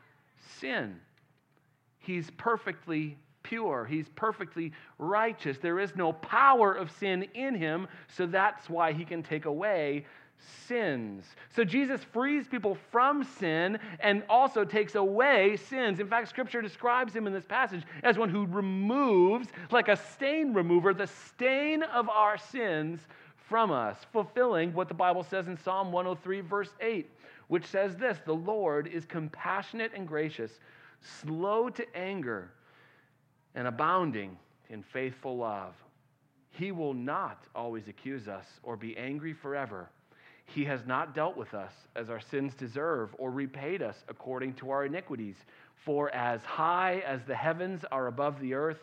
sin. 0.60 0.96
He's 2.00 2.32
perfectly 2.32 3.18
pure, 3.44 3.86
he's 3.86 4.10
perfectly 4.16 4.72
righteous. 4.98 5.58
There 5.58 5.80
is 5.80 5.96
no 5.96 6.14
power 6.14 6.74
of 6.74 6.92
sin 6.92 7.26
in 7.34 7.54
him, 7.54 7.88
so 8.08 8.26
that's 8.26 8.70
why 8.70 8.94
he 8.94 9.06
can 9.06 9.22
take 9.22 9.46
away 9.46 10.06
sins. 10.68 11.26
So 11.56 11.64
Jesus 11.64 12.02
frees 12.04 12.48
people 12.48 12.78
from 12.92 13.24
sin 13.24 13.80
and 14.00 14.24
also 14.30 14.64
takes 14.64 14.96
away 14.96 15.58
sins. 15.58 16.00
In 16.00 16.08
fact, 16.08 16.30
Scripture 16.30 16.62
describes 16.62 17.16
him 17.16 17.28
in 17.28 17.34
this 17.34 17.46
passage 17.46 17.84
as 18.04 18.18
one 18.18 18.30
who 18.30 18.46
removes, 18.46 19.48
like 19.72 19.88
a 19.88 19.96
stain 19.96 20.54
remover, 20.54 20.94
the 20.94 21.08
stain 21.08 21.84
of 21.84 22.10
our 22.10 22.38
sins 22.38 23.00
from 23.50 23.72
us, 23.72 23.98
fulfilling 24.12 24.74
what 24.74 24.88
the 24.88 24.94
Bible 24.94 25.24
says 25.24 25.48
in 25.48 25.58
Psalm 25.58 25.92
103, 25.92 26.42
verse 26.42 26.74
8, 26.82 27.10
which 27.48 27.66
says 27.66 27.96
this 27.96 28.20
The 28.26 28.34
Lord 28.34 28.88
is 28.88 29.06
compassionate 29.06 29.92
and 29.96 30.08
gracious, 30.08 30.52
slow 31.02 31.70
to 31.70 31.96
anger, 31.96 32.52
and 33.56 33.68
abounding 33.68 34.38
in 34.70 34.84
faithful 34.84 35.38
love. 35.38 35.74
He 36.50 36.72
will 36.72 36.94
not 36.94 37.46
always 37.56 37.88
accuse 37.88 38.28
us 38.28 38.46
or 38.64 38.76
be 38.76 38.98
angry 38.98 39.32
forever 39.32 39.90
he 40.48 40.66
has 40.66 40.86
not 40.86 41.14
dealt 41.14 41.38
with 41.38 41.54
us 41.54 41.74
as 41.96 42.10
our 42.10 42.20
sins 42.20 42.54
deserve 42.56 43.14
or 43.18 43.32
repaid 43.32 43.82
us 43.82 44.04
according 44.08 44.54
to 44.56 44.72
our 44.72 44.86
iniquities. 44.86 45.36
For 45.76 46.14
as 46.14 46.44
high 46.44 47.04
as 47.06 47.22
the 47.28 47.36
heavens 47.36 47.86
are 47.92 48.08
above 48.08 48.40
the 48.40 48.54
earth, 48.54 48.80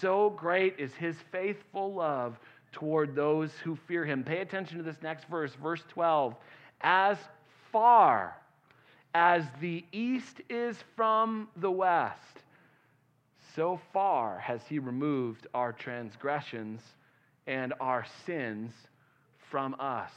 so 0.00 0.30
great 0.30 0.76
is 0.78 0.94
his 0.94 1.16
faithful 1.32 1.92
love 1.94 2.38
toward 2.72 3.14
those 3.14 3.52
who 3.64 3.76
fear 3.76 4.04
him. 4.04 4.22
Pay 4.22 4.38
attention 4.38 4.76
to 4.78 4.82
this 4.82 5.02
next 5.02 5.24
verse, 5.28 5.54
verse 5.54 5.82
12. 5.88 6.36
As 6.80 7.18
far 7.72 8.36
as 9.14 9.44
the 9.60 9.84
east 9.92 10.40
is 10.48 10.76
from 10.94 11.48
the 11.56 11.70
west, 11.70 12.16
so 13.54 13.80
far 13.92 14.38
has 14.38 14.60
he 14.68 14.78
removed 14.78 15.46
our 15.54 15.72
transgressions 15.72 16.80
and 17.46 17.72
our 17.80 18.06
sins 18.26 18.72
from 19.50 19.74
us. 19.80 20.12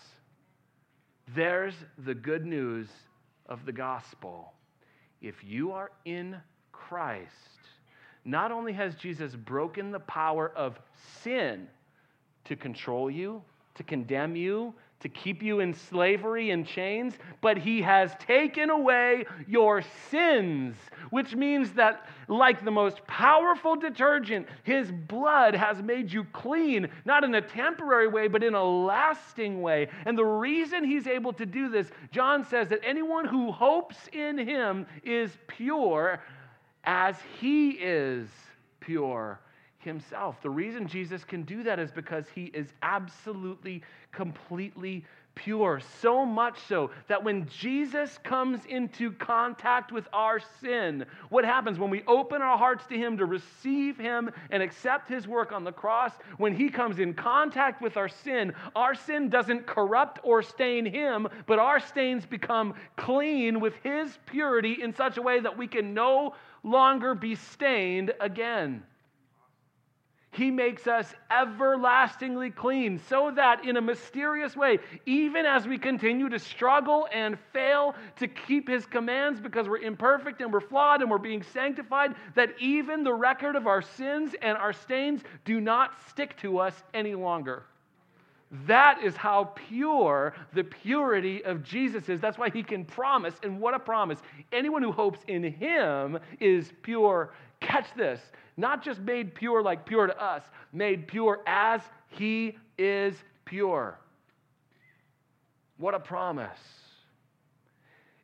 There's 1.34 1.76
the 1.98 2.14
good 2.14 2.46
news 2.46 2.90
of 3.46 3.66
the 3.66 3.72
gospel. 3.72 4.54
If 5.22 5.44
you 5.44 5.72
are 5.72 5.92
in 6.04 6.36
Christ, 6.72 7.32
not 8.26 8.52
only 8.52 8.74
has 8.74 8.96
Jesus 8.96 9.36
broken 9.36 9.92
the 9.92 10.00
power 10.00 10.52
of 10.56 10.80
sin 11.24 11.68
to 12.46 12.56
control 12.56 13.10
you, 13.10 13.42
to 13.76 13.84
condemn 13.84 14.36
you, 14.36 14.74
to 15.02 15.10
keep 15.10 15.44
you 15.44 15.60
in 15.60 15.74
slavery 15.74 16.52
and 16.52 16.66
chains, 16.66 17.14
but 17.42 17.58
he 17.58 17.82
has 17.82 18.12
taken 18.20 18.70
away 18.70 19.26
your 19.48 19.84
sins, 20.10 20.76
which 21.10 21.36
means 21.36 21.72
that, 21.74 22.08
like 22.28 22.64
the 22.64 22.72
most 22.72 23.06
powerful 23.08 23.76
detergent, 23.76 24.48
his 24.64 24.92
blood 24.92 25.54
has 25.54 25.82
made 25.82 26.12
you 26.12 26.24
clean, 26.26 26.88
not 27.06 27.24
in 27.24 27.36
a 27.36 27.42
temporary 27.42 28.08
way, 28.08 28.28
but 28.28 28.44
in 28.44 28.54
a 28.54 28.64
lasting 28.64 29.62
way. 29.62 29.88
And 30.06 30.18
the 30.18 30.26
reason 30.26 30.84
he's 30.84 31.08
able 31.08 31.34
to 31.34 31.46
do 31.46 31.70
this, 31.70 31.92
John 32.12 32.46
says 32.46 32.70
that 32.70 32.80
anyone 32.84 33.26
who 33.26 33.52
hopes 33.52 33.98
in 34.14 34.38
him 34.38 34.86
is 35.04 35.32
pure 35.48 36.22
as 36.84 37.16
he 37.40 37.72
is 37.72 38.28
pure 38.80 39.40
himself. 39.84 40.42
The 40.42 40.50
reason 40.50 40.88
Jesus 40.88 41.24
can 41.24 41.44
do 41.44 41.64
that 41.64 41.80
is 41.80 41.92
because 41.92 42.26
he 42.34 42.46
is 42.46 42.68
absolutely, 42.82 43.82
completely 44.12 45.06
pure. 45.36 45.82
So 46.02 46.26
much 46.26 46.60
so 46.68 46.92
that 47.08 47.24
when 47.24 47.48
Jesus 47.48 48.18
comes 48.24 48.66
into 48.66 49.12
contact 49.14 49.92
with 49.92 50.08
our 50.14 50.40
sin, 50.60 51.06
what 51.30 51.46
happens 51.46 51.80
when 51.80 51.90
we 51.90 52.04
open 52.08 52.42
our 52.42 52.58
hearts 52.58 52.86
to 52.88 52.98
him 52.98 53.18
to 53.18 53.26
receive 53.26 53.98
him 53.98 54.30
and 54.50 54.62
accept 54.62 55.08
his 55.08 55.28
work 55.28 55.52
on 55.52 55.64
the 55.64 55.72
cross? 55.72 56.12
When 56.38 56.56
he 56.56 56.70
comes 56.70 57.00
in 57.00 57.14
contact 57.14 57.82
with 57.82 57.98
our 57.98 58.10
sin, 58.10 58.54
our 58.76 58.94
sin 58.94 59.30
doesn't 59.30 59.66
corrupt 59.66 60.20
or 60.24 60.44
stain 60.44 60.86
him, 60.86 61.28
but 61.46 61.60
our 61.60 61.80
stains 61.80 62.26
become 62.26 62.74
clean 62.98 63.60
with 63.60 63.76
his 63.84 64.18
purity 64.26 64.82
in 64.82 64.94
such 64.94 65.18
a 65.18 65.22
way 65.22 65.40
that 65.40 65.58
we 65.58 65.68
can 65.68 65.94
no 65.94 66.36
longer 66.64 67.16
be 67.16 67.36
stained 67.36 68.14
again. 68.20 68.84
He 70.34 70.50
makes 70.50 70.88
us 70.88 71.14
everlastingly 71.30 72.52
clean 72.52 73.02
so 73.10 73.32
that 73.36 73.66
in 73.68 73.76
a 73.76 73.82
mysterious 73.82 74.56
way, 74.56 74.80
even 75.06 75.46
as 75.46 75.68
we 75.68 75.78
continue 75.78 76.30
to 76.30 76.40
struggle 76.40 77.06
and 77.12 77.38
fail 77.52 77.96
to 78.16 78.30
keep 78.30 78.70
His 78.70 78.86
commands 78.86 79.42
because 79.42 79.68
we're 79.68 79.80
imperfect 79.80 80.40
and 80.40 80.52
we're 80.54 80.62
flawed 80.62 81.02
and 81.02 81.12
we're 81.12 81.18
being 81.18 81.44
sanctified, 81.44 82.16
that 82.36 82.54
even 82.60 83.04
the 83.04 83.14
record 83.14 83.58
of 83.58 83.68
our 83.68 83.82
sins 83.82 84.34
and 84.42 84.58
our 84.58 84.72
stains 84.72 85.22
do 85.44 85.60
not 85.60 85.92
stick 86.10 86.38
to 86.38 86.60
us 86.60 86.82
any 86.94 87.14
longer. 87.14 87.64
That 88.68 89.02
is 89.02 89.16
how 89.16 89.54
pure 89.56 90.34
the 90.54 90.64
purity 90.64 91.44
of 91.44 91.64
Jesus 91.64 92.10
is. 92.10 92.20
That's 92.20 92.38
why 92.38 92.50
he 92.50 92.64
can 92.64 92.84
promise, 92.84 93.34
and 93.44 93.60
what 93.60 93.74
a 93.74 93.80
promise. 93.80 94.20
Anyone 94.52 94.84
who 94.84 94.92
hopes 94.92 95.20
in 95.28 95.44
him 95.44 96.20
is 96.40 96.72
pure. 96.82 97.32
Catch 97.62 97.94
this 97.96 98.20
not 98.58 98.84
just 98.84 99.00
made 99.02 99.34
pure 99.34 99.62
like 99.62 99.86
pure 99.86 100.08
to 100.08 100.22
us, 100.22 100.44
made 100.74 101.08
pure 101.08 101.42
as 101.48 101.82
he 102.08 102.58
is 102.78 103.16
pure. 103.46 103.98
What 105.78 105.96
a 105.96 106.00
promise. 106.00 106.60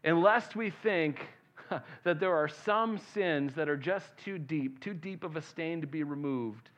Unless 0.04 0.56
we 0.56 0.70
think 0.70 1.20
that 2.04 2.20
there 2.20 2.36
are 2.36 2.48
some 2.48 3.00
sins 3.14 3.56
that 3.56 3.68
are 3.68 3.78
just 3.78 4.06
too 4.24 4.38
deep, 4.38 4.80
too 4.80 4.94
deep 4.94 5.24
of 5.24 5.36
a 5.36 5.42
stain 5.42 5.82
to 5.82 5.88
be 5.88 6.04
removed, 6.04 6.70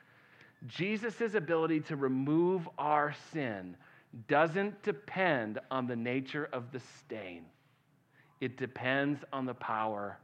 Jesus' 0.68 1.36
ability 1.36 1.82
to 1.82 1.96
remove 1.96 2.68
our 2.78 3.14
sin 3.32 3.76
doesn't 4.28 4.82
depend 4.84 5.60
on 5.70 5.86
the 5.86 5.96
nature 5.96 6.50
of 6.52 6.72
the 6.72 6.82
stain, 7.00 7.46
it 8.42 8.58
depends 8.58 9.24
on 9.32 9.46
the 9.46 9.54
power 9.54 10.18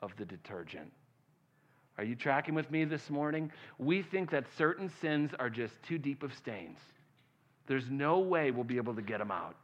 of 0.00 0.16
the 0.16 0.24
detergent. 0.24 0.90
Are 1.98 2.04
you 2.04 2.14
tracking 2.14 2.54
with 2.54 2.70
me 2.70 2.84
this 2.84 3.10
morning? 3.10 3.50
We 3.76 4.02
think 4.02 4.30
that 4.30 4.44
certain 4.56 4.88
sins 5.00 5.32
are 5.38 5.50
just 5.50 5.74
too 5.82 5.98
deep 5.98 6.22
of 6.22 6.32
stains. 6.32 6.78
There's 7.66 7.90
no 7.90 8.20
way 8.20 8.52
we'll 8.52 8.62
be 8.62 8.76
able 8.76 8.94
to 8.94 9.02
get 9.02 9.18
them 9.18 9.32
out. 9.32 9.56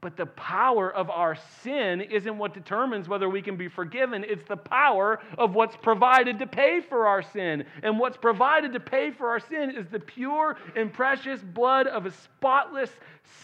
But 0.00 0.16
the 0.16 0.26
power 0.26 0.90
of 0.94 1.10
our 1.10 1.36
sin 1.62 2.00
isn't 2.00 2.38
what 2.38 2.54
determines 2.54 3.08
whether 3.08 3.28
we 3.28 3.42
can 3.42 3.56
be 3.56 3.68
forgiven. 3.68 4.24
It's 4.26 4.48
the 4.48 4.56
power 4.56 5.20
of 5.36 5.54
what's 5.54 5.76
provided 5.76 6.38
to 6.38 6.46
pay 6.46 6.80
for 6.80 7.06
our 7.06 7.20
sin. 7.20 7.64
And 7.82 7.98
what's 7.98 8.16
provided 8.16 8.72
to 8.72 8.80
pay 8.80 9.10
for 9.10 9.28
our 9.28 9.40
sin 9.40 9.72
is 9.76 9.88
the 9.88 9.98
pure 9.98 10.56
and 10.74 10.92
precious 10.92 11.40
blood 11.40 11.86
of 11.88 12.06
a 12.06 12.12
spotless 12.12 12.90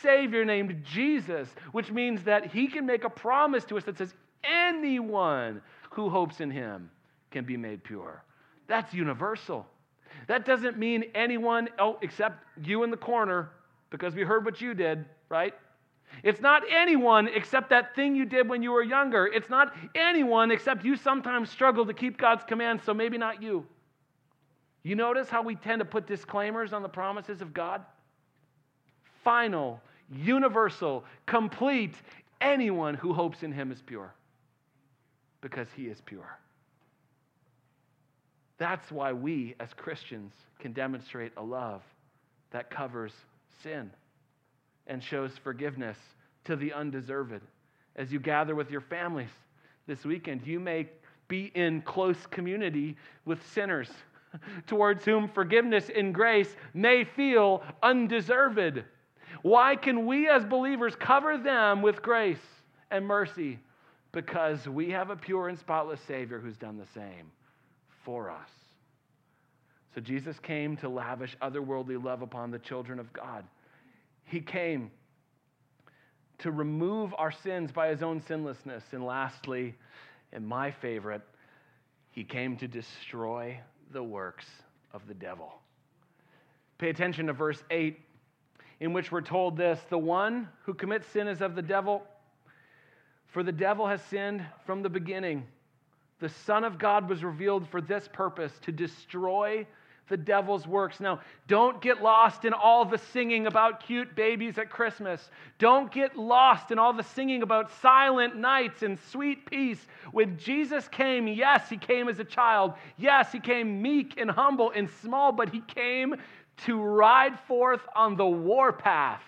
Savior 0.01 0.45
named 0.45 0.83
Jesus, 0.85 1.49
which 1.73 1.91
means 1.91 2.23
that 2.23 2.53
He 2.53 2.69
can 2.69 2.87
make 2.87 3.05
a 3.05 3.11
promise 3.11 3.65
to 3.65 3.77
us 3.77 3.85
that 3.85 3.99
says, 3.99 4.15
anyone 4.45 5.61
who 5.91 6.09
hopes 6.09 6.41
in 6.41 6.51
Him 6.51 6.89
can 7.35 7.45
be 7.45 7.59
made 7.59 7.85
pure. 7.85 8.23
That's 8.69 8.95
universal. 8.95 9.67
That 10.29 10.47
doesn't 10.47 10.79
mean 10.79 11.05
anyone, 11.15 11.69
oh, 11.79 11.99
except 12.01 12.45
you 12.65 12.85
in 12.85 12.91
the 12.91 12.97
corner, 12.97 13.51
because 13.91 14.15
we 14.15 14.23
heard 14.23 14.45
what 14.47 14.61
you 14.61 14.73
did, 14.73 15.05
right? 15.29 15.53
It's 16.23 16.41
not 16.41 16.63
anyone 16.71 17.29
except 17.29 17.71
that 17.71 17.97
thing 17.97 18.15
you 18.15 18.25
did 18.25 18.49
when 18.49 18.63
you 18.63 18.71
were 18.71 18.85
younger. 18.85 19.27
It's 19.27 19.51
not 19.51 19.75
anyone 19.97 20.53
except 20.53 20.85
you 20.85 20.97
sometimes 20.97 21.51
struggle 21.51 21.85
to 21.87 21.93
keep 21.93 22.17
God's 22.17 22.45
commands, 22.45 22.85
so 22.85 22.95
maybe 22.95 23.19
not 23.19 23.43
you. 23.43 23.67
You 24.85 24.95
notice 24.95 25.29
how 25.29 25.43
we 25.43 25.57
tend 25.57 25.81
to 25.81 25.85
put 25.85 26.07
disclaimers 26.07 26.73
on 26.73 26.83
the 26.83 26.89
promises 26.89 27.43
of 27.43 27.53
God? 27.53 27.85
Final, 29.25 29.81
universal, 30.13 31.05
complete. 31.27 31.97
Anyone 32.41 32.95
who 32.95 33.13
hopes 33.13 33.43
in 33.43 33.51
Him 33.51 33.73
is 33.73 33.83
pure 33.83 34.15
because 35.41 35.67
He 35.75 35.87
is 35.87 36.01
pure. 36.01 36.39
That's 38.59 38.91
why 38.93 39.13
we 39.13 39.55
as 39.59 39.73
Christians 39.75 40.33
can 40.59 40.73
demonstrate 40.73 41.33
a 41.37 41.43
love 41.43 41.83
that 42.51 42.71
covers 42.71 43.13
sin 43.63 43.91
and 44.87 45.03
shows 45.03 45.33
forgiveness 45.43 45.99
to 46.45 46.57
the 46.57 46.73
undeserved. 46.73 47.43
As 47.97 48.13
you 48.13 48.21
gather 48.21 48.55
with 48.55 48.71
your 48.71 48.81
families 48.81 49.31
this 49.87 50.05
weekend, 50.05 50.47
you 50.47 50.61
may 50.61 50.89
be 51.27 51.51
in 51.55 51.83
close 51.83 52.27
community 52.27 52.97
with 53.25 53.45
sinners 53.53 53.91
towards 54.67 55.05
whom 55.05 55.29
forgiveness 55.29 55.91
and 55.95 56.15
grace 56.15 56.55
may 56.75 57.05
feel 57.05 57.63
undeserved. 57.83 58.83
Why 59.43 59.75
can 59.75 60.07
we 60.07 60.29
as 60.29 60.45
believers 60.45 60.95
cover 60.95 61.39
them 61.39 61.83
with 61.83 62.03
grace 62.03 62.39
and 62.91 63.05
mercy? 63.05 63.59
Because 64.13 64.69
we 64.69 64.91
have 64.91 65.11
a 65.11 65.17
pure 65.17 65.49
and 65.49 65.59
spotless 65.59 66.01
Savior 66.03 66.39
who's 66.39 66.57
done 66.57 66.79
the 66.79 66.87
same 66.95 67.31
for 68.05 68.31
us. 68.31 68.51
So 69.95 70.01
Jesus 70.01 70.39
came 70.41 70.77
to 70.79 70.89
lavish 70.89 71.37
otherworldly 71.41 72.03
love 72.03 72.23
upon 72.23 72.51
the 72.51 72.59
children 72.59 72.99
of 72.99 73.13
God. 73.13 73.45
He 74.25 74.41
came 74.41 74.91
to 76.39 76.51
remove 76.51 77.15
our 77.17 77.31
sins 77.31 77.71
by 77.71 77.89
his 77.89 78.03
own 78.03 78.21
sinlessness. 78.23 78.83
And 78.93 79.05
lastly, 79.05 79.75
and 80.33 80.47
my 80.47 80.73
favorite, 80.73 81.23
he 82.11 82.25
came 82.25 82.57
to 82.59 82.69
destroy 82.69 83.61
the 83.93 84.03
works 84.03 84.47
of 84.93 85.07
the 85.07 85.15
devil. 85.15 85.53
Pay 86.79 86.91
attention 86.91 87.29
to 87.29 87.33
verse 87.33 87.63
8, 87.71 87.99
in 88.81 88.93
which 88.93 89.13
we're 89.13 89.21
told 89.21 89.57
this 89.57 89.81
The 89.91 89.99
one 89.99 90.49
who 90.65 90.75
commits 90.75 91.07
sin 91.09 91.29
is 91.29 91.41
of 91.41 91.55
the 91.55 91.63
devil, 91.63 92.03
for 93.29 93.43
the 93.43 93.53
devil 93.53 93.87
has 93.87 94.03
sinned 94.11 94.45
from 94.67 94.83
the 94.83 94.89
beginning. 94.89 95.47
The 96.21 96.29
Son 96.29 96.65
of 96.65 96.79
God 96.79 97.09
was 97.09 97.25
revealed 97.25 97.69
for 97.69 97.81
this 97.81 98.09
purpose 98.13 98.53
to 98.63 98.73
destroy 98.73 99.67
the 100.09 100.17
devil's 100.17 100.67
works. 100.67 101.01
Now, 101.01 101.21
don't 101.49 101.81
get 101.81 102.03
lost 102.03 102.45
in 102.45 102.53
all 102.53 102.85
the 102.85 102.99
singing 102.99 103.47
about 103.47 103.85
cute 103.85 104.15
babies 104.15 104.59
at 104.59 104.69
Christmas. 104.69 105.31
Don't 105.59 105.91
get 105.91 106.17
lost 106.17 106.71
in 106.71 106.79
all 106.79 106.93
the 106.93 107.03
singing 107.03 107.43
about 107.43 107.71
silent 107.81 108.37
nights 108.37 108.83
and 108.83 108.99
sweet 109.11 109.47
peace. 109.47 109.87
When 110.13 110.37
Jesus 110.37 110.89
came, 110.89 111.27
yes, 111.27 111.71
he 111.71 111.79
came 111.79 112.09
as 112.09 112.19
a 112.19 112.25
child. 112.25 112.75
Yes, 112.99 113.33
he 113.33 113.41
came 113.41 113.81
meek 113.81 114.21
and 114.21 114.31
humble 114.31 114.73
and 114.75 114.91
small, 115.03 115.33
but 115.33 115.49
he 115.49 115.61
came 115.61 116.17
to 116.67 116.81
ride 116.81 117.39
forth 117.41 117.81
on 117.97 118.17
the 118.17 118.27
warpath 118.27 119.23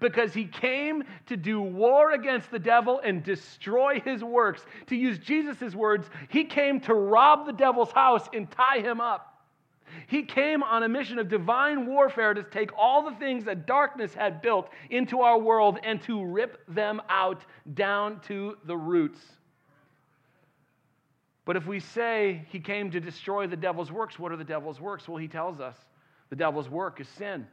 because 0.00 0.34
he 0.34 0.44
came 0.44 1.04
to 1.26 1.36
do 1.36 1.60
war 1.60 2.12
against 2.12 2.50
the 2.50 2.58
devil 2.58 3.00
and 3.02 3.22
destroy 3.22 4.00
his 4.00 4.22
works. 4.22 4.64
To 4.88 4.96
use 4.96 5.18
Jesus' 5.18 5.74
words, 5.74 6.08
he 6.28 6.44
came 6.44 6.80
to 6.80 6.94
rob 6.94 7.46
the 7.46 7.52
devil's 7.52 7.92
house 7.92 8.28
and 8.32 8.50
tie 8.50 8.80
him 8.80 9.00
up. 9.00 9.32
He 10.08 10.22
came 10.22 10.62
on 10.62 10.82
a 10.82 10.88
mission 10.88 11.18
of 11.18 11.28
divine 11.28 11.86
warfare 11.86 12.34
to 12.34 12.42
take 12.42 12.70
all 12.76 13.08
the 13.08 13.16
things 13.16 13.44
that 13.44 13.66
darkness 13.66 14.12
had 14.14 14.42
built 14.42 14.68
into 14.90 15.20
our 15.20 15.38
world 15.38 15.78
and 15.82 16.02
to 16.02 16.24
rip 16.24 16.62
them 16.68 17.00
out 17.08 17.44
down 17.74 18.20
to 18.22 18.56
the 18.64 18.76
roots. 18.76 19.20
But 21.44 21.56
if 21.56 21.66
we 21.66 21.78
say 21.78 22.44
he 22.50 22.58
came 22.58 22.90
to 22.90 23.00
destroy 23.00 23.46
the 23.46 23.56
devil's 23.56 23.92
works, 23.92 24.18
what 24.18 24.32
are 24.32 24.36
the 24.36 24.44
devil's 24.44 24.80
works? 24.80 25.08
Well, 25.08 25.18
he 25.18 25.28
tells 25.28 25.60
us 25.60 25.76
the 26.28 26.36
devil's 26.36 26.68
work 26.68 27.00
is 27.00 27.08
sin. 27.08 27.46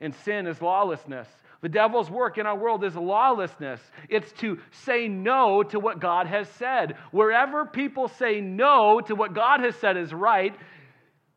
And 0.00 0.14
sin 0.14 0.46
is 0.46 0.60
lawlessness. 0.60 1.28
The 1.62 1.68
devil's 1.68 2.10
work 2.10 2.38
in 2.38 2.46
our 2.46 2.56
world 2.56 2.84
is 2.84 2.94
lawlessness. 2.94 3.80
It's 4.08 4.30
to 4.40 4.58
say 4.70 5.08
no 5.08 5.62
to 5.64 5.80
what 5.80 6.00
God 6.00 6.26
has 6.26 6.48
said. 6.50 6.96
Wherever 7.10 7.64
people 7.64 8.08
say 8.08 8.40
no 8.40 9.00
to 9.00 9.14
what 9.14 9.34
God 9.34 9.60
has 9.60 9.74
said 9.76 9.96
is 9.96 10.12
right, 10.12 10.54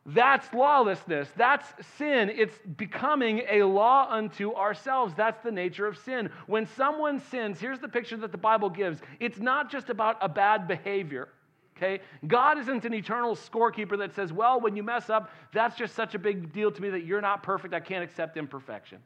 that's 0.06 0.52
lawlessness. 0.54 1.30
That's 1.36 1.68
sin. 1.98 2.32
It's 2.34 2.58
becoming 2.78 3.44
a 3.50 3.64
law 3.64 4.08
unto 4.10 4.54
ourselves. 4.54 5.14
That's 5.16 5.42
the 5.44 5.52
nature 5.52 5.86
of 5.86 5.98
sin. 5.98 6.30
When 6.48 6.66
someone 6.66 7.20
sins, 7.20 7.60
here's 7.60 7.80
the 7.80 7.88
picture 7.88 8.18
that 8.18 8.32
the 8.32 8.38
Bible 8.38 8.70
gives 8.70 9.00
it's 9.20 9.40
not 9.40 9.72
just 9.72 9.90
about 9.90 10.18
a 10.22 10.30
bad 10.30 10.68
behavior. 10.68 11.30
Okay? 11.80 12.02
God 12.28 12.60
isn't 12.60 12.84
an 12.84 12.94
eternal 12.94 13.36
scorekeeper 13.36 13.98
that 14.00 14.14
says, 14.14 14.34
well, 14.34 14.60
when 14.60 14.76
you 14.76 14.84
mess 14.84 15.10
up, 15.10 15.32
that's 15.54 15.78
just 15.78 15.96
such 15.96 16.14
a 16.14 16.20
big 16.20 16.52
deal 16.52 16.72
to 16.72 16.82
me 16.82 16.90
that 16.90 17.06
you're 17.06 17.22
not 17.22 17.42
perfect. 17.42 17.74
I 17.74 17.80
can't 17.80 18.04
accept 18.04 18.36
imperfection. 18.36 19.00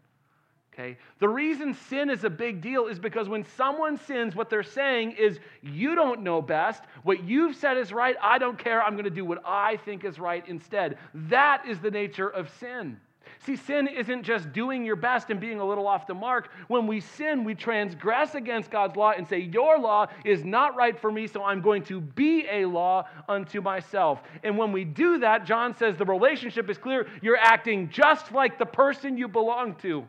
Okay? 0.74 0.98
The 1.20 1.30
reason 1.30 1.76
sin 1.88 2.10
is 2.10 2.24
a 2.24 2.32
big 2.32 2.62
deal 2.62 2.88
is 2.88 2.98
because 2.98 3.30
when 3.30 3.46
someone 3.58 3.96
sins, 3.96 4.36
what 4.36 4.50
they're 4.50 4.64
saying 4.64 5.12
is, 5.12 5.40
You 5.62 5.94
don't 5.94 6.22
know 6.22 6.42
best. 6.42 6.84
What 7.04 7.24
you've 7.24 7.56
said 7.56 7.78
is 7.78 7.94
right. 7.94 8.16
I 8.20 8.40
don't 8.40 8.58
care. 8.58 8.82
I'm 8.82 8.94
going 8.94 9.04
to 9.04 9.12
do 9.12 9.24
what 9.24 9.44
I 9.46 9.78
think 9.78 10.04
is 10.04 10.18
right 10.18 10.44
instead. 10.48 10.98
That 11.14 11.68
is 11.68 11.80
the 11.80 11.92
nature 11.92 12.28
of 12.28 12.50
sin. 12.60 13.00
See, 13.46 13.58
sin 13.58 13.88
isn't 13.88 14.24
just 14.24 14.54
doing 14.54 14.86
your 14.86 14.96
best 14.96 15.30
and 15.30 15.38
being 15.38 15.60
a 15.60 15.66
little 15.66 15.86
off 15.86 16.08
the 16.08 16.14
mark. 16.14 16.50
When 16.70 16.88
we 16.88 17.02
sin, 17.02 17.44
we 17.44 17.56
transgress 17.56 18.36
against 18.36 18.72
God's 18.72 18.96
law 18.96 19.12
and 19.12 19.28
say, 19.28 19.40
Your 19.40 19.78
law 19.78 20.08
is 20.24 20.46
not 20.46 20.78
right 20.78 20.98
for 20.98 21.12
me, 21.12 21.28
so 21.28 21.44
I'm 21.44 21.60
going 21.60 21.84
to 21.86 22.00
be 22.00 22.48
a 22.50 22.66
law 22.66 23.06
unto 23.28 23.60
myself. 23.60 24.22
And 24.44 24.58
when 24.58 24.72
we 24.72 24.86
do 24.86 25.20
that, 25.20 25.46
John 25.46 25.76
says 25.76 25.98
the 25.98 26.06
relationship 26.06 26.70
is 26.70 26.78
clear. 26.78 27.08
You're 27.22 27.38
acting 27.38 27.90
just 27.90 28.32
like 28.32 28.58
the 28.58 28.66
person 28.66 29.18
you 29.18 29.28
belong 29.28 29.76
to. 29.82 30.06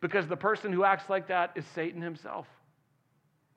Because 0.00 0.26
the 0.26 0.36
person 0.36 0.72
who 0.72 0.84
acts 0.84 1.10
like 1.10 1.28
that 1.28 1.52
is 1.54 1.66
Satan 1.74 2.00
himself. 2.00 2.46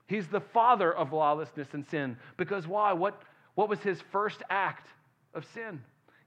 He's 0.08 0.28
the 0.28 0.42
father 0.42 0.94
of 0.94 1.14
lawlessness 1.14 1.70
and 1.72 1.88
sin. 1.88 2.18
Because 2.36 2.68
why? 2.68 2.92
What, 2.92 3.22
what 3.56 3.70
was 3.70 3.80
his 3.80 4.02
first 4.12 4.44
act 4.50 4.90
of 5.34 5.46
sin? 5.54 5.82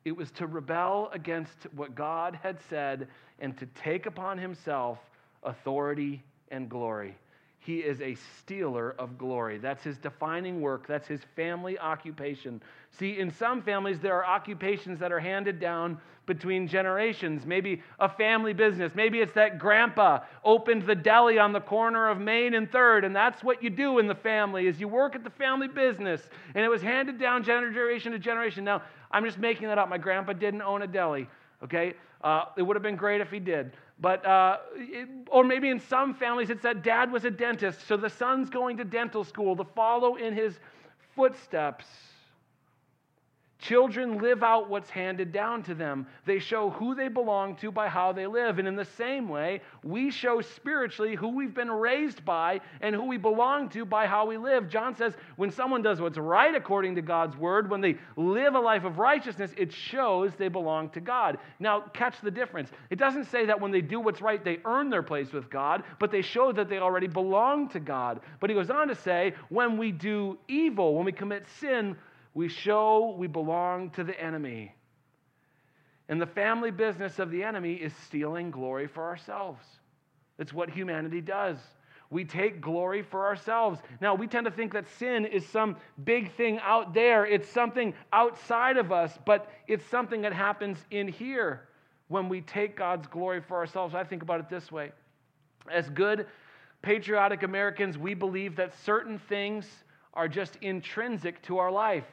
It 0.09 0.17
was 0.17 0.31
to 0.33 0.47
rebel 0.47 1.11
against 1.13 1.67
what 1.77 1.95
God 1.95 2.39
had 2.43 2.59
said 2.71 3.09
and 3.41 3.55
to 3.59 3.67
take 3.67 4.07
upon 4.07 4.39
himself 4.39 4.99
authority 5.43 6.25
and 6.51 6.71
glory. 6.71 7.15
He 7.59 7.79
is 7.79 8.01
a 8.01 8.17
stealer 8.39 8.95
of 8.99 9.19
glory. 9.19 9.59
That's 9.59 9.83
his 9.83 9.99
defining 9.99 10.61
work. 10.61 10.87
That's 10.87 11.07
his 11.07 11.21
family 11.37 11.79
occupation. 11.79 12.63
See, 12.93 13.19
in 13.19 13.31
some 13.31 13.63
families, 13.63 13.99
there 14.01 14.15
are 14.15 14.25
occupations 14.25 14.99
that 15.01 15.13
are 15.13 15.21
handed 15.21 15.61
down 15.61 15.99
between 16.25 16.69
generations. 16.69 17.45
Maybe 17.45 17.83
a 17.99 18.09
family 18.09 18.53
business. 18.53 18.93
Maybe 18.95 19.21
it's 19.21 19.33
that 19.33 19.59
grandpa 19.59 20.21
opened 20.45 20.87
the 20.87 20.95
deli 20.95 21.39
on 21.39 21.53
the 21.53 21.61
corner 21.61 22.09
of 22.09 22.19
Main 22.19 22.55
and 22.55 22.71
Third, 22.71 23.05
and 23.05 23.17
that's 23.17 23.43
what 23.43 23.63
you 23.63 23.71
do 23.71 23.99
in 23.99 24.07
the 24.07 24.15
family 24.15 24.67
is 24.67 24.79
you 24.79 24.89
work 24.89 25.17
at 25.17 25.25
the 25.25 25.31
family 25.31 25.69
business, 25.69 26.21
and 26.55 26.65
it 26.65 26.69
was 26.69 26.81
handed 26.81 27.19
down 27.19 27.43
generation 27.43 28.13
to 28.13 28.19
generation. 28.19 28.63
Now, 28.63 28.83
I'm 29.11 29.25
just 29.25 29.39
making 29.39 29.69
that 29.69 29.79
up. 29.79 29.89
My 29.89 29.99
grandpa 29.99 30.35
didn't 30.35 30.63
own 30.63 30.83
a 30.83 30.87
deli. 30.87 31.29
Okay, 31.63 31.95
uh, 32.23 32.45
it 32.57 32.63
would 32.63 32.77
have 32.77 32.83
been 32.83 32.97
great 32.97 33.21
if 33.21 33.31
he 33.31 33.41
did. 33.41 33.73
But, 34.01 34.25
uh, 34.25 34.59
it, 34.77 35.09
or 35.29 35.43
maybe 35.43 35.69
in 35.71 35.81
some 35.81 36.15
families 36.15 36.51
it's 36.51 36.63
that 36.63 36.83
dad 36.83 37.11
was 37.11 37.25
a 37.25 37.31
dentist, 37.31 37.87
so 37.87 37.97
the 37.97 38.11
son's 38.11 38.49
going 38.49 38.77
to 38.77 38.85
dental 38.85 39.25
school 39.25 39.57
to 39.57 39.65
follow 39.65 40.17
in 40.17 40.35
his 40.35 40.61
footsteps. 41.17 41.87
Children 43.61 44.19
live 44.19 44.45
out 44.45 44.71
what's 44.71 44.89
handed 44.89 45.33
down 45.33 45.65
to 45.65 45.75
them. 45.75 46.07
They 46.25 46.39
show 46.39 46.71
who 46.71 46.95
they 46.95 47.09
belong 47.09 47.57
to 47.57 47.73
by 47.73 47.89
how 47.89 48.13
they 48.13 48.29
live. 48.29 48.61
And 48.61 48.69
in 48.69 48.77
the 48.77 48.85
same 48.85 49.29
way, 49.29 49.63
we 49.83 50.13
show 50.13 50.41
spiritually 50.41 51.17
who 51.17 51.31
we've 51.31 51.55
been 51.55 51.71
raised 51.71 52.25
by 52.25 52.61
and 52.81 52.95
who 52.95 53.03
we 53.03 53.17
belong 53.17 53.69
to 53.71 53.85
by 53.85 54.07
how 54.07 54.27
we 54.27 54.37
live. 54.37 54.69
John 54.69 54.95
says 54.95 55.15
when 55.35 55.51
someone 55.51 55.83
does 55.83 56.01
what's 56.01 56.19
right 56.19 56.55
according 56.55 56.95
to 56.95 57.03
God's 57.03 57.37
word, 57.37 57.69
when 57.69 57.81
they 57.81 57.97
live 58.17 58.55
a 58.55 58.61
life 58.61 58.85
of 58.85 59.01
righteousness, 59.01 59.51
it 59.57 59.73
shows 59.73 60.37
they 60.37 60.47
belong 60.47 60.91
to 60.91 61.01
God. 61.01 61.39
Now, 61.59 61.81
catch 61.81 62.21
the 62.21 62.31
difference. 62.31 62.71
It 62.91 62.99
doesn't 63.01 63.25
say 63.25 63.45
that 63.47 63.61
when 63.61 63.73
they 63.73 63.81
do 63.81 63.99
what's 63.99 64.23
right, 64.23 64.45
they 64.45 64.59
earn 64.65 64.89
their 64.89 65.03
place 65.03 65.33
with 65.33 65.51
God, 65.51 65.83
but 65.99 66.13
they 66.13 66.23
show 66.23 66.53
that 66.53 66.69
they 66.69 66.79
already 66.79 67.09
belong 67.09 67.69
to 67.71 67.81
God. 67.81 68.21
But 68.39 68.51
he 68.51 68.55
goes 68.55 68.71
on 68.71 68.87
to 68.87 68.95
say, 68.95 69.35
when 69.49 69.77
we 69.77 69.91
do 69.91 70.39
evil, 70.47 70.95
when 70.95 71.05
we 71.05 71.13
commit 71.13 71.45
sin, 71.59 71.97
we 72.35 72.49
show 72.49 73.15
we 73.19 73.27
belong 73.27 73.91
to 73.91 74.05
the 74.05 74.19
enemy. 74.21 74.75
And 76.09 76.21
the 76.21 76.27
family 76.27 76.71
business 76.71 77.19
of 77.19 77.31
the 77.31 77.43
enemy 77.43 77.75
is 77.75 77.93
stealing 78.07 78.51
glory 78.51 78.87
for 78.87 79.05
ourselves. 79.05 79.65
It's 80.39 80.53
what 80.53 80.71
humanity 80.71 81.21
does. 81.21 81.59
We 82.11 82.25
take 82.25 82.63
glory 82.63 83.03
for 83.03 83.27
ourselves. 83.27 83.81
Now, 84.01 84.15
we 84.15 84.27
tend 84.27 84.47
to 84.47 84.51
think 84.51 84.73
that 84.73 84.87
sin 84.99 85.27
is 85.27 85.47
some 85.47 85.77
big 86.05 86.33
thing 86.37 86.59
out 86.63 86.95
there. 86.95 87.27
It's 87.27 87.49
something 87.51 87.93
outside 88.13 88.79
of 88.79 88.93
us, 88.93 89.19
but 89.27 89.51
it's 89.67 89.85
something 89.87 90.23
that 90.23 90.33
happens 90.33 90.79
in 90.91 91.07
here 91.09 91.69
when 92.09 92.31
we 92.31 92.41
take 92.41 92.77
God's 92.77 93.07
glory 93.09 93.43
for 93.47 93.59
ourselves. 93.59 93.95
I 93.95 94.05
think 94.05 94.23
about 94.23 94.41
it 94.41 94.49
this 94.49 94.73
way 94.73 94.93
as 95.71 95.91
good, 95.91 96.27
patriotic 96.81 97.43
Americans, 97.43 97.99
we 97.99 98.15
believe 98.15 98.57
that 98.57 98.75
certain 98.85 99.19
things 99.29 99.67
are 100.15 100.29
just 100.29 100.57
intrinsic 100.57 101.43
to 101.43 101.59
our 101.59 101.71
life. 101.71 102.07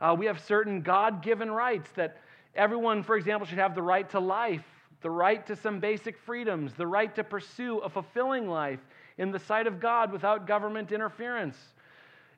Uh, 0.00 0.14
we 0.18 0.26
have 0.26 0.40
certain 0.40 0.82
God 0.82 1.22
given 1.22 1.50
rights 1.50 1.90
that 1.96 2.18
everyone, 2.54 3.02
for 3.02 3.16
example, 3.16 3.46
should 3.46 3.58
have 3.58 3.74
the 3.74 3.82
right 3.82 4.08
to 4.10 4.20
life, 4.20 4.64
the 5.00 5.10
right 5.10 5.46
to 5.46 5.56
some 5.56 5.80
basic 5.80 6.18
freedoms, 6.18 6.74
the 6.74 6.86
right 6.86 7.14
to 7.14 7.24
pursue 7.24 7.78
a 7.78 7.88
fulfilling 7.88 8.48
life 8.48 8.80
in 9.18 9.30
the 9.30 9.38
sight 9.38 9.66
of 9.66 9.80
God 9.80 10.12
without 10.12 10.46
government 10.46 10.92
interference. 10.92 11.56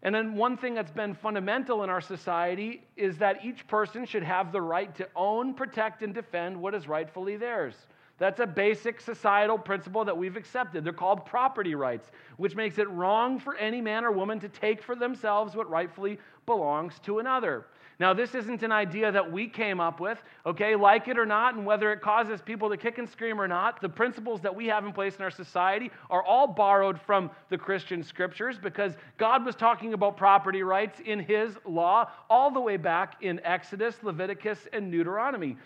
And 0.03 0.15
then, 0.15 0.35
one 0.35 0.57
thing 0.57 0.75
that's 0.75 0.91
been 0.91 1.15
fundamental 1.15 1.83
in 1.83 1.91
our 1.91 2.01
society 2.01 2.83
is 2.97 3.19
that 3.19 3.45
each 3.45 3.67
person 3.67 4.05
should 4.05 4.23
have 4.23 4.53
the 4.53 4.61
right 4.61 4.95
to 4.97 5.09
own, 5.17 5.55
protect, 5.55 6.03
and 6.03 6.15
defend 6.15 6.57
what 6.57 6.75
is 6.75 6.87
rightfully 6.87 7.37
theirs. 7.37 7.75
That's 8.19 8.41
a 8.41 8.47
basic 8.47 9.01
societal 9.01 9.59
principle 9.59 10.05
that 10.07 10.17
we've 10.17 10.37
accepted. 10.37 10.85
They're 10.85 10.93
called 10.93 11.27
property 11.27 11.75
rights, 11.75 12.11
which 12.39 12.55
makes 12.55 12.79
it 12.79 12.89
wrong 12.89 13.39
for 13.39 13.57
any 13.57 13.81
man 13.81 14.05
or 14.05 14.13
woman 14.13 14.41
to 14.41 14.49
take 14.49 14.83
for 14.83 14.97
themselves 14.97 15.55
what 15.55 15.69
rightfully 15.69 16.19
belongs 16.47 16.99
to 17.01 17.19
another. 17.19 17.67
Now, 17.99 18.13
this 18.13 18.35
isn't 18.35 18.63
an 18.63 18.73
idea 18.73 19.11
that 19.11 19.33
we 19.33 19.49
came 19.49 19.81
up 19.81 20.01
with, 20.01 20.23
okay? 20.45 20.77
Like 20.77 21.09
it 21.09 21.19
or 21.19 21.25
not, 21.25 21.55
and 21.55 21.65
whether 21.65 21.93
it 21.93 22.03
causes 22.03 22.43
people 22.43 22.69
to 22.69 22.77
kick 22.77 22.99
and 22.99 23.09
scream 23.09 23.41
or 23.41 23.49
not, 23.49 23.81
the 23.81 23.89
principles 23.89 24.43
that 24.43 24.55
we 24.55 24.67
have 24.67 24.85
in 24.85 24.93
place 24.93 25.17
in 25.17 25.23
our 25.23 25.31
society 25.31 25.91
are 26.11 26.23
all 26.23 26.47
borrowed 26.47 27.01
from 27.01 27.31
the 27.49 27.57
Christian 27.57 28.03
scriptures 28.03 28.59
because 28.63 28.93
God 29.17 29.47
was 29.47 29.57
talking 29.57 29.95
about 29.95 30.19
property 30.19 30.63
rights 30.63 31.01
in 31.07 31.19
His 31.19 31.57
law 31.65 32.11
all 32.29 32.51
the 32.51 32.61
way 32.61 32.77
back 32.77 33.23
in 33.23 33.41
Exodus, 33.45 33.97
Leviticus, 34.03 34.69
and 34.75 34.93
Deuteronomy. 34.93 35.57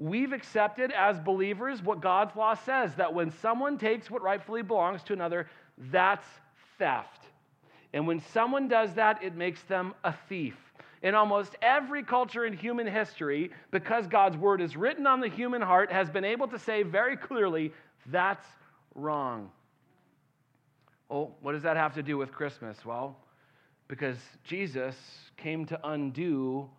We've 0.00 0.32
accepted 0.32 0.92
as 0.92 1.20
believers 1.20 1.82
what 1.82 2.00
God's 2.00 2.34
law 2.34 2.54
says 2.54 2.94
that 2.94 3.12
when 3.12 3.30
someone 3.42 3.76
takes 3.76 4.10
what 4.10 4.22
rightfully 4.22 4.62
belongs 4.62 5.02
to 5.04 5.12
another, 5.12 5.46
that's 5.92 6.24
theft. 6.78 7.26
And 7.92 8.06
when 8.06 8.22
someone 8.32 8.66
does 8.66 8.94
that, 8.94 9.22
it 9.22 9.36
makes 9.36 9.60
them 9.64 9.92
a 10.02 10.14
thief. 10.26 10.56
In 11.02 11.14
almost 11.14 11.54
every 11.60 12.02
culture 12.02 12.46
in 12.46 12.54
human 12.54 12.86
history, 12.86 13.50
because 13.72 14.06
God's 14.06 14.38
word 14.38 14.62
is 14.62 14.74
written 14.74 15.06
on 15.06 15.20
the 15.20 15.28
human 15.28 15.60
heart, 15.60 15.92
has 15.92 16.08
been 16.08 16.24
able 16.24 16.48
to 16.48 16.58
say 16.58 16.82
very 16.82 17.16
clearly, 17.18 17.70
that's 18.06 18.46
wrong. 18.94 19.50
Oh, 21.10 21.34
what 21.42 21.52
does 21.52 21.62
that 21.64 21.76
have 21.76 21.92
to 21.96 22.02
do 22.02 22.16
with 22.16 22.32
Christmas? 22.32 22.86
Well, 22.86 23.18
because 23.86 24.16
Jesus 24.44 24.96
came 25.36 25.66
to 25.66 25.78
undo 25.84 26.70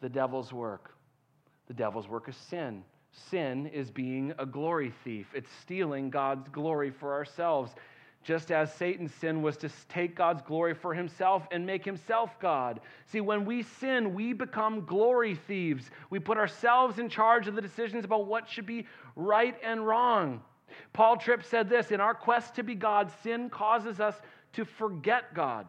the 0.00 0.08
devil's 0.08 0.54
work. 0.54 0.94
The 1.72 1.78
devil's 1.78 2.06
work 2.06 2.28
is 2.28 2.36
sin. 2.36 2.84
Sin 3.30 3.66
is 3.68 3.90
being 3.90 4.34
a 4.38 4.44
glory 4.44 4.92
thief, 5.04 5.26
it's 5.32 5.48
stealing 5.62 6.10
God's 6.10 6.46
glory 6.50 6.90
for 6.90 7.14
ourselves 7.14 7.72
just 8.22 8.52
as 8.52 8.70
Satan's 8.74 9.14
sin 9.14 9.40
was 9.40 9.56
to 9.56 9.70
take 9.88 10.14
God's 10.14 10.42
glory 10.42 10.74
for 10.74 10.92
himself 10.92 11.48
and 11.50 11.64
make 11.64 11.82
himself 11.82 12.38
God. 12.40 12.80
See, 13.06 13.22
when 13.22 13.46
we 13.46 13.62
sin, 13.62 14.12
we 14.12 14.34
become 14.34 14.84
glory 14.84 15.34
thieves. 15.34 15.90
We 16.10 16.18
put 16.18 16.36
ourselves 16.36 16.98
in 16.98 17.08
charge 17.08 17.48
of 17.48 17.54
the 17.54 17.62
decisions 17.62 18.04
about 18.04 18.26
what 18.26 18.50
should 18.50 18.66
be 18.66 18.86
right 19.16 19.56
and 19.64 19.84
wrong. 19.86 20.42
Paul 20.92 21.16
Tripp 21.16 21.42
said 21.42 21.70
this 21.70 21.90
In 21.90 22.02
our 22.02 22.14
quest 22.14 22.54
to 22.56 22.62
be 22.62 22.74
God, 22.74 23.10
sin 23.22 23.48
causes 23.48 23.98
us 23.98 24.20
to 24.52 24.66
forget 24.66 25.32
God. 25.32 25.66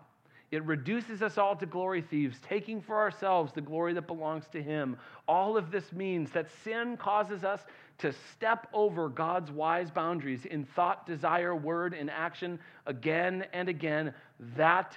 It 0.54 0.64
reduces 0.66 1.24
us 1.24 1.40
all 1.40 1.56
to 1.56 1.66
glory 1.66 2.04
thieves, 2.04 2.38
taking 2.48 2.80
for 2.80 2.96
ourselves 2.96 3.52
the 3.54 3.62
glory 3.62 3.94
that 3.94 4.06
belongs 4.06 4.46
to 4.52 4.62
Him. 4.62 4.98
All 5.28 5.58
of 5.58 5.72
this 5.72 5.92
means 5.92 6.30
that 6.30 6.46
sin 6.64 6.96
causes 6.96 7.44
us 7.44 7.62
to 7.98 8.14
step 8.32 8.68
over 8.72 9.10
God's 9.10 9.50
wise 9.50 9.90
boundaries 9.90 10.46
in 10.46 10.66
thought, 10.66 11.08
desire, 11.08 11.56
word, 11.56 11.96
and 11.96 12.08
action 12.08 12.60
again 12.86 13.48
and 13.52 13.68
again. 13.68 14.14
That 14.56 14.96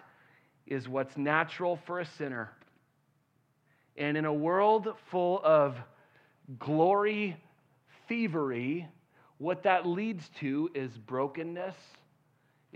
is 0.66 0.90
what's 0.90 1.16
natural 1.16 1.79
for 1.87 2.01
a 2.01 2.05
sinner. 2.05 2.51
And 3.97 4.19
in 4.19 4.27
a 4.27 4.35
world 4.35 4.88
full 5.11 5.40
of 5.42 5.79
glory 6.59 7.35
thievery, 8.09 8.87
what 9.38 9.62
that 9.62 9.87
leads 9.87 10.29
to 10.40 10.69
is 10.75 10.99
brokenness. 10.99 11.77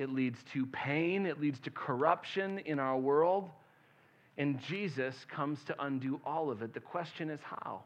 It 0.01 0.09
leads 0.09 0.39
to 0.55 0.65
pain. 0.65 1.27
It 1.27 1.43
leads 1.43 1.61
to 1.61 1.71
corruption 1.71 2.61
in 2.61 2.79
our 2.79 2.97
world. 2.97 3.51
And 4.39 4.59
Jesus 4.63 5.15
comes 5.31 5.63
to 5.65 5.77
undo 5.79 6.19
all 6.25 6.51
of 6.51 6.63
it. 6.63 6.73
The 6.73 6.81
question 6.81 7.29
is 7.29 7.41
how? 7.43 7.83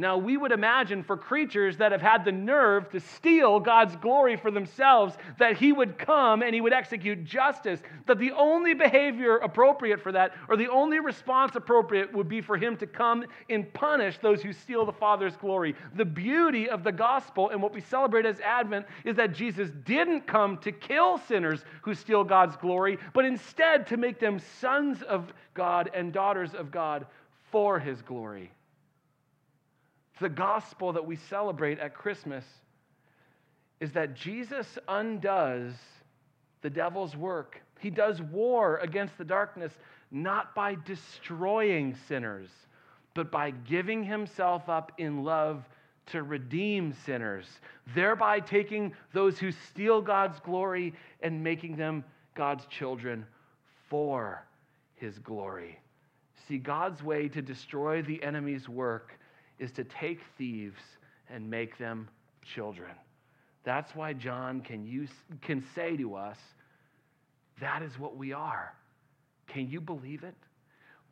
Now, 0.00 0.16
we 0.16 0.36
would 0.36 0.52
imagine 0.52 1.02
for 1.02 1.16
creatures 1.16 1.78
that 1.78 1.90
have 1.90 2.00
had 2.00 2.24
the 2.24 2.30
nerve 2.30 2.88
to 2.90 3.00
steal 3.00 3.58
God's 3.58 3.96
glory 3.96 4.36
for 4.36 4.52
themselves, 4.52 5.16
that 5.40 5.56
He 5.56 5.72
would 5.72 5.98
come 5.98 6.40
and 6.42 6.54
He 6.54 6.60
would 6.60 6.72
execute 6.72 7.24
justice, 7.24 7.80
that 8.06 8.20
the 8.20 8.30
only 8.30 8.74
behavior 8.74 9.38
appropriate 9.38 10.00
for 10.00 10.12
that, 10.12 10.34
or 10.48 10.56
the 10.56 10.70
only 10.70 11.00
response 11.00 11.56
appropriate, 11.56 12.14
would 12.14 12.28
be 12.28 12.40
for 12.40 12.56
Him 12.56 12.76
to 12.76 12.86
come 12.86 13.24
and 13.50 13.72
punish 13.74 14.18
those 14.18 14.40
who 14.40 14.52
steal 14.52 14.86
the 14.86 14.92
Father's 14.92 15.36
glory. 15.36 15.74
The 15.96 16.04
beauty 16.04 16.70
of 16.70 16.84
the 16.84 16.92
gospel 16.92 17.50
and 17.50 17.60
what 17.60 17.74
we 17.74 17.80
celebrate 17.80 18.24
as 18.24 18.38
Advent 18.38 18.86
is 19.04 19.16
that 19.16 19.32
Jesus 19.32 19.68
didn't 19.84 20.28
come 20.28 20.58
to 20.58 20.70
kill 20.70 21.18
sinners 21.18 21.64
who 21.82 21.92
steal 21.92 22.22
God's 22.22 22.54
glory, 22.54 23.00
but 23.14 23.24
instead 23.24 23.88
to 23.88 23.96
make 23.96 24.20
them 24.20 24.38
sons 24.60 25.02
of 25.02 25.32
God 25.54 25.90
and 25.92 26.12
daughters 26.12 26.54
of 26.54 26.70
God 26.70 27.04
for 27.50 27.80
His 27.80 28.00
glory. 28.02 28.52
The 30.20 30.28
gospel 30.28 30.92
that 30.92 31.06
we 31.06 31.16
celebrate 31.16 31.78
at 31.78 31.94
Christmas 31.94 32.44
is 33.80 33.92
that 33.92 34.14
Jesus 34.14 34.78
undoes 34.88 35.74
the 36.62 36.70
devil's 36.70 37.16
work. 37.16 37.60
He 37.78 37.90
does 37.90 38.20
war 38.20 38.78
against 38.78 39.16
the 39.16 39.24
darkness 39.24 39.72
not 40.10 40.54
by 40.54 40.76
destroying 40.84 41.96
sinners, 42.08 42.48
but 43.14 43.30
by 43.30 43.50
giving 43.50 44.02
himself 44.02 44.68
up 44.68 44.92
in 44.98 45.22
love 45.22 45.64
to 46.06 46.22
redeem 46.22 46.94
sinners, 47.04 47.46
thereby 47.94 48.40
taking 48.40 48.94
those 49.12 49.38
who 49.38 49.52
steal 49.52 50.00
God's 50.00 50.40
glory 50.40 50.94
and 51.20 51.44
making 51.44 51.76
them 51.76 52.02
God's 52.34 52.64
children 52.66 53.26
for 53.88 54.44
his 54.96 55.18
glory. 55.18 55.78
See, 56.48 56.58
God's 56.58 57.02
way 57.02 57.28
to 57.28 57.42
destroy 57.42 58.02
the 58.02 58.22
enemy's 58.22 58.68
work 58.68 59.18
is 59.58 59.72
to 59.72 59.84
take 59.84 60.20
thieves 60.36 60.80
and 61.30 61.48
make 61.48 61.78
them 61.78 62.08
children. 62.54 62.90
That's 63.64 63.94
why 63.94 64.12
John 64.12 64.60
can, 64.60 64.86
use, 64.86 65.10
can 65.42 65.64
say 65.74 65.96
to 65.96 66.14
us, 66.14 66.38
that 67.60 67.82
is 67.82 67.98
what 67.98 68.16
we 68.16 68.32
are. 68.32 68.72
Can 69.48 69.68
you 69.68 69.80
believe 69.80 70.22
it? 70.22 70.34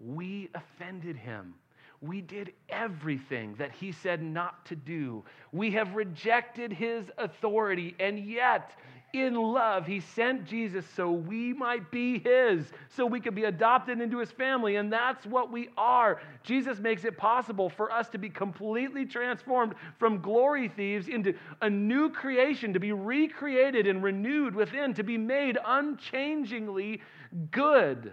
We 0.01 0.51
offended 0.55 1.17
him. 1.17 1.55
We 2.01 2.21
did 2.21 2.53
everything 2.69 3.55
that 3.59 3.73
he 3.73 3.92
said 3.92 4.23
not 4.23 4.65
to 4.67 4.77
do. 4.77 5.25
We 5.53 5.71
have 5.73 5.94
rejected 5.94 6.73
his 6.73 7.05
authority, 7.19 7.94
and 7.99 8.19
yet 8.19 8.73
in 9.13 9.35
love, 9.35 9.87
he 9.87 10.01
sent 10.01 10.44
Jesus 10.44 10.85
so 10.94 11.11
we 11.11 11.53
might 11.53 11.90
be 11.90 12.19
his, 12.19 12.67
so 12.88 13.07
we 13.07 13.21
could 13.21 13.35
be 13.35 13.44
adopted 13.44 14.01
into 14.01 14.19
his 14.19 14.31
family. 14.31 14.77
And 14.77 14.92
that's 14.92 15.25
what 15.25 15.51
we 15.51 15.71
are. 15.77 16.21
Jesus 16.42 16.79
makes 16.79 17.05
it 17.05 17.17
possible 17.17 17.71
for 17.71 17.90
us 17.90 18.09
to 18.11 18.19
be 18.19 18.29
completely 18.29 19.07
transformed 19.07 19.75
from 19.99 20.21
glory 20.21 20.69
thieves 20.69 21.09
into 21.09 21.35
a 21.63 21.71
new 21.71 22.11
creation, 22.11 22.73
to 22.75 22.81
be 22.81 22.92
recreated 22.92 23.87
and 23.87 24.03
renewed 24.03 24.55
within, 24.55 24.92
to 24.94 25.03
be 25.03 25.17
made 25.17 25.57
unchangingly 25.65 27.01
good. 27.51 28.13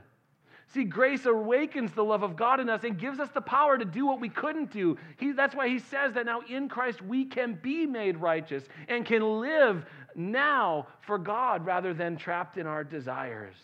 See, 0.74 0.86
grace 0.86 1.26
awakens 1.26 1.92
the 1.92 2.04
love 2.04 2.24
of 2.24 2.36
God 2.36 2.60
in 2.60 2.68
us 2.68 2.84
and 2.84 2.98
gives 2.98 3.20
us 3.20 3.30
the 3.30 3.42
power 3.42 3.78
to 3.78 3.86
do 3.86 4.08
what 4.08 4.20
we 4.20 4.30
couldn't 4.30 4.72
do. 4.72 4.98
He, 5.18 5.32
that's 5.32 5.54
why 5.54 5.68
he 5.68 5.78
says 5.78 6.14
that 6.14 6.26
now 6.26 6.42
in 6.50 6.68
Christ 6.68 7.00
we 7.00 7.26
can 7.26 7.60
be 7.62 7.86
made 7.86 8.18
righteous 8.18 8.64
and 8.88 9.06
can 9.06 9.40
live 9.40 9.86
now 10.16 10.88
for 11.02 11.20
God 11.20 11.64
rather 11.64 11.94
than 11.94 12.18
trapped 12.18 12.58
in 12.58 12.66
our 12.66 12.84
desires. 12.84 13.56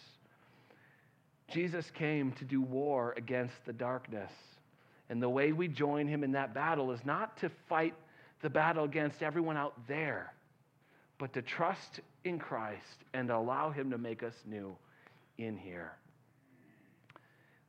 Jesus 1.51 1.89
came 1.95 2.32
to 2.34 2.45
do 2.45 2.62
war 2.62 3.16
against 3.18 3.55
the 3.66 3.74
darkness. 3.74 4.32
And 5.10 5.20
the 5.20 5.30
way 5.30 5.51
we 5.51 5.68
join 5.68 6.07
him 6.07 6.24
in 6.24 6.34
that 6.34 6.53
battle 6.53 6.91
is 6.91 7.03
not 7.03 7.38
to 7.38 7.49
fight 7.68 7.95
the 8.43 8.51
battle 8.51 8.84
against 8.84 9.24
everyone 9.24 9.57
out 9.57 9.74
there, 9.88 10.32
but 11.18 11.34
to 11.34 11.41
trust 11.41 12.01
in 12.24 12.38
Christ 12.38 13.03
and 13.16 13.32
allow 13.32 13.72
him 13.72 13.89
to 13.89 13.97
make 13.97 14.22
us 14.22 14.36
new 14.45 14.76
in 15.39 15.57
here. 15.57 15.93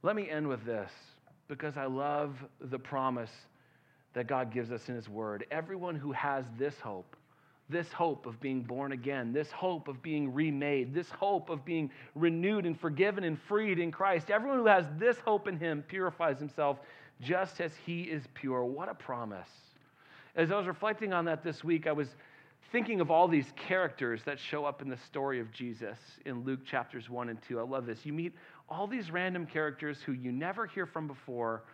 Let 0.02 0.16
me 0.16 0.30
end 0.30 0.48
with 0.48 0.64
this 0.64 0.90
because 1.48 1.76
I 1.76 1.84
love 1.84 2.34
the 2.60 2.78
promise 2.78 3.30
that 4.14 4.26
God 4.26 4.52
gives 4.52 4.72
us 4.72 4.88
in 4.88 4.94
His 4.94 5.08
Word. 5.08 5.44
Everyone 5.50 5.94
who 5.94 6.12
has 6.12 6.46
this 6.58 6.74
hope, 6.80 7.16
this 7.68 7.92
hope 7.92 8.24
of 8.24 8.40
being 8.40 8.62
born 8.62 8.92
again, 8.92 9.32
this 9.32 9.50
hope 9.52 9.88
of 9.88 10.02
being 10.02 10.32
remade, 10.32 10.94
this 10.94 11.10
hope 11.10 11.50
of 11.50 11.64
being 11.64 11.90
renewed 12.14 12.64
and 12.64 12.80
forgiven 12.80 13.24
and 13.24 13.38
freed 13.46 13.78
in 13.78 13.92
Christ, 13.92 14.30
everyone 14.30 14.58
who 14.58 14.66
has 14.66 14.86
this 14.98 15.18
hope 15.18 15.46
in 15.46 15.58
Him 15.58 15.84
purifies 15.86 16.38
himself 16.38 16.78
just 17.20 17.60
as 17.60 17.72
He 17.84 18.02
is 18.04 18.24
pure. 18.32 18.64
What 18.64 18.88
a 18.88 18.94
promise. 18.94 19.48
As 20.34 20.50
I 20.50 20.56
was 20.56 20.66
reflecting 20.66 21.12
on 21.12 21.26
that 21.26 21.44
this 21.44 21.62
week, 21.62 21.86
I 21.86 21.92
was 21.92 22.08
thinking 22.72 23.00
of 23.00 23.10
all 23.10 23.26
these 23.26 23.52
characters 23.56 24.22
that 24.24 24.38
show 24.38 24.64
up 24.64 24.80
in 24.80 24.88
the 24.88 24.96
story 24.96 25.40
of 25.40 25.52
Jesus 25.52 25.98
in 26.24 26.44
Luke 26.44 26.64
chapters 26.64 27.10
1 27.10 27.28
and 27.28 27.38
2. 27.42 27.58
I 27.58 27.62
love 27.62 27.84
this. 27.84 28.06
You 28.06 28.12
meet 28.12 28.32
all 28.70 28.86
these 28.86 29.10
random 29.10 29.46
characters 29.46 30.00
who 30.00 30.12
you 30.12 30.32
never 30.32 30.66
hear 30.66 30.86
from 30.86 31.06
before 31.06 31.64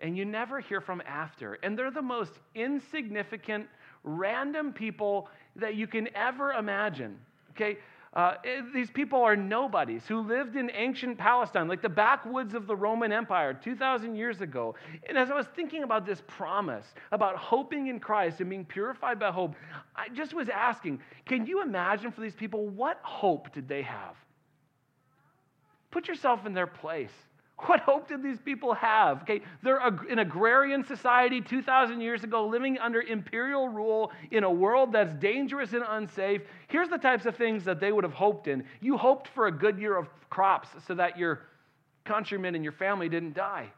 and 0.00 0.16
you 0.16 0.24
never 0.24 0.60
hear 0.60 0.80
from 0.80 1.02
after. 1.06 1.54
And 1.62 1.78
they're 1.78 1.90
the 1.90 2.02
most 2.02 2.32
insignificant, 2.54 3.66
random 4.02 4.72
people 4.72 5.28
that 5.56 5.76
you 5.76 5.86
can 5.86 6.08
ever 6.14 6.52
imagine. 6.52 7.18
Okay? 7.50 7.78
Uh, 8.12 8.34
eh, 8.44 8.60
these 8.72 8.90
people 8.90 9.20
are 9.20 9.34
nobodies 9.34 10.04
who 10.06 10.20
lived 10.20 10.54
in 10.54 10.70
ancient 10.72 11.18
Palestine, 11.18 11.66
like 11.66 11.82
the 11.82 11.88
backwoods 11.88 12.54
of 12.54 12.68
the 12.68 12.76
Roman 12.76 13.12
Empire 13.12 13.52
2,000 13.52 14.14
years 14.14 14.40
ago. 14.40 14.76
And 15.08 15.18
as 15.18 15.30
I 15.30 15.34
was 15.34 15.46
thinking 15.56 15.82
about 15.82 16.06
this 16.06 16.22
promise, 16.28 16.86
about 17.10 17.36
hoping 17.36 17.88
in 17.88 17.98
Christ 17.98 18.40
and 18.40 18.48
being 18.48 18.64
purified 18.64 19.18
by 19.18 19.32
hope, 19.32 19.56
I 19.96 20.08
just 20.10 20.32
was 20.32 20.48
asking 20.48 21.00
can 21.26 21.46
you 21.46 21.62
imagine 21.62 22.12
for 22.12 22.20
these 22.20 22.34
people 22.34 22.68
what 22.68 23.00
hope 23.02 23.52
did 23.52 23.66
they 23.66 23.82
have? 23.82 24.14
Put 25.94 26.08
yourself 26.08 26.44
in 26.44 26.54
their 26.54 26.66
place. 26.66 27.12
What 27.66 27.78
hope 27.78 28.08
did 28.08 28.20
these 28.20 28.40
people 28.40 28.74
have? 28.74 29.22
Okay, 29.22 29.40
they're 29.62 29.78
an 29.78 30.18
agrarian 30.18 30.82
society 30.82 31.40
2,000 31.40 32.00
years 32.00 32.24
ago, 32.24 32.48
living 32.48 32.78
under 32.78 33.00
imperial 33.00 33.68
rule 33.68 34.10
in 34.32 34.42
a 34.42 34.50
world 34.50 34.92
that's 34.92 35.14
dangerous 35.14 35.72
and 35.72 35.84
unsafe. 35.88 36.42
Here's 36.66 36.88
the 36.88 36.98
types 36.98 37.26
of 37.26 37.36
things 37.36 37.62
that 37.64 37.78
they 37.78 37.92
would 37.92 38.02
have 38.02 38.12
hoped 38.12 38.48
in. 38.48 38.64
You 38.80 38.96
hoped 38.96 39.28
for 39.28 39.46
a 39.46 39.52
good 39.52 39.78
year 39.78 39.96
of 39.96 40.08
crops 40.30 40.68
so 40.84 40.96
that 40.96 41.16
your 41.16 41.42
countrymen 42.04 42.56
and 42.56 42.64
your 42.64 42.72
family 42.72 43.08
didn't 43.08 43.34
die. 43.34 43.68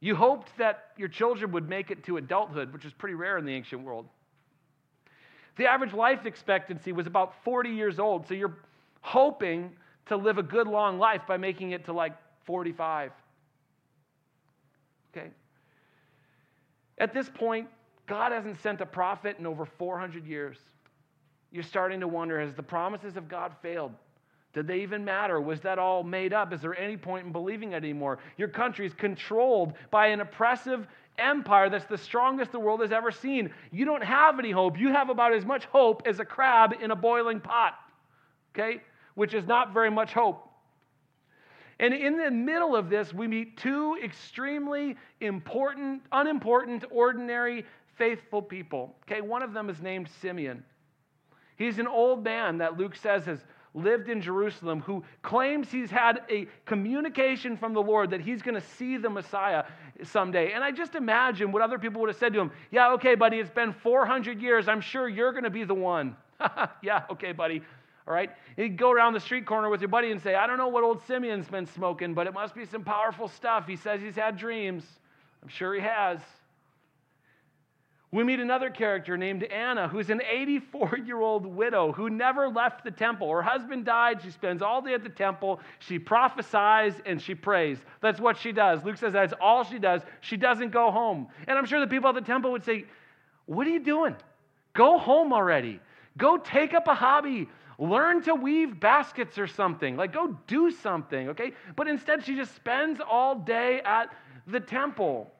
You 0.00 0.14
hoped 0.14 0.50
that 0.58 0.90
your 0.98 1.08
children 1.08 1.52
would 1.52 1.70
make 1.70 1.90
it 1.90 2.04
to 2.04 2.18
adulthood, 2.18 2.70
which 2.70 2.84
is 2.84 2.92
pretty 2.92 3.14
rare 3.14 3.38
in 3.38 3.46
the 3.46 3.54
ancient 3.54 3.82
world. 3.82 4.06
The 5.56 5.66
average 5.66 5.94
life 5.94 6.26
expectancy 6.26 6.92
was 6.92 7.06
about 7.06 7.32
40 7.44 7.70
years 7.70 7.98
old, 7.98 8.28
so 8.28 8.34
you're 8.34 8.58
hoping 9.00 9.72
to 10.06 10.16
live 10.16 10.38
a 10.38 10.42
good 10.42 10.66
long 10.66 10.98
life 10.98 11.22
by 11.26 11.36
making 11.36 11.70
it 11.70 11.84
to 11.86 11.92
like 11.92 12.12
45. 12.44 13.12
Okay? 15.16 15.28
At 16.98 17.14
this 17.14 17.28
point, 17.28 17.68
God 18.06 18.32
hasn't 18.32 18.60
sent 18.60 18.80
a 18.80 18.86
prophet 18.86 19.36
in 19.38 19.46
over 19.46 19.64
400 19.64 20.26
years. 20.26 20.58
You're 21.50 21.62
starting 21.62 22.00
to 22.00 22.08
wonder 22.08 22.40
has 22.40 22.54
the 22.54 22.62
promises 22.62 23.16
of 23.16 23.28
God 23.28 23.54
failed? 23.62 23.92
Did 24.52 24.68
they 24.68 24.80
even 24.80 25.04
matter? 25.04 25.40
Was 25.40 25.60
that 25.62 25.78
all 25.78 26.04
made 26.04 26.32
up? 26.32 26.52
Is 26.52 26.60
there 26.60 26.78
any 26.78 26.96
point 26.96 27.26
in 27.26 27.32
believing 27.32 27.72
it 27.72 27.76
anymore? 27.76 28.18
Your 28.36 28.48
country 28.48 28.86
is 28.86 28.94
controlled 28.94 29.74
by 29.90 30.08
an 30.08 30.20
oppressive 30.20 30.86
empire 31.18 31.70
that's 31.70 31.86
the 31.86 31.98
strongest 31.98 32.52
the 32.52 32.60
world 32.60 32.80
has 32.80 32.92
ever 32.92 33.10
seen. 33.10 33.50
You 33.72 33.84
don't 33.84 34.02
have 34.02 34.38
any 34.38 34.50
hope. 34.50 34.78
You 34.78 34.88
have 34.88 35.10
about 35.10 35.32
as 35.32 35.44
much 35.44 35.64
hope 35.66 36.02
as 36.06 36.20
a 36.20 36.24
crab 36.24 36.74
in 36.80 36.90
a 36.90 36.96
boiling 36.96 37.40
pot. 37.40 37.74
Okay? 38.54 38.80
Which 39.14 39.34
is 39.34 39.46
not 39.46 39.72
very 39.72 39.90
much 39.90 40.12
hope. 40.12 40.48
And 41.80 41.92
in 41.92 42.16
the 42.16 42.30
middle 42.30 42.76
of 42.76 42.88
this, 42.88 43.12
we 43.12 43.26
meet 43.26 43.56
two 43.56 43.98
extremely 44.02 44.96
important, 45.20 46.02
unimportant, 46.12 46.84
ordinary, 46.90 47.64
faithful 47.96 48.42
people. 48.42 48.94
Okay, 49.02 49.20
one 49.20 49.42
of 49.42 49.52
them 49.52 49.68
is 49.68 49.80
named 49.80 50.08
Simeon. 50.20 50.64
He's 51.56 51.78
an 51.78 51.86
old 51.86 52.24
man 52.24 52.58
that 52.58 52.76
Luke 52.76 52.96
says 52.96 53.24
has 53.26 53.44
lived 53.74 54.08
in 54.08 54.20
Jerusalem 54.20 54.80
who 54.80 55.04
claims 55.22 55.70
he's 55.70 55.90
had 55.90 56.22
a 56.30 56.46
communication 56.64 57.56
from 57.56 57.74
the 57.74 57.82
Lord 57.82 58.10
that 58.10 58.20
he's 58.20 58.40
going 58.40 58.54
to 58.54 58.66
see 58.76 58.96
the 58.96 59.10
Messiah 59.10 59.64
someday. 60.04 60.52
And 60.52 60.62
I 60.62 60.70
just 60.70 60.94
imagine 60.94 61.50
what 61.50 61.60
other 61.60 61.78
people 61.78 62.00
would 62.00 62.08
have 62.08 62.16
said 62.16 62.32
to 62.34 62.40
him 62.40 62.52
Yeah, 62.70 62.92
okay, 62.92 63.16
buddy, 63.16 63.38
it's 63.38 63.50
been 63.50 63.72
400 63.72 64.40
years. 64.40 64.68
I'm 64.68 64.80
sure 64.80 65.08
you're 65.08 65.32
going 65.32 65.44
to 65.44 65.50
be 65.50 65.64
the 65.64 65.74
one. 65.74 66.16
yeah, 66.82 67.02
okay, 67.10 67.32
buddy. 67.32 67.62
All 68.06 68.12
right? 68.12 68.30
You 68.56 68.68
go 68.68 68.90
around 68.90 69.14
the 69.14 69.20
street 69.20 69.46
corner 69.46 69.70
with 69.70 69.80
your 69.80 69.88
buddy 69.88 70.10
and 70.10 70.20
say, 70.20 70.34
I 70.34 70.46
don't 70.46 70.58
know 70.58 70.68
what 70.68 70.84
old 70.84 71.02
Simeon's 71.06 71.48
been 71.48 71.66
smoking, 71.66 72.14
but 72.14 72.26
it 72.26 72.34
must 72.34 72.54
be 72.54 72.66
some 72.66 72.84
powerful 72.84 73.28
stuff. 73.28 73.66
He 73.66 73.76
says 73.76 74.00
he's 74.00 74.16
had 74.16 74.36
dreams. 74.36 74.84
I'm 75.42 75.48
sure 75.48 75.74
he 75.74 75.80
has. 75.80 76.18
We 78.14 78.22
meet 78.22 78.38
another 78.38 78.70
character 78.70 79.16
named 79.16 79.42
Anna, 79.42 79.88
who's 79.88 80.08
an 80.08 80.22
84 80.22 80.98
year 81.04 81.20
old 81.20 81.46
widow 81.46 81.90
who 81.90 82.08
never 82.08 82.48
left 82.48 82.84
the 82.84 82.92
temple. 82.92 83.28
Her 83.28 83.42
husband 83.42 83.84
died. 83.84 84.22
She 84.22 84.30
spends 84.30 84.62
all 84.62 84.80
day 84.80 84.94
at 84.94 85.02
the 85.02 85.08
temple. 85.08 85.58
She 85.80 85.98
prophesies 85.98 86.92
and 87.06 87.20
she 87.20 87.34
prays. 87.34 87.76
That's 88.02 88.20
what 88.20 88.38
she 88.38 88.52
does. 88.52 88.84
Luke 88.84 88.98
says 88.98 89.14
that's 89.14 89.34
all 89.40 89.64
she 89.64 89.80
does. 89.80 90.02
She 90.20 90.36
doesn't 90.36 90.70
go 90.70 90.92
home. 90.92 91.26
And 91.48 91.58
I'm 91.58 91.66
sure 91.66 91.80
the 91.80 91.88
people 91.88 92.08
at 92.08 92.14
the 92.14 92.20
temple 92.20 92.52
would 92.52 92.64
say, 92.64 92.84
What 93.46 93.66
are 93.66 93.70
you 93.70 93.82
doing? 93.82 94.14
Go 94.74 94.96
home 94.96 95.32
already. 95.32 95.80
Go 96.16 96.36
take 96.36 96.72
up 96.72 96.86
a 96.86 96.94
hobby. 96.94 97.48
Learn 97.78 98.22
to 98.22 98.34
weave 98.34 98.78
baskets 98.78 99.38
or 99.38 99.46
something. 99.46 99.96
Like, 99.96 100.12
go 100.12 100.38
do 100.46 100.70
something, 100.70 101.30
okay? 101.30 101.52
But 101.76 101.88
instead, 101.88 102.24
she 102.24 102.36
just 102.36 102.54
spends 102.54 103.00
all 103.00 103.34
day 103.34 103.80
at 103.84 104.14
the 104.46 104.60
temple. 104.60 105.30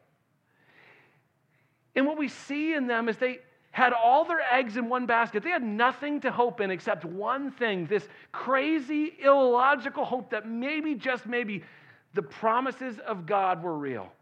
And 1.94 2.06
what 2.06 2.18
we 2.18 2.28
see 2.28 2.74
in 2.74 2.86
them 2.86 3.08
is 3.08 3.16
they 3.16 3.38
had 3.70 3.92
all 3.92 4.24
their 4.24 4.40
eggs 4.52 4.76
in 4.76 4.88
one 4.88 5.06
basket. 5.06 5.42
They 5.42 5.50
had 5.50 5.62
nothing 5.62 6.20
to 6.20 6.30
hope 6.30 6.60
in 6.60 6.70
except 6.70 7.04
one 7.04 7.50
thing 7.50 7.86
this 7.86 8.06
crazy, 8.32 9.14
illogical 9.22 10.04
hope 10.04 10.30
that 10.30 10.48
maybe, 10.48 10.94
just 10.94 11.26
maybe, 11.26 11.62
the 12.14 12.22
promises 12.22 12.98
of 13.00 13.26
God 13.26 13.62
were 13.62 13.76
real. 13.76 14.12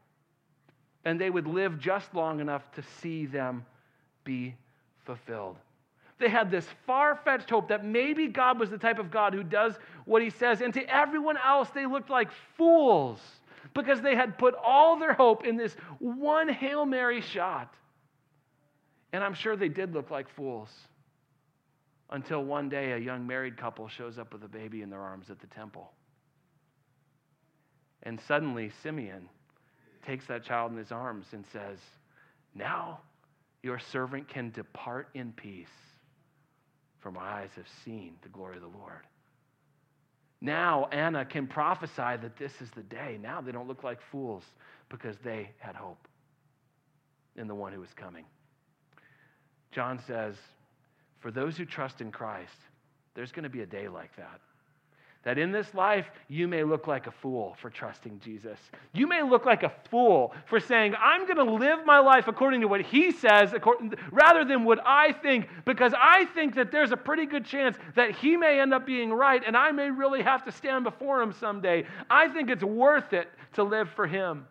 And 1.04 1.20
they 1.20 1.30
would 1.30 1.46
live 1.46 1.78
just 1.78 2.14
long 2.14 2.40
enough 2.40 2.70
to 2.72 2.82
see 3.00 3.26
them 3.26 3.66
be 4.24 4.54
fulfilled. 5.04 5.56
They 6.22 6.28
had 6.28 6.52
this 6.52 6.68
far 6.86 7.16
fetched 7.16 7.50
hope 7.50 7.66
that 7.70 7.84
maybe 7.84 8.28
God 8.28 8.60
was 8.60 8.70
the 8.70 8.78
type 8.78 9.00
of 9.00 9.10
God 9.10 9.34
who 9.34 9.42
does 9.42 9.74
what 10.04 10.22
he 10.22 10.30
says. 10.30 10.60
And 10.60 10.72
to 10.74 10.82
everyone 10.88 11.36
else, 11.36 11.68
they 11.74 11.84
looked 11.84 12.10
like 12.10 12.28
fools 12.56 13.18
because 13.74 14.00
they 14.00 14.14
had 14.14 14.38
put 14.38 14.54
all 14.54 14.96
their 14.96 15.14
hope 15.14 15.44
in 15.44 15.56
this 15.56 15.74
one 15.98 16.48
Hail 16.48 16.86
Mary 16.86 17.20
shot. 17.20 17.74
And 19.12 19.24
I'm 19.24 19.34
sure 19.34 19.56
they 19.56 19.68
did 19.68 19.94
look 19.94 20.12
like 20.12 20.28
fools 20.28 20.68
until 22.10 22.44
one 22.44 22.68
day 22.68 22.92
a 22.92 22.98
young 22.98 23.26
married 23.26 23.56
couple 23.56 23.88
shows 23.88 24.16
up 24.16 24.32
with 24.32 24.44
a 24.44 24.48
baby 24.48 24.82
in 24.82 24.90
their 24.90 25.00
arms 25.00 25.28
at 25.28 25.40
the 25.40 25.48
temple. 25.48 25.90
And 28.04 28.20
suddenly, 28.28 28.70
Simeon 28.80 29.28
takes 30.06 30.26
that 30.26 30.44
child 30.44 30.70
in 30.70 30.78
his 30.78 30.92
arms 30.92 31.26
and 31.32 31.44
says, 31.52 31.78
Now 32.54 33.00
your 33.64 33.80
servant 33.80 34.28
can 34.28 34.52
depart 34.52 35.08
in 35.14 35.32
peace 35.32 35.66
for 37.02 37.10
my 37.10 37.20
eyes 37.20 37.50
have 37.56 37.66
seen 37.84 38.14
the 38.22 38.28
glory 38.28 38.56
of 38.56 38.62
the 38.62 38.78
Lord. 38.78 39.06
Now 40.40 40.88
Anna 40.90 41.24
can 41.24 41.46
prophesy 41.46 41.96
that 41.96 42.36
this 42.38 42.52
is 42.60 42.70
the 42.74 42.82
day. 42.82 43.18
Now 43.20 43.40
they 43.40 43.52
don't 43.52 43.68
look 43.68 43.84
like 43.84 43.98
fools 44.10 44.44
because 44.88 45.16
they 45.24 45.50
had 45.58 45.74
hope 45.74 46.08
in 47.36 47.48
the 47.48 47.54
one 47.54 47.72
who 47.72 47.80
was 47.80 47.92
coming. 47.94 48.24
John 49.70 50.00
says, 50.06 50.34
for 51.20 51.30
those 51.30 51.56
who 51.56 51.64
trust 51.64 52.00
in 52.00 52.10
Christ, 52.10 52.56
there's 53.14 53.32
going 53.32 53.44
to 53.44 53.48
be 53.48 53.62
a 53.62 53.66
day 53.66 53.88
like 53.88 54.14
that. 54.16 54.40
That 55.24 55.38
in 55.38 55.52
this 55.52 55.72
life 55.74 56.06
you 56.28 56.48
may 56.48 56.64
look 56.64 56.86
like 56.86 57.06
a 57.06 57.10
fool 57.10 57.56
for 57.60 57.70
trusting 57.70 58.20
Jesus. 58.20 58.58
You 58.92 59.06
may 59.06 59.22
look 59.22 59.46
like 59.46 59.62
a 59.62 59.72
fool 59.90 60.34
for 60.46 60.58
saying, 60.60 60.94
I'm 61.00 61.26
going 61.26 61.36
to 61.36 61.54
live 61.54 61.86
my 61.86 61.98
life 61.98 62.28
according 62.28 62.60
to 62.62 62.68
what 62.68 62.80
he 62.80 63.12
says, 63.12 63.54
rather 64.10 64.44
than 64.44 64.64
what 64.64 64.80
I 64.84 65.12
think, 65.12 65.48
because 65.64 65.92
I 65.96 66.24
think 66.26 66.54
that 66.56 66.72
there's 66.72 66.92
a 66.92 66.96
pretty 66.96 67.26
good 67.26 67.44
chance 67.44 67.76
that 67.94 68.12
he 68.16 68.36
may 68.36 68.60
end 68.60 68.74
up 68.74 68.84
being 68.84 69.12
right 69.12 69.42
and 69.46 69.56
I 69.56 69.72
may 69.72 69.90
really 69.90 70.22
have 70.22 70.44
to 70.44 70.52
stand 70.52 70.84
before 70.84 71.22
him 71.22 71.32
someday. 71.32 71.86
I 72.10 72.28
think 72.28 72.50
it's 72.50 72.64
worth 72.64 73.12
it 73.12 73.28
to 73.54 73.62
live 73.62 73.90
for 73.90 74.06
him. 74.06 74.46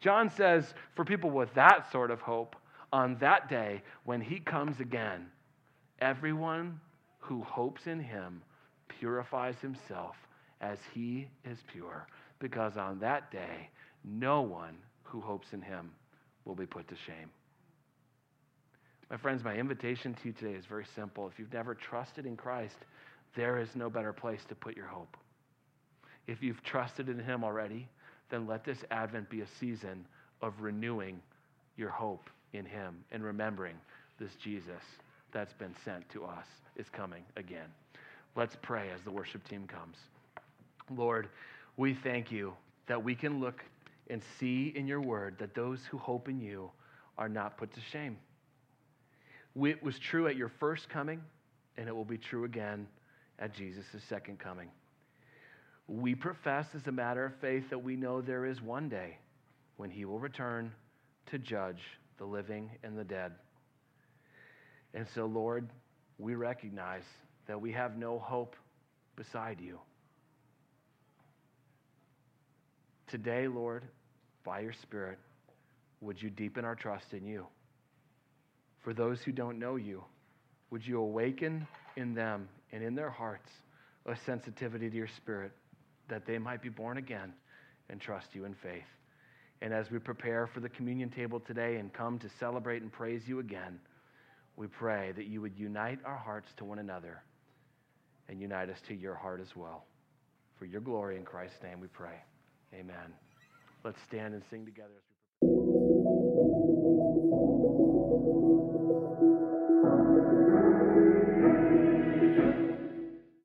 John 0.00 0.30
says, 0.30 0.74
for 0.94 1.04
people 1.04 1.30
with 1.30 1.52
that 1.54 1.90
sort 1.92 2.10
of 2.10 2.20
hope, 2.20 2.56
on 2.92 3.16
that 3.20 3.48
day 3.48 3.82
when 4.04 4.20
he 4.20 4.40
comes 4.40 4.80
again, 4.80 5.26
everyone 6.00 6.80
who 7.18 7.42
hopes 7.42 7.86
in 7.86 8.00
him 8.00 8.42
purifies 8.98 9.56
himself 9.60 10.16
as 10.60 10.78
he 10.92 11.28
is 11.44 11.58
pure, 11.72 12.06
because 12.38 12.76
on 12.76 12.98
that 13.00 13.30
day, 13.30 13.68
no 14.04 14.42
one 14.42 14.76
who 15.02 15.20
hopes 15.20 15.48
in 15.52 15.62
him 15.62 15.90
will 16.44 16.54
be 16.54 16.66
put 16.66 16.88
to 16.88 16.94
shame. 17.06 17.30
My 19.10 19.16
friends, 19.16 19.42
my 19.42 19.54
invitation 19.54 20.14
to 20.14 20.28
you 20.28 20.32
today 20.32 20.54
is 20.54 20.66
very 20.66 20.86
simple. 20.94 21.28
If 21.28 21.38
you've 21.38 21.52
never 21.52 21.74
trusted 21.74 22.26
in 22.26 22.36
Christ, 22.36 22.76
there 23.34 23.58
is 23.58 23.68
no 23.74 23.90
better 23.90 24.12
place 24.12 24.40
to 24.48 24.54
put 24.54 24.76
your 24.76 24.86
hope. 24.86 25.16
If 26.26 26.42
you've 26.42 26.62
trusted 26.62 27.08
in 27.08 27.18
him 27.18 27.42
already, 27.42 27.88
then 28.30 28.46
let 28.46 28.64
this 28.64 28.78
Advent 28.90 29.28
be 29.28 29.40
a 29.40 29.46
season 29.58 30.06
of 30.42 30.60
renewing 30.60 31.20
your 31.76 31.90
hope 31.90 32.30
in 32.52 32.64
him 32.64 33.04
and 33.10 33.24
remembering 33.24 33.74
this 34.18 34.30
Jesus 34.42 34.82
that's 35.32 35.52
been 35.54 35.74
sent 35.84 36.08
to 36.10 36.24
us 36.24 36.46
is 36.76 36.86
coming 36.92 37.22
again. 37.36 37.68
Let's 38.36 38.56
pray 38.62 38.90
as 38.94 39.02
the 39.02 39.10
worship 39.10 39.46
team 39.48 39.66
comes. 39.66 39.96
Lord, 40.90 41.28
we 41.76 41.94
thank 41.94 42.30
you 42.30 42.52
that 42.86 43.02
we 43.02 43.14
can 43.14 43.40
look 43.40 43.64
and 44.08 44.22
see 44.38 44.72
in 44.74 44.86
your 44.86 45.00
word 45.00 45.36
that 45.38 45.54
those 45.54 45.80
who 45.90 45.98
hope 45.98 46.28
in 46.28 46.40
you 46.40 46.70
are 47.18 47.28
not 47.28 47.56
put 47.56 47.72
to 47.74 47.80
shame. 47.92 48.16
It 49.60 49.82
was 49.82 49.98
true 49.98 50.26
at 50.28 50.36
your 50.36 50.50
first 50.60 50.88
coming, 50.88 51.20
and 51.76 51.88
it 51.88 51.94
will 51.94 52.04
be 52.04 52.18
true 52.18 52.44
again 52.44 52.86
at 53.38 53.54
Jesus' 53.54 53.86
second 54.08 54.38
coming. 54.38 54.68
We 55.88 56.14
profess 56.14 56.66
as 56.74 56.86
a 56.86 56.92
matter 56.92 57.24
of 57.24 57.34
faith 57.40 57.68
that 57.70 57.82
we 57.82 57.96
know 57.96 58.20
there 58.20 58.46
is 58.46 58.62
one 58.62 58.88
day 58.88 59.18
when 59.76 59.90
he 59.90 60.04
will 60.04 60.20
return 60.20 60.72
to 61.26 61.38
judge 61.38 61.82
the 62.18 62.24
living 62.24 62.70
and 62.84 62.96
the 62.96 63.04
dead. 63.04 63.32
And 64.94 65.06
so, 65.14 65.26
Lord, 65.26 65.68
we 66.18 66.34
recognize 66.34 67.02
that 67.50 67.60
we 67.60 67.72
have 67.72 67.96
no 67.96 68.16
hope 68.16 68.54
beside 69.16 69.60
you. 69.60 69.80
Today, 73.08 73.48
Lord, 73.48 73.82
by 74.44 74.60
your 74.60 74.72
Spirit, 74.72 75.18
would 76.00 76.22
you 76.22 76.30
deepen 76.30 76.64
our 76.64 76.76
trust 76.76 77.12
in 77.12 77.26
you? 77.26 77.48
For 78.84 78.94
those 78.94 79.20
who 79.22 79.32
don't 79.32 79.58
know 79.58 79.74
you, 79.74 80.04
would 80.70 80.86
you 80.86 81.00
awaken 81.00 81.66
in 81.96 82.14
them 82.14 82.48
and 82.70 82.84
in 82.84 82.94
their 82.94 83.10
hearts 83.10 83.50
a 84.06 84.14
sensitivity 84.24 84.88
to 84.88 84.96
your 84.96 85.08
Spirit 85.16 85.50
that 86.08 86.26
they 86.26 86.38
might 86.38 86.62
be 86.62 86.68
born 86.68 86.98
again 86.98 87.32
and 87.88 88.00
trust 88.00 88.28
you 88.32 88.44
in 88.44 88.54
faith? 88.54 88.86
And 89.60 89.74
as 89.74 89.90
we 89.90 89.98
prepare 89.98 90.46
for 90.46 90.60
the 90.60 90.68
communion 90.68 91.10
table 91.10 91.40
today 91.40 91.78
and 91.78 91.92
come 91.92 92.20
to 92.20 92.28
celebrate 92.38 92.82
and 92.82 92.92
praise 92.92 93.22
you 93.26 93.40
again, 93.40 93.80
we 94.54 94.68
pray 94.68 95.10
that 95.16 95.26
you 95.26 95.40
would 95.40 95.58
unite 95.58 95.98
our 96.04 96.16
hearts 96.16 96.48
to 96.58 96.64
one 96.64 96.78
another 96.78 97.24
and 98.30 98.40
unite 98.40 98.70
us 98.70 98.78
to 98.88 98.94
your 98.94 99.14
heart 99.14 99.40
as 99.40 99.54
well. 99.56 99.84
For 100.58 100.64
your 100.64 100.80
glory 100.80 101.16
in 101.16 101.24
Christ's 101.24 101.62
name 101.62 101.80
we 101.80 101.88
pray. 101.88 102.22
Amen. 102.72 103.12
Let's 103.84 103.98
stand 104.06 104.34
and 104.34 104.42
sing 104.50 104.64
together 104.64 105.02